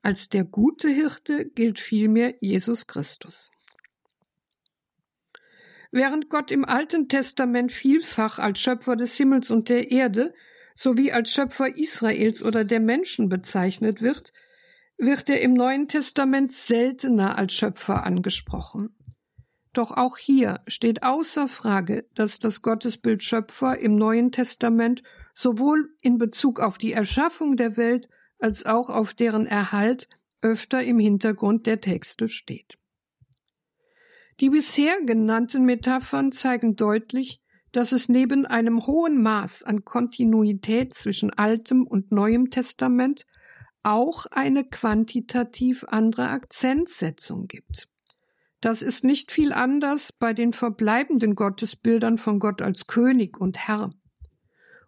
Als 0.03 0.28
der 0.28 0.45
gute 0.45 0.89
Hirte 0.89 1.47
gilt 1.47 1.80
vielmehr 1.80 2.35
Jesus 2.41 2.87
Christus. 2.87 3.51
Während 5.91 6.28
Gott 6.28 6.51
im 6.51 6.64
Alten 6.64 7.09
Testament 7.09 7.72
vielfach 7.72 8.39
als 8.39 8.61
Schöpfer 8.61 8.97
des 8.97 9.16
Himmels 9.16 9.51
und 9.51 9.68
der 9.68 9.91
Erde 9.91 10.35
sowie 10.76 11.12
als 11.12 11.30
Schöpfer 11.30 11.76
Israels 11.76 12.43
oder 12.43 12.64
der 12.64 12.80
Menschen 12.80 13.28
bezeichnet 13.28 14.03
wird, 14.03 14.32
wird 14.99 15.28
er 15.28 15.41
im 15.41 15.55
Neuen 15.55 15.89
Testament 15.89 16.53
seltener 16.53 17.39
als 17.39 17.55
Schöpfer 17.55 18.05
angesprochen. 18.05 18.97
Doch 19.74 19.90
auch 19.90 20.16
hier 20.16 20.60
steht 20.68 21.02
außer 21.02 21.48
Frage, 21.48 22.06
dass 22.14 22.38
das 22.38 22.62
Gottesbild 22.62 23.24
Schöpfer 23.24 23.76
im 23.78 23.96
Neuen 23.96 24.30
Testament 24.30 25.02
sowohl 25.34 25.90
in 26.00 26.16
Bezug 26.16 26.60
auf 26.60 26.78
die 26.78 26.92
Erschaffung 26.92 27.56
der 27.56 27.76
Welt 27.76 28.08
als 28.38 28.64
auch 28.66 28.88
auf 28.88 29.14
deren 29.14 29.46
Erhalt 29.46 30.08
öfter 30.42 30.82
im 30.84 31.00
Hintergrund 31.00 31.66
der 31.66 31.80
Texte 31.80 32.28
steht. 32.28 32.78
Die 34.38 34.50
bisher 34.50 35.00
genannten 35.04 35.64
Metaphern 35.64 36.30
zeigen 36.30 36.76
deutlich, 36.76 37.40
dass 37.72 37.90
es 37.90 38.08
neben 38.08 38.46
einem 38.46 38.86
hohen 38.86 39.20
Maß 39.20 39.64
an 39.64 39.84
Kontinuität 39.84 40.94
zwischen 40.94 41.32
Altem 41.32 41.84
und 41.84 42.12
Neuem 42.12 42.50
Testament 42.50 43.26
auch 43.82 44.26
eine 44.26 44.64
quantitativ 44.64 45.84
andere 45.88 46.28
Akzentsetzung 46.28 47.48
gibt. 47.48 47.88
Das 48.64 48.80
ist 48.80 49.04
nicht 49.04 49.30
viel 49.30 49.52
anders 49.52 50.10
bei 50.10 50.32
den 50.32 50.54
verbleibenden 50.54 51.34
Gottesbildern 51.34 52.16
von 52.16 52.38
Gott 52.38 52.62
als 52.62 52.86
König 52.86 53.38
und 53.38 53.58
Herr. 53.58 53.90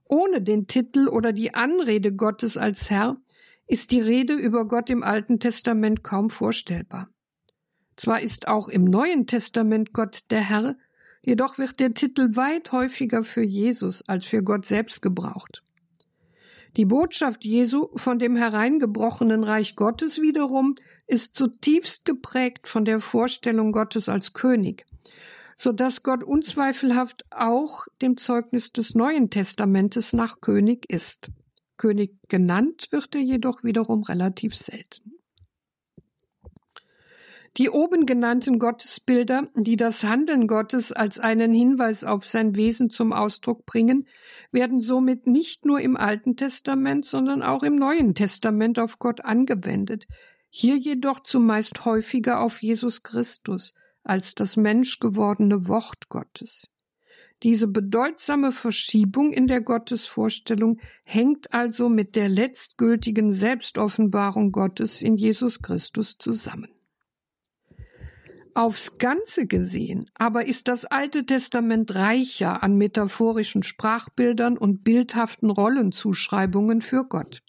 Ohne 0.06 0.40
den 0.40 0.66
Titel 0.66 1.08
oder 1.08 1.34
die 1.34 1.52
Anrede 1.52 2.16
Gottes 2.16 2.56
als 2.56 2.88
Herr 2.88 3.18
ist 3.66 3.90
die 3.90 4.00
Rede 4.00 4.32
über 4.32 4.66
Gott 4.66 4.88
im 4.88 5.02
Alten 5.02 5.40
Testament 5.40 6.02
kaum 6.02 6.30
vorstellbar. 6.30 7.10
Zwar 7.98 8.22
ist 8.22 8.48
auch 8.48 8.68
im 8.68 8.84
Neuen 8.84 9.26
Testament 9.26 9.92
Gott 9.92 10.24
der 10.30 10.48
Herr, 10.48 10.78
jedoch 11.20 11.58
wird 11.58 11.78
der 11.78 11.92
Titel 11.92 12.34
weit 12.34 12.72
häufiger 12.72 13.24
für 13.24 13.42
Jesus 13.42 14.08
als 14.08 14.24
für 14.24 14.42
Gott 14.42 14.64
selbst 14.64 15.02
gebraucht. 15.02 15.62
Die 16.78 16.86
Botschaft 16.86 17.44
Jesu 17.44 17.88
von 17.96 18.18
dem 18.18 18.36
hereingebrochenen 18.36 19.44
Reich 19.44 19.76
Gottes 19.76 20.22
wiederum 20.22 20.76
ist 21.06 21.34
zutiefst 21.34 22.04
geprägt 22.04 22.68
von 22.68 22.84
der 22.84 23.00
Vorstellung 23.00 23.72
Gottes 23.72 24.08
als 24.08 24.32
König, 24.32 24.84
so 25.56 25.72
dass 25.72 26.02
Gott 26.02 26.24
unzweifelhaft 26.24 27.24
auch 27.30 27.86
dem 28.02 28.16
Zeugnis 28.16 28.72
des 28.72 28.94
Neuen 28.94 29.30
Testamentes 29.30 30.12
nach 30.12 30.40
König 30.40 30.90
ist. 30.90 31.30
König 31.76 32.16
genannt 32.28 32.88
wird 32.90 33.14
er 33.14 33.20
jedoch 33.20 33.62
wiederum 33.62 34.02
relativ 34.02 34.56
selten. 34.56 35.12
Die 37.56 37.70
oben 37.70 38.04
genannten 38.04 38.58
Gottesbilder, 38.58 39.46
die 39.54 39.76
das 39.76 40.04
Handeln 40.04 40.46
Gottes 40.46 40.92
als 40.92 41.18
einen 41.18 41.54
Hinweis 41.54 42.04
auf 42.04 42.26
sein 42.26 42.54
Wesen 42.54 42.90
zum 42.90 43.14
Ausdruck 43.14 43.64
bringen, 43.64 44.06
werden 44.52 44.78
somit 44.78 45.26
nicht 45.26 45.64
nur 45.64 45.80
im 45.80 45.96
Alten 45.96 46.36
Testament, 46.36 47.06
sondern 47.06 47.42
auch 47.42 47.62
im 47.62 47.76
Neuen 47.76 48.14
Testament 48.14 48.78
auf 48.78 48.98
Gott 48.98 49.22
angewendet, 49.24 50.06
hier 50.58 50.78
jedoch 50.78 51.20
zumeist 51.20 51.84
häufiger 51.84 52.40
auf 52.40 52.62
Jesus 52.62 53.02
Christus 53.02 53.74
als 54.02 54.34
das 54.34 54.56
menschgewordene 54.56 55.68
Wort 55.68 56.08
Gottes. 56.08 56.70
Diese 57.42 57.68
bedeutsame 57.68 58.52
Verschiebung 58.52 59.34
in 59.34 59.48
der 59.48 59.60
Gottesvorstellung 59.60 60.78
hängt 61.04 61.52
also 61.52 61.90
mit 61.90 62.16
der 62.16 62.30
letztgültigen 62.30 63.34
Selbstoffenbarung 63.34 64.50
Gottes 64.50 65.02
in 65.02 65.18
Jesus 65.18 65.60
Christus 65.60 66.16
zusammen. 66.16 66.70
Aufs 68.54 68.96
Ganze 68.96 69.46
gesehen 69.46 70.10
aber 70.14 70.46
ist 70.46 70.68
das 70.68 70.86
Alte 70.86 71.26
Testament 71.26 71.94
reicher 71.94 72.62
an 72.62 72.78
metaphorischen 72.78 73.62
Sprachbildern 73.62 74.56
und 74.56 74.84
bildhaften 74.84 75.50
Rollenzuschreibungen 75.50 76.80
für 76.80 77.04
Gott. 77.04 77.42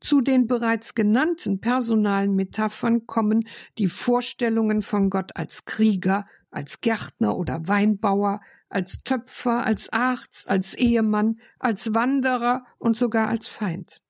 Zu 0.00 0.20
den 0.20 0.46
bereits 0.46 0.94
genannten 0.94 1.60
personalen 1.60 2.34
Metaphern 2.34 3.06
kommen 3.06 3.46
die 3.78 3.88
Vorstellungen 3.88 4.82
von 4.82 5.10
Gott 5.10 5.36
als 5.36 5.64
Krieger, 5.64 6.26
als 6.50 6.80
Gärtner 6.80 7.36
oder 7.36 7.66
Weinbauer, 7.66 8.40
als 8.68 9.02
Töpfer, 9.02 9.64
als 9.64 9.92
Arzt, 9.92 10.48
als 10.48 10.74
Ehemann, 10.74 11.38
als 11.58 11.94
Wanderer 11.94 12.64
und 12.78 12.96
sogar 12.96 13.28
als 13.28 13.48
Feind. 13.48 14.02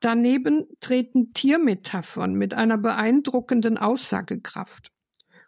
Daneben 0.00 0.66
treten 0.80 1.32
Tiermetaphern 1.32 2.34
mit 2.34 2.54
einer 2.54 2.76
beeindruckenden 2.76 3.78
Aussagekraft. 3.78 4.92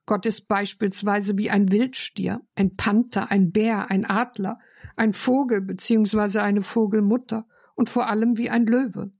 Gott 0.06 0.26
ist 0.26 0.48
beispielsweise 0.48 1.38
wie 1.38 1.50
ein 1.50 1.72
Wildstier, 1.72 2.40
ein 2.54 2.76
Panther, 2.76 3.30
ein 3.30 3.50
Bär, 3.50 3.90
ein 3.90 4.04
Adler, 4.04 4.58
ein 4.96 5.12
Vogel 5.12 5.60
bzw. 5.60 6.38
eine 6.38 6.62
Vogelmutter 6.62 7.46
und 7.74 7.88
vor 7.88 8.08
allem 8.08 8.36
wie 8.36 8.50
ein 8.50 8.66
Löwe. 8.66 9.10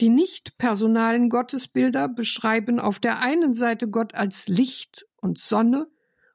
Die 0.00 0.08
nicht 0.08 0.58
personalen 0.58 1.28
Gottesbilder 1.28 2.08
beschreiben 2.08 2.80
auf 2.80 2.98
der 2.98 3.20
einen 3.20 3.54
Seite 3.54 3.88
Gott 3.88 4.14
als 4.14 4.48
Licht 4.48 5.06
und 5.16 5.38
Sonne 5.38 5.88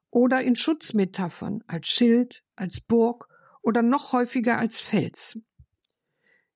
oder 0.09 0.41
in 0.41 0.55
Schutzmetaphern 0.55 1.63
als 1.67 1.87
Schild, 1.87 2.43
als 2.55 2.79
Burg 2.79 3.27
oder 3.61 3.81
noch 3.81 4.13
häufiger 4.13 4.57
als 4.57 4.79
Fels. 4.79 5.39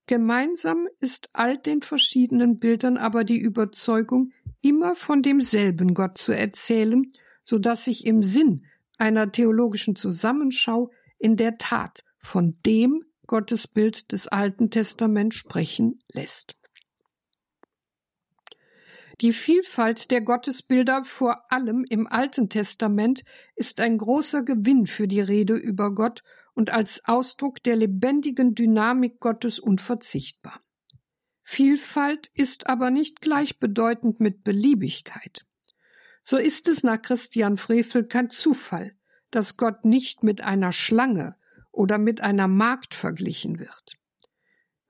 Gemeinsam 0.08 0.88
ist 1.00 1.30
all 1.34 1.58
den 1.58 1.82
verschiedenen 1.82 2.60
Bildern 2.60 2.98
aber 2.98 3.24
die 3.24 3.40
Überzeugung, 3.40 4.32
immer 4.62 4.96
von 4.96 5.22
demselben 5.24 5.94
Gott 5.94 6.18
zu 6.18 6.32
erzählen, 6.34 7.12
so 7.44 7.58
dass 7.58 7.86
sich 7.86 8.06
im 8.06 8.24
Sinn 8.24 8.66
einer 8.98 9.32
theologischen 9.32 9.96
Zusammenschau 9.96 10.92
in 11.18 11.36
der 11.38 11.58
Tat 11.58 12.04
von 12.20 12.58
dem 12.66 13.04
Gottesbild 13.26 14.12
des 14.12 14.28
Alten 14.28 14.70
Testaments 14.70 15.36
sprechen 15.36 16.00
lässt. 16.12 16.56
Die 19.22 19.34
Vielfalt 19.34 20.10
der 20.10 20.22
Gottesbilder 20.22 21.04
vor 21.04 21.52
allem 21.52 21.86
im 21.88 22.08
Alten 22.08 22.50
Testament 22.50 23.24
ist 23.56 23.80
ein 23.80 24.00
großer 24.00 24.42
Gewinn 24.42 24.88
für 24.88 25.08
die 25.08 25.22
Rede 25.22 25.56
über 25.56 25.94
Gott 25.94 26.24
und 26.56 26.72
als 26.72 27.06
Ausdruck 27.06 27.62
der 27.62 27.76
lebendigen 27.76 28.56
Dynamik 28.56 29.20
Gottes 29.20 29.60
unverzichtbar. 29.60 30.62
Vielfalt 31.44 32.32
ist 32.34 32.66
aber 32.66 32.90
nicht 32.90 33.22
gleichbedeutend 33.22 34.20
mit 34.20 34.44
Beliebigkeit. 34.44 35.46
So 36.24 36.38
ist 36.38 36.68
es 36.68 36.82
nach 36.82 37.00
Christian 37.00 37.58
Frevel 37.58 38.08
kein 38.08 38.32
Zufall, 38.32 38.96
dass 39.30 39.56
Gott 39.56 39.86
nicht 39.86 40.24
mit 40.24 40.42
einer 40.42 40.72
Schlange 40.72 41.36
oder 41.72 42.00
mit 42.00 42.22
einer 42.22 42.48
Magd 42.48 42.96
verglichen 42.96 43.60
wird. 43.60 43.98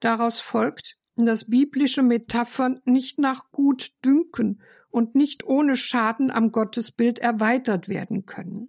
Daraus 0.00 0.40
folgt, 0.40 0.98
dass 1.24 1.48
biblische 1.48 2.02
Metaphern 2.02 2.80
nicht 2.84 3.18
nach 3.18 3.50
Gutdünken 3.52 4.62
und 4.90 5.14
nicht 5.14 5.44
ohne 5.44 5.76
Schaden 5.76 6.30
am 6.30 6.52
Gottesbild 6.52 7.18
erweitert 7.18 7.88
werden 7.88 8.26
können. 8.26 8.68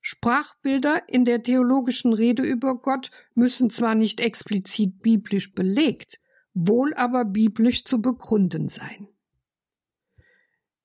Sprachbilder 0.00 1.02
in 1.08 1.24
der 1.24 1.42
theologischen 1.42 2.12
Rede 2.12 2.42
über 2.44 2.76
Gott 2.76 3.10
müssen 3.34 3.70
zwar 3.70 3.94
nicht 3.94 4.20
explizit 4.20 5.02
biblisch 5.02 5.52
belegt, 5.52 6.20
wohl 6.54 6.94
aber 6.94 7.24
biblisch 7.24 7.84
zu 7.84 8.00
begründen 8.00 8.68
sein. 8.68 9.08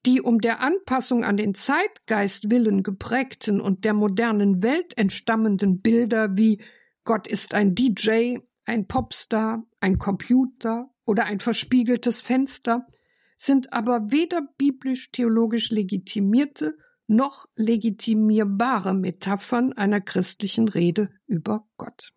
Die 0.06 0.22
um 0.22 0.42
der 0.42 0.60
Anpassung 0.60 1.24
an 1.24 1.38
den 1.38 1.54
Zeitgeist 1.54 2.50
willen 2.50 2.82
geprägten 2.82 3.62
und 3.62 3.86
der 3.86 3.94
modernen 3.94 4.64
Welt 4.64 4.98
entstammenden 4.98 5.82
Bilder 5.82 6.36
wie 6.36 6.60
Gott 7.04 7.28
ist 7.28 7.54
ein 7.54 7.76
DJ, 7.76 8.40
ein 8.66 8.88
Popstar, 8.88 9.66
ein 9.80 9.98
Computer 9.98 10.90
oder 11.06 11.26
ein 11.26 11.40
verspiegeltes 11.40 12.22
Fenster 12.22 12.88
sind 13.38 13.74
aber 13.74 14.12
weder 14.12 14.42
biblisch-theologisch 14.58 15.72
legitimierte 15.72 16.78
noch 17.08 17.48
legitimierbare 17.56 18.94
Metaphern 18.94 19.74
einer 19.74 20.00
christlichen 20.00 20.68
Rede 20.68 21.10
über 21.26 21.68
Gott. 21.78 22.14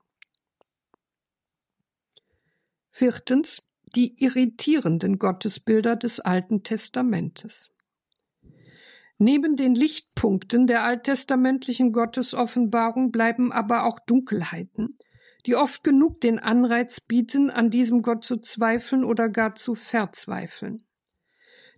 Viertens 2.90 3.66
die 3.96 4.22
irritierenden 4.22 5.18
Gottesbilder 5.18 5.96
des 5.96 6.20
Alten 6.20 6.62
Testamentes. 6.62 7.70
Neben 9.18 9.56
den 9.56 9.74
Lichtpunkten 9.74 10.66
der 10.66 10.82
alttestamentlichen 10.82 11.92
Gottesoffenbarung 11.92 13.12
bleiben 13.12 13.52
aber 13.52 13.84
auch 13.84 13.98
Dunkelheiten, 14.00 14.98
die 15.46 15.56
oft 15.56 15.84
genug 15.84 16.20
den 16.20 16.38
Anreiz 16.38 17.00
bieten, 17.00 17.50
an 17.50 17.70
diesem 17.70 18.02
Gott 18.02 18.24
zu 18.24 18.38
zweifeln 18.38 19.04
oder 19.04 19.28
gar 19.28 19.54
zu 19.54 19.74
verzweifeln. 19.74 20.82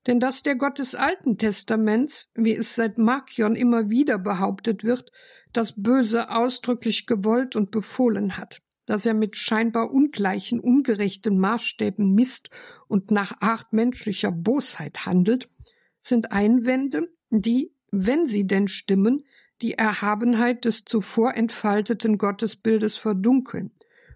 Denn 0.07 0.21
dass 0.21 0.43
der 0.43 0.55
Gott 0.55 0.79
des 0.79 0.95
Alten 0.95 1.37
Testaments, 1.37 2.31
wie 2.35 2.55
es 2.55 2.77
seit 2.77 2.97
Markion 2.97 3.57
immer 3.57 3.91
wieder 3.91 4.19
behauptet 4.19 4.85
wird, 4.85 5.11
das 5.53 5.75
Böse 5.77 6.31
ausdrücklich 6.31 7.07
gewollt 7.07 7.57
und 7.57 7.71
befohlen 7.71 8.37
hat, 8.37 8.63
dass 8.85 9.05
er 9.05 9.15
mit 9.15 9.37
scheinbar 9.37 9.91
ungleichen, 9.91 10.61
ungerechten 10.61 11.39
Maßstäben 11.39 12.15
misst 12.15 12.51
und 12.87 13.11
nach 13.11 13.41
Art 13.41 13.73
menschlicher 13.73 14.31
Bosheit 14.31 15.07
handelt, 15.07 15.49
sind 16.03 16.31
Einwände, 16.31 17.09
die, 17.31 17.73
wenn 17.91 18.29
sie 18.29 18.47
denn 18.47 18.69
stimmen, 18.69 19.25
die 19.63 19.75
Erhabenheit 19.75 20.65
des 20.65 20.85
zuvor 20.85 21.35
entfalteten 21.35 22.19
Gottesbildes 22.19 22.97
verdunkeln 22.97 23.71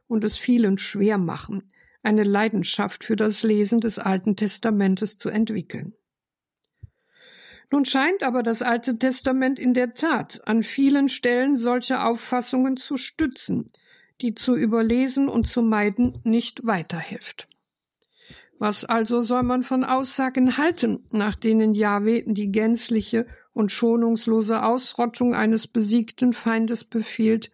und 0.07 0.24
es 0.24 0.36
vielen 0.36 0.78
schwer 0.78 1.18
machen, 1.18 1.72
eine 2.03 2.24
Leidenschaft 2.24 3.05
für 3.05 3.16
das 3.16 3.43
Lesen 3.43 3.80
des 3.80 3.99
Alten 3.99 4.36
Testamentes 4.36 5.18
zu 5.18 5.30
entwickeln. 5.30 5.95
Nun 7.70 7.84
scheint 7.84 8.22
aber 8.22 8.43
das 8.43 8.62
Alte 8.62 8.99
Testament 8.99 9.59
in 9.59 9.74
der 9.74 9.95
Tat 9.95 10.41
an 10.47 10.62
vielen 10.62 11.09
Stellen 11.09 11.57
solche 11.57 12.03
Auffassungen 12.03 12.76
zu 12.76 12.97
stützen, 12.97 13.70
die 14.20 14.34
zu 14.34 14.57
überlesen 14.57 15.28
und 15.28 15.47
zu 15.47 15.62
meiden 15.62 16.20
nicht 16.24 16.66
weiterhilft. 16.66 17.49
Was 18.59 18.84
also 18.84 19.22
soll 19.22 19.45
man 19.45 19.62
von 19.62 19.84
Aussagen 19.84 20.59
halten, 20.59 21.07
nach 21.12 21.34
denen 21.36 21.72
Jahwe 21.72 22.24
die 22.26 22.51
gänzliche 22.51 23.26
und 23.53 23.73
schonungslose 23.73 24.63
Ausrottung 24.63 25.35
eines 25.35 25.67
besiegten 25.67 26.33
Feindes 26.33 26.85
befiehlt, 26.85 27.51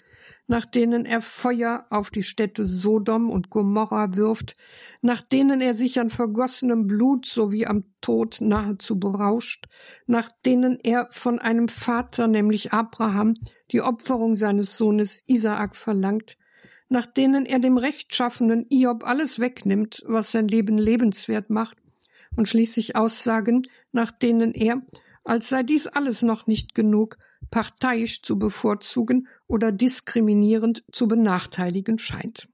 nach 0.49 0.65
denen 0.65 1.07
er 1.07 1.21
Feuer 1.23 1.87
auf 1.91 2.11
die 2.11 2.23
Städte 2.23 2.67
Sodom 2.67 3.31
und 3.31 3.51
Gomorra 3.51 4.15
wirft, 4.15 4.55
nach 5.03 5.21
denen 5.21 5.61
er 5.61 5.75
sich 5.75 5.99
an 5.99 6.11
vergossenem 6.11 6.87
Blut 6.87 7.27
sowie 7.27 7.67
am 7.67 7.85
Tod 8.01 8.41
nahezu 8.41 8.99
berauscht, 8.99 9.67
nach 10.07 10.31
denen 10.45 10.79
er 10.83 11.09
von 11.11 11.41
einem 11.41 11.69
Vater, 11.69 12.29
nämlich 12.29 12.73
Abraham, 12.73 13.35
die 13.73 13.83
Opferung 13.83 14.37
seines 14.37 14.77
Sohnes 14.77 15.25
Isaak 15.27 15.75
verlangt, 15.75 16.37
nach 16.89 17.07
denen 17.07 17.47
er 17.47 17.59
dem 17.59 17.79
rechtschaffenen 17.79 18.67
Iob 18.71 19.05
alles 19.05 19.41
wegnimmt, 19.41 20.05
was 20.07 20.31
sein 20.31 20.47
Leben 20.47 20.79
lebenswert 20.79 21.51
macht, 21.51 21.77
und 22.37 22.49
schließlich 22.49 22.95
Aussagen, 22.95 23.63
nach 23.93 24.13
denen 24.13 24.53
er, 24.53 24.81
als 25.27 25.49
sei 25.49 25.63
dies 25.63 25.87
alles 25.87 26.23
noch 26.23 26.47
nicht 26.47 26.75
genug, 26.75 27.19
parteiisch 27.51 28.23
zu 28.23 28.39
bevorzugen 28.39 29.29
oder 29.47 29.73
diskriminierend 29.73 30.85
zu 30.93 31.09
benachteiligen 31.09 31.99
scheint. 31.99 32.49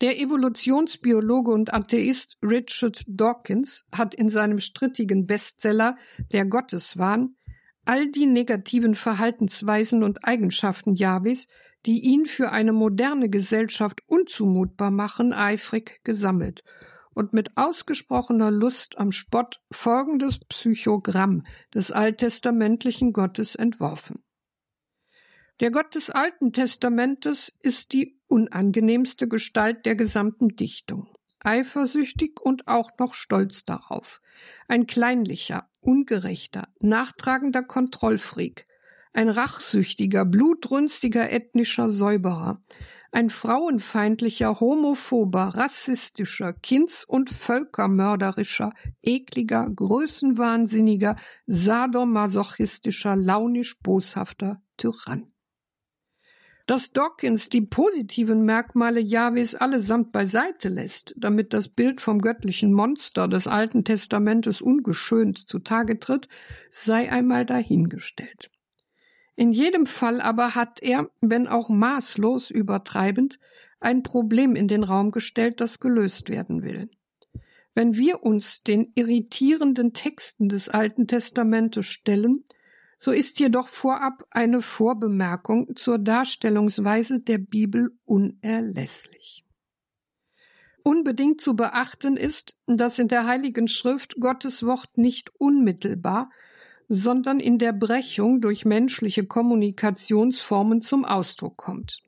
Der 0.00 0.18
Evolutionsbiologe 0.18 1.50
und 1.52 1.72
Atheist 1.72 2.36
Richard 2.42 3.04
Dawkins 3.06 3.84
hat 3.92 4.14
in 4.14 4.28
seinem 4.28 4.60
strittigen 4.60 5.26
Bestseller 5.26 5.96
Der 6.32 6.44
Gotteswahn 6.44 7.36
all 7.84 8.10
die 8.10 8.26
negativen 8.26 8.94
Verhaltensweisen 8.94 10.02
und 10.02 10.24
Eigenschaften 10.24 10.94
Jahwes, 10.94 11.46
die 11.86 12.00
ihn 12.00 12.26
für 12.26 12.50
eine 12.50 12.72
moderne 12.72 13.30
Gesellschaft 13.30 14.02
unzumutbar 14.06 14.90
machen, 14.90 15.32
eifrig 15.32 16.00
gesammelt 16.02 16.62
und 17.16 17.32
mit 17.32 17.56
ausgesprochener 17.56 18.50
Lust 18.50 18.98
am 18.98 19.10
Spott 19.10 19.62
folgendes 19.72 20.38
Psychogramm 20.38 21.44
des 21.74 21.90
alttestamentlichen 21.90 23.14
Gottes 23.14 23.54
entworfen. 23.54 24.22
Der 25.60 25.70
Gott 25.70 25.94
des 25.94 26.10
Alten 26.10 26.52
Testamentes 26.52 27.56
ist 27.62 27.94
die 27.94 28.20
unangenehmste 28.26 29.28
Gestalt 29.28 29.86
der 29.86 29.96
gesamten 29.96 30.56
Dichtung, 30.56 31.08
eifersüchtig 31.40 32.38
und 32.38 32.68
auch 32.68 32.90
noch 32.98 33.14
stolz 33.14 33.64
darauf, 33.64 34.20
ein 34.68 34.86
kleinlicher, 34.86 35.70
ungerechter, 35.80 36.68
nachtragender 36.80 37.62
Kontrollfreak, 37.62 38.66
ein 39.14 39.30
rachsüchtiger, 39.30 40.26
blutrünstiger 40.26 41.32
ethnischer 41.32 41.88
Säuberer, 41.88 42.62
ein 43.12 43.30
frauenfeindlicher, 43.30 44.60
homophober, 44.60 45.52
rassistischer, 45.54 46.52
kinds- 46.52 47.04
und 47.04 47.30
völkermörderischer, 47.30 48.72
ekliger, 49.02 49.68
größenwahnsinniger, 49.68 51.16
sadomasochistischer, 51.46 53.16
launisch 53.16 53.78
boshafter 53.80 54.60
Tyrann. 54.76 55.32
Dass 56.66 56.90
Dawkins 56.90 57.48
die 57.48 57.60
positiven 57.60 58.44
Merkmale 58.44 58.98
Jahwes 58.98 59.54
allesamt 59.54 60.10
beiseite 60.10 60.68
lässt, 60.68 61.14
damit 61.16 61.52
das 61.52 61.68
Bild 61.68 62.00
vom 62.00 62.20
göttlichen 62.20 62.72
Monster 62.72 63.28
des 63.28 63.46
Alten 63.46 63.84
Testamentes 63.84 64.60
ungeschönt 64.60 65.38
zutage 65.38 66.00
tritt, 66.00 66.28
sei 66.72 67.10
einmal 67.10 67.46
dahingestellt. 67.46 68.50
In 69.36 69.52
jedem 69.52 69.84
Fall 69.86 70.20
aber 70.20 70.54
hat 70.54 70.82
er, 70.82 71.10
wenn 71.20 71.46
auch 71.46 71.68
maßlos 71.68 72.50
übertreibend, 72.50 73.38
ein 73.80 74.02
Problem 74.02 74.56
in 74.56 74.66
den 74.66 74.82
Raum 74.82 75.10
gestellt, 75.10 75.60
das 75.60 75.78
gelöst 75.78 76.30
werden 76.30 76.62
will. 76.62 76.88
Wenn 77.74 77.94
wir 77.94 78.22
uns 78.22 78.62
den 78.62 78.90
irritierenden 78.94 79.92
Texten 79.92 80.48
des 80.48 80.70
Alten 80.70 81.06
Testamentes 81.06 81.84
stellen, 81.84 82.44
so 82.98 83.12
ist 83.12 83.38
jedoch 83.38 83.68
vorab 83.68 84.26
eine 84.30 84.62
Vorbemerkung 84.62 85.76
zur 85.76 85.98
Darstellungsweise 85.98 87.20
der 87.20 87.36
Bibel 87.36 87.92
unerlässlich. 88.06 89.44
Unbedingt 90.82 91.42
zu 91.42 91.56
beachten 91.56 92.16
ist, 92.16 92.56
dass 92.66 92.98
in 92.98 93.08
der 93.08 93.26
Heiligen 93.26 93.68
Schrift 93.68 94.16
Gottes 94.20 94.64
Wort 94.64 94.96
nicht 94.96 95.30
unmittelbar, 95.38 96.30
sondern 96.88 97.40
in 97.40 97.58
der 97.58 97.72
Brechung 97.72 98.40
durch 98.40 98.64
menschliche 98.64 99.26
Kommunikationsformen 99.26 100.80
zum 100.80 101.04
Ausdruck 101.04 101.56
kommt. 101.56 102.02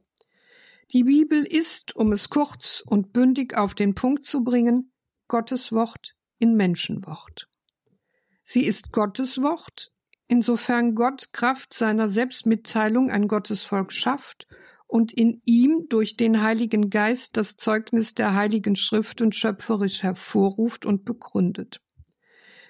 Die 0.93 1.05
Bibel 1.05 1.45
ist, 1.45 1.95
um 1.97 2.13
es 2.13 2.31
kurz 2.31 2.83
und 2.87 3.13
bündig 3.13 3.57
auf 3.57 3.75
den 3.75 3.95
Punkt 3.95 4.25
zu 4.25 4.43
bringen, 4.43 4.93
Gottes 5.27 5.73
Wort 5.73 6.15
in 6.39 6.55
Menschenwort. 6.55 7.49
Sie 8.45 8.65
ist 8.65 8.93
Gottes 8.93 9.43
Wort, 9.43 9.93
insofern 10.27 10.95
Gott 10.95 11.33
Kraft 11.33 11.75
seiner 11.75 12.09
Selbstmitteilung 12.09 13.11
ein 13.11 13.29
Gottesvolk 13.29 13.93
schafft 13.93 14.47
und 14.87 15.13
in 15.13 15.43
ihm 15.45 15.87
durch 15.91 16.17
den 16.17 16.43
Heiligen 16.43 16.89
Geist 16.89 17.37
das 17.37 17.59
Zeugnis 17.59 18.15
der 18.15 18.35
Heiligen 18.35 18.75
Schriften 18.75 19.33
schöpferisch 19.33 20.03
hervorruft 20.03 20.87
und 20.87 21.05
begründet. 21.05 21.83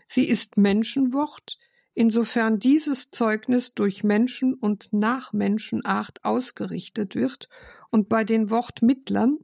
Sie 0.08 0.24
ist 0.24 0.56
Menschenwort, 0.56 1.58
insofern 1.98 2.60
dieses 2.60 3.10
Zeugnis 3.10 3.74
durch 3.74 4.04
Menschen 4.04 4.54
und 4.54 4.92
nach 4.92 5.32
Menschenart 5.32 6.24
ausgerichtet 6.24 7.16
wird 7.16 7.48
und 7.90 8.08
bei 8.08 8.22
den 8.22 8.50
Wortmittlern, 8.50 9.38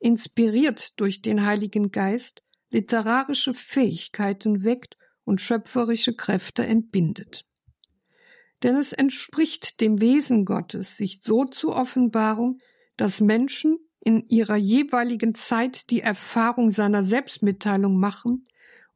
inspiriert 0.00 0.98
durch 0.98 1.22
den 1.22 1.46
Heiligen 1.46 1.92
Geist, 1.92 2.42
literarische 2.72 3.54
Fähigkeiten 3.54 4.64
weckt 4.64 4.96
und 5.22 5.40
schöpferische 5.40 6.16
Kräfte 6.16 6.66
entbindet. 6.66 7.46
Denn 8.64 8.74
es 8.74 8.92
entspricht 8.92 9.80
dem 9.80 10.00
Wesen 10.00 10.44
Gottes, 10.44 10.96
sich 10.96 11.20
so 11.22 11.44
zu 11.44 11.72
offenbaren, 11.72 12.58
dass 12.96 13.20
Menschen 13.20 13.78
in 14.00 14.28
ihrer 14.28 14.56
jeweiligen 14.56 15.36
Zeit 15.36 15.90
die 15.90 16.00
Erfahrung 16.00 16.72
seiner 16.72 17.04
Selbstmitteilung 17.04 18.00
machen, 18.00 18.46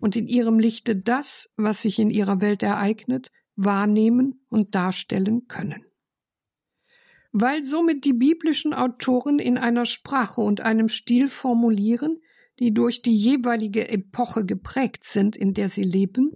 und 0.05 0.17
in 0.17 0.29
ihrem 0.29 0.59
Lichte 0.59 0.97
das, 0.97 1.49
was 1.57 1.81
sich 1.81 1.99
in 1.99 2.11
ihrer 2.11 2.43
Welt 2.43 2.63
ereignet, 2.63 3.31
wahrnehmen 3.57 4.45
und 4.51 4.75
darstellen 4.75 5.49
können. 5.49 5.83
Weil 7.33 7.65
somit 7.65 8.05
die 8.05 8.13
biblischen 8.13 8.75
Autoren 8.75 9.39
in 9.39 9.57
einer 9.57 9.87
Sprache 9.87 10.43
und 10.43 10.61
einem 10.61 10.91
Stil 10.91 11.31
formulieren, 11.31 12.17
die 12.59 12.75
durch 12.75 13.01
die 13.01 13.17
jeweilige 13.17 13.89
Epoche 13.89 14.45
geprägt 14.45 15.05
sind, 15.05 15.37
in 15.37 15.55
der 15.55 15.71
sie 15.71 15.85
leben, 15.85 16.31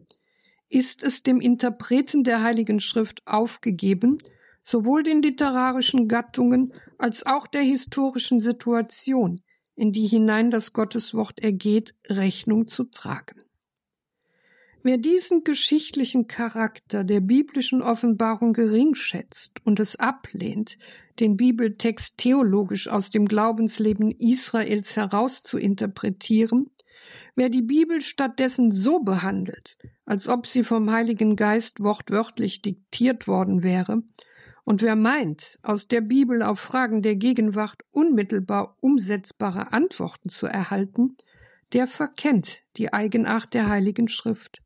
ist 0.70 1.02
es 1.02 1.22
dem 1.22 1.38
Interpreten 1.38 2.24
der 2.24 2.42
Heiligen 2.42 2.80
Schrift 2.80 3.20
aufgegeben, 3.26 4.16
sowohl 4.62 5.02
den 5.02 5.20
literarischen 5.20 6.08
Gattungen 6.08 6.72
als 6.96 7.26
auch 7.26 7.46
der 7.46 7.64
historischen 7.64 8.40
Situation, 8.40 9.42
in 9.74 9.92
die 9.92 10.06
hinein 10.06 10.50
das 10.50 10.72
Gotteswort 10.72 11.38
ergeht, 11.38 11.94
Rechnung 12.08 12.66
zu 12.66 12.84
tragen. 12.84 13.42
Wer 14.84 14.96
diesen 14.96 15.42
geschichtlichen 15.42 16.28
Charakter 16.28 17.02
der 17.02 17.20
biblischen 17.20 17.82
Offenbarung 17.82 18.52
geringschätzt 18.52 19.60
und 19.64 19.80
es 19.80 19.96
ablehnt, 19.96 20.78
den 21.18 21.36
Bibeltext 21.36 22.16
theologisch 22.16 22.86
aus 22.86 23.10
dem 23.10 23.26
Glaubensleben 23.26 24.12
Israels 24.12 24.94
heraus 24.94 25.42
zu 25.42 25.58
interpretieren, 25.58 26.70
wer 27.34 27.48
die 27.48 27.62
Bibel 27.62 28.00
stattdessen 28.02 28.70
so 28.70 29.00
behandelt, 29.00 29.76
als 30.06 30.28
ob 30.28 30.46
sie 30.46 30.62
vom 30.62 30.90
Heiligen 30.92 31.34
Geist 31.34 31.80
wortwörtlich 31.80 32.62
diktiert 32.62 33.26
worden 33.26 33.64
wäre, 33.64 34.02
und 34.64 34.82
wer 34.82 34.96
meint, 34.96 35.58
aus 35.62 35.88
der 35.88 36.02
Bibel 36.02 36.42
auf 36.42 36.60
Fragen 36.60 37.00
der 37.00 37.16
Gegenwart 37.16 37.82
unmittelbar 37.90 38.76
umsetzbare 38.80 39.72
Antworten 39.72 40.28
zu 40.28 40.46
erhalten, 40.46 41.16
der 41.72 41.86
verkennt 41.86 42.62
die 42.76 42.92
Eigenart 42.92 43.54
der 43.54 43.68
Heiligen 43.68 44.08
Schrift 44.08 44.60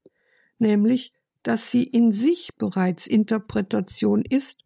nämlich 0.62 1.12
dass 1.42 1.70
sie 1.70 1.84
in 1.84 2.12
sich 2.12 2.50
bereits 2.56 3.06
Interpretation 3.06 4.22
ist 4.22 4.64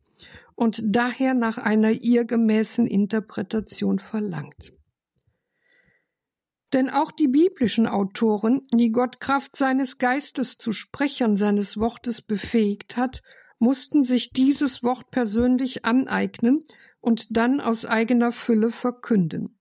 und 0.55 0.83
daher 0.85 1.35
nach 1.35 1.59
einer 1.59 1.91
ihr 1.91 2.25
gemäßen 2.25 2.87
Interpretation 2.87 3.99
verlangt. 3.99 4.73
Denn 6.73 6.91
auch 6.91 7.13
die 7.13 7.29
biblischen 7.29 7.87
Autoren, 7.87 8.67
die 8.73 8.91
Gott 8.91 9.21
Kraft 9.21 9.57
seines 9.57 9.99
Geistes 9.99 10.59
zu 10.59 10.73
Sprechern 10.73 11.37
seines 11.37 11.79
Wortes 11.79 12.21
befähigt 12.23 12.97
hat, 12.97 13.23
mussten 13.59 14.05
sich 14.05 14.31
dieses 14.31 14.83
Wort 14.83 15.11
persönlich 15.11 15.85
aneignen 15.85 16.65
und 17.01 17.29
dann 17.37 17.61
aus 17.61 17.87
eigener 17.87 18.33
Fülle 18.33 18.71
verkünden. 18.71 19.56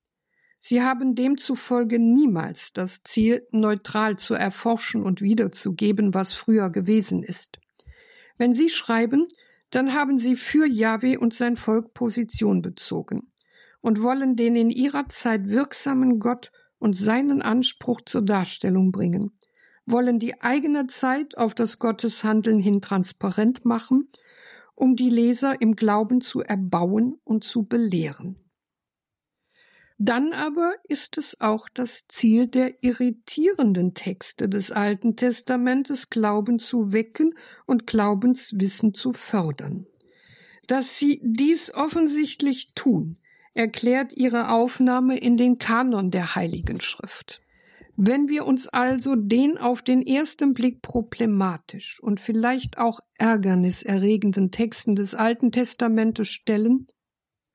Sie 0.67 0.81
haben 0.81 1.13
demzufolge 1.13 1.99
niemals 1.99 2.73
das 2.73 3.03
Ziel, 3.03 3.47
neutral 3.51 4.17
zu 4.17 4.33
erforschen 4.33 5.03
und 5.03 5.21
wiederzugeben, 5.21 6.15
was 6.15 6.33
früher 6.33 6.71
gewesen 6.71 7.21
ist. 7.21 7.59
Wenn 8.39 8.55
Sie 8.55 8.69
schreiben, 8.69 9.27
dann 9.69 9.93
haben 9.93 10.17
Sie 10.17 10.35
für 10.35 10.65
Yahweh 10.65 11.17
und 11.17 11.35
sein 11.35 11.55
Volk 11.55 11.93
Position 11.93 12.63
bezogen. 12.63 13.31
und 13.81 14.01
wollen 14.01 14.35
den 14.35 14.55
in 14.55 14.71
ihrer 14.71 15.07
Zeit 15.09 15.47
wirksamen 15.49 16.17
Gott 16.17 16.51
und 16.79 16.95
seinen 16.95 17.43
Anspruch 17.43 18.01
zur 18.01 18.23
Darstellung 18.23 18.91
bringen, 18.91 19.33
wollen 19.85 20.17
die 20.17 20.41
eigene 20.41 20.87
Zeit 20.87 21.37
auf 21.37 21.53
das 21.53 21.77
Gotteshandeln 21.77 22.57
hin 22.57 22.81
transparent 22.81 23.65
machen, 23.65 24.07
um 24.73 24.95
die 24.95 25.11
Leser 25.11 25.61
im 25.61 25.75
Glauben 25.75 26.21
zu 26.21 26.41
erbauen 26.41 27.19
und 27.23 27.43
zu 27.43 27.67
belehren. 27.67 28.44
Dann 29.97 30.33
aber 30.33 30.73
ist 30.83 31.17
es 31.17 31.39
auch 31.39 31.69
das 31.69 32.05
Ziel 32.09 32.47
der 32.47 32.83
irritierenden 32.83 33.93
Texte 33.93 34.49
des 34.49 34.71
Alten 34.71 35.15
Testamentes, 35.15 36.09
Glauben 36.09 36.59
zu 36.59 36.91
wecken 36.91 37.33
und 37.65 37.87
Glaubenswissen 37.87 38.93
zu 38.93 39.13
fördern. 39.13 39.87
Dass 40.67 40.99
sie 40.99 41.21
dies 41.23 41.73
offensichtlich 41.73 42.73
tun, 42.73 43.17
erklärt 43.53 44.11
ihre 44.13 44.49
Aufnahme 44.49 45.17
in 45.17 45.37
den 45.37 45.59
Kanon 45.59 46.11
der 46.11 46.35
Heiligen 46.35 46.81
Schrift. 46.81 47.41
Wenn 47.95 48.27
wir 48.27 48.45
uns 48.45 48.67
also 48.67 49.15
den 49.15 49.57
auf 49.57 49.81
den 49.81 50.05
ersten 50.05 50.53
Blick 50.53 50.81
problematisch 50.81 52.01
und 52.01 52.19
vielleicht 52.19 52.77
auch 52.77 52.99
ärgerniserregenden 53.17 54.51
Texten 54.51 54.97
des 54.97 55.15
Alten 55.15 55.53
Testamentes 55.53 56.27
stellen, 56.27 56.87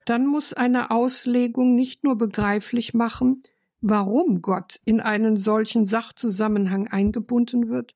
dann 0.05 0.25
muss 0.25 0.53
eine 0.53 0.91
Auslegung 0.91 1.75
nicht 1.75 2.03
nur 2.03 2.17
begreiflich 2.17 2.93
machen, 2.93 3.43
warum 3.81 4.41
Gott 4.41 4.79
in 4.85 4.99
einen 4.99 5.37
solchen 5.37 5.85
Sachzusammenhang 5.85 6.87
eingebunden 6.87 7.69
wird, 7.69 7.95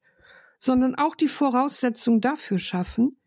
sondern 0.60 0.96
auch 0.96 1.16
die 1.16 1.28
Voraussetzung 1.28 2.22
dafür 2.22 2.60
schaffen, 2.60 3.18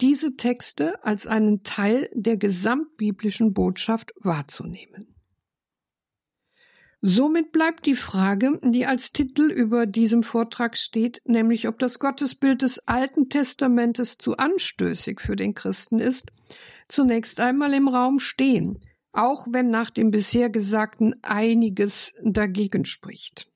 diese 0.00 0.36
Texte 0.36 1.02
als 1.04 1.26
einen 1.26 1.62
Teil 1.62 2.10
der 2.14 2.36
gesamtbiblischen 2.36 3.54
Botschaft 3.54 4.12
wahrzunehmen. 4.20 5.14
Somit 7.02 7.52
bleibt 7.52 7.86
die 7.86 7.94
Frage, 7.94 8.58
die 8.64 8.86
als 8.86 9.12
Titel 9.12 9.50
über 9.50 9.86
diesem 9.86 10.22
Vortrag 10.22 10.76
steht, 10.76 11.22
nämlich 11.24 11.68
ob 11.68 11.78
das 11.78 11.98
Gottesbild 11.98 12.62
des 12.62 12.80
Alten 12.88 13.28
Testamentes 13.28 14.18
zu 14.18 14.36
anstößig 14.38 15.20
für 15.20 15.36
den 15.36 15.54
Christen 15.54 16.00
ist, 16.00 16.26
zunächst 16.88 17.40
einmal 17.40 17.74
im 17.74 17.88
Raum 17.88 18.18
stehen, 18.20 18.80
auch 19.12 19.46
wenn 19.50 19.70
nach 19.70 19.90
dem 19.90 20.10
bisher 20.10 20.50
Gesagten 20.50 21.14
einiges 21.22 22.14
dagegen 22.22 22.84
spricht. 22.84 23.50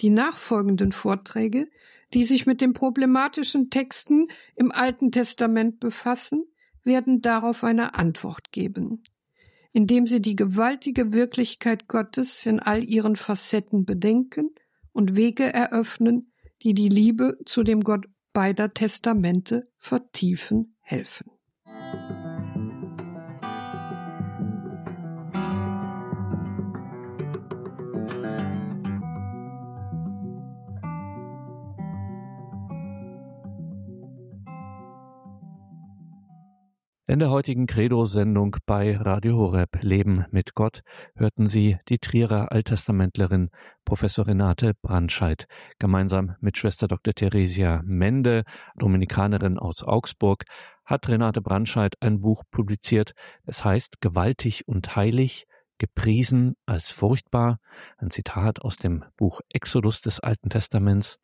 Die 0.00 0.10
nachfolgenden 0.10 0.92
Vorträge 0.92 1.68
die 2.14 2.24
sich 2.24 2.46
mit 2.46 2.60
den 2.60 2.72
problematischen 2.72 3.70
Texten 3.70 4.28
im 4.56 4.72
Alten 4.72 5.12
Testament 5.12 5.80
befassen, 5.80 6.44
werden 6.82 7.20
darauf 7.20 7.62
eine 7.62 7.94
Antwort 7.94 8.52
geben, 8.52 9.04
indem 9.72 10.06
sie 10.06 10.20
die 10.20 10.36
gewaltige 10.36 11.12
Wirklichkeit 11.12 11.88
Gottes 11.88 12.46
in 12.46 12.58
all 12.58 12.82
ihren 12.82 13.16
Facetten 13.16 13.84
bedenken 13.84 14.50
und 14.92 15.14
Wege 15.14 15.52
eröffnen, 15.52 16.32
die 16.62 16.74
die 16.74 16.88
Liebe 16.88 17.38
zu 17.44 17.62
dem 17.62 17.82
Gott 17.82 18.06
beider 18.32 18.72
Testamente 18.72 19.68
vertiefen 19.76 20.76
helfen. 20.80 21.30
In 37.10 37.18
der 37.18 37.30
heutigen 37.30 37.66
Credo-Sendung 37.66 38.58
bei 38.66 38.96
Radio 38.96 39.36
Horeb 39.36 39.82
Leben 39.82 40.26
mit 40.30 40.54
Gott 40.54 40.82
hörten 41.16 41.46
Sie 41.46 41.76
die 41.88 41.98
Trierer 41.98 42.52
Alttestamentlerin 42.52 43.50
Professor 43.84 44.28
Renate 44.28 44.74
Brandscheid 44.80 45.46
gemeinsam 45.80 46.36
mit 46.38 46.56
Schwester 46.56 46.86
Dr. 46.86 47.12
Theresia 47.12 47.82
Mende, 47.84 48.44
Dominikanerin 48.76 49.58
aus 49.58 49.82
Augsburg, 49.82 50.44
hat 50.90 51.08
Renate 51.08 51.40
Brandscheid 51.40 51.94
ein 52.00 52.20
Buch 52.20 52.42
publiziert. 52.50 53.12
Es 53.46 53.64
heißt 53.64 54.00
Gewaltig 54.00 54.66
und 54.66 54.96
heilig, 54.96 55.46
gepriesen 55.78 56.56
als 56.66 56.90
furchtbar, 56.90 57.58
ein 57.96 58.10
Zitat 58.10 58.60
aus 58.62 58.76
dem 58.76 59.04
Buch 59.16 59.40
Exodus 59.48 60.02
des 60.02 60.20
Alten 60.20 60.50
Testaments, 60.50 61.18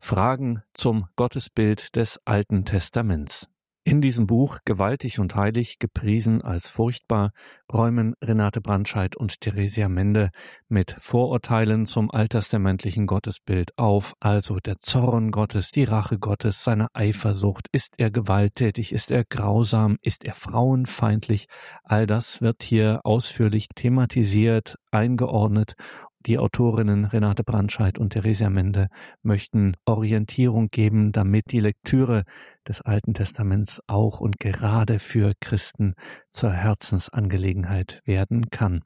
Fragen 0.00 0.62
zum 0.74 1.06
Gottesbild 1.16 1.96
des 1.96 2.20
Alten 2.26 2.64
Testaments. 2.64 3.48
In 3.84 4.00
diesem 4.00 4.28
Buch 4.28 4.58
Gewaltig 4.64 5.18
und 5.18 5.34
heilig, 5.34 5.80
gepriesen 5.80 6.40
als 6.40 6.68
furchtbar, 6.68 7.32
räumen 7.72 8.14
Renate 8.22 8.60
Brandscheid 8.60 9.16
und 9.16 9.40
Theresia 9.40 9.88
Mende 9.88 10.30
mit 10.68 10.94
Vorurteilen 11.00 11.86
zum 11.86 12.08
alttestamentlichen 12.08 13.08
Gottesbild 13.08 13.76
auf, 13.76 14.14
also 14.20 14.58
der 14.60 14.78
Zorn 14.78 15.32
Gottes, 15.32 15.72
die 15.72 15.82
Rache 15.82 16.20
Gottes, 16.20 16.62
seine 16.62 16.94
Eifersucht, 16.94 17.66
ist 17.72 17.94
er 17.98 18.12
gewalttätig, 18.12 18.92
ist 18.92 19.10
er 19.10 19.24
grausam, 19.24 19.96
ist 20.00 20.24
er 20.24 20.34
frauenfeindlich, 20.34 21.46
all 21.82 22.06
das 22.06 22.40
wird 22.40 22.62
hier 22.62 23.00
ausführlich 23.02 23.66
thematisiert, 23.74 24.76
eingeordnet. 24.92 25.74
Die 26.26 26.38
Autorinnen 26.38 27.04
Renate 27.04 27.42
Brandscheid 27.42 27.98
und 27.98 28.10
Theresia 28.10 28.48
Mende 28.48 28.86
möchten 29.22 29.74
Orientierung 29.84 30.68
geben, 30.68 31.10
damit 31.10 31.50
die 31.50 31.58
Lektüre 31.58 32.22
des 32.68 32.80
Alten 32.80 33.14
Testaments 33.14 33.80
auch 33.86 34.20
und 34.20 34.38
gerade 34.38 34.98
für 34.98 35.32
Christen 35.40 35.94
zur 36.30 36.52
Herzensangelegenheit 36.52 38.00
werden 38.04 38.50
kann. 38.50 38.82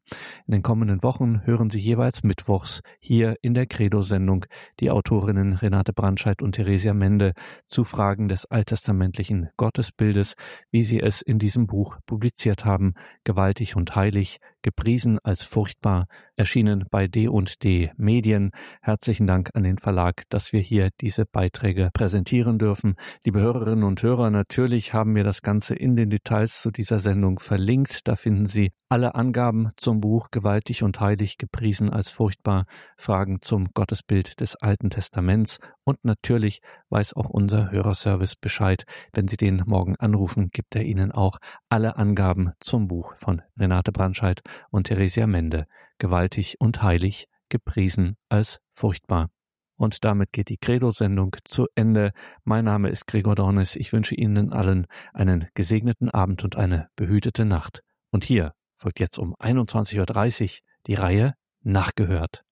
In 0.47 0.53
den 0.53 0.63
kommenden 0.63 1.03
Wochen 1.03 1.45
hören 1.45 1.71
Sie 1.71 1.79
jeweils 1.79 2.23
mittwochs 2.23 2.81
hier 2.99 3.37
in 3.43 3.55
der 3.55 3.67
Credo-Sendung 3.67 4.47
die 4.81 4.91
Autorinnen 4.91 5.53
Renate 5.53 5.93
Brandscheid 5.93 6.43
und 6.43 6.53
Theresia 6.53 6.95
Mende 6.95 7.33
zu 7.67 7.85
Fragen 7.85 8.29
des 8.29 8.47
alttestamentlichen 8.47 9.49
Gottesbildes, 9.57 10.35
wie 10.71 10.83
sie 10.83 11.01
es 11.01 11.23
in 11.23 11.39
diesem 11.39 11.67
Buch 11.67 11.99
publiziert 12.07 12.65
haben, 12.65 12.95
gewaltig 13.25 13.77
und 13.77 13.95
heilig, 13.95 14.39
gepriesen 14.63 15.19
als 15.23 15.45
furchtbar, 15.45 16.07
erschienen 16.35 16.85
bei 16.91 17.07
D&D 17.07 17.93
Medien. 17.97 18.51
Herzlichen 18.83 19.27
Dank 19.27 19.51
an 19.55 19.63
den 19.63 19.79
Verlag, 19.79 20.25
dass 20.29 20.53
wir 20.53 20.61
hier 20.61 20.91
diese 21.01 21.25
Beiträge 21.25 21.91
präsentieren 21.93 22.59
dürfen. 22.59 22.97
Liebe 23.25 23.41
Hörerinnen 23.67 23.85
und 23.85 24.01
Hörer, 24.01 24.31
natürlich 24.31 24.95
haben 24.95 25.17
wir 25.17 25.25
das 25.25 25.43
Ganze 25.43 25.75
in 25.75 25.97
den 25.97 26.09
Details 26.09 26.63
zu 26.63 26.71
dieser 26.71 27.01
Sendung 27.01 27.41
verlinkt. 27.41 28.07
Da 28.07 28.15
finden 28.15 28.47
Sie 28.47 28.71
alle 28.89 29.17
Angaben 29.17 29.73
zum 29.77 30.01
Buch 30.01 30.29
Gewaltig 30.31 30.85
und 30.85 31.01
Heilig 31.01 31.37
gepriesen 31.37 31.91
als 31.91 32.13
furchtbar, 32.13 32.67
Fragen 32.97 33.43
zum 33.43 33.71
Gottesbild 33.75 34.41
des 34.41 34.55
Alten 34.55 34.89
Testaments 34.91 35.59
und 35.83 36.05
natürlich 36.05 36.61
weiß 36.91 37.15
auch 37.15 37.29
unser 37.29 37.73
Hörerservice 37.73 38.37
Bescheid. 38.37 38.85
Wenn 39.13 39.27
Sie 39.27 39.37
den 39.37 39.65
morgen 39.67 39.97
anrufen, 39.97 40.51
gibt 40.53 40.77
er 40.77 40.85
Ihnen 40.85 41.11
auch 41.11 41.39
alle 41.69 41.97
Angaben 41.97 42.53
zum 42.61 42.87
Buch 42.87 43.17
von 43.17 43.43
Renate 43.59 43.91
Brandscheid 43.91 44.43
und 44.71 44.87
Theresia 44.87 45.27
Mende, 45.27 45.67
gewaltig 45.99 46.55
und 46.61 46.85
heilig, 46.85 47.27
gepriesen 47.49 48.17
als 48.29 48.61
furchtbar. 48.71 49.29
Und 49.77 50.05
damit 50.05 50.33
geht 50.33 50.49
die 50.49 50.57
Credo-Sendung 50.57 51.37
zu 51.45 51.67
Ende. 51.75 52.13
Mein 52.45 52.65
Name 52.65 52.89
ist 52.89 53.07
Gregor 53.07 53.35
Dornis. 53.35 53.77
Ich 53.77 53.93
wünsche 53.93 54.15
Ihnen 54.15 54.53
allen 54.53 54.87
einen 55.13 55.49
gesegneten 55.55 56.11
Abend 56.11 56.45
und 56.45 56.57
eine 56.57 56.89
behütete 56.97 57.45
Nacht. 57.45 57.83
Und 58.11 58.25
hier 58.25 58.53
folgt 58.77 59.01
jetzt 59.01 59.19
um 59.19 59.35
21.30 59.37 60.43
Uhr 60.45 60.49
die 60.87 60.95
Reihe 60.95 61.35
Nachgehört. 61.63 62.46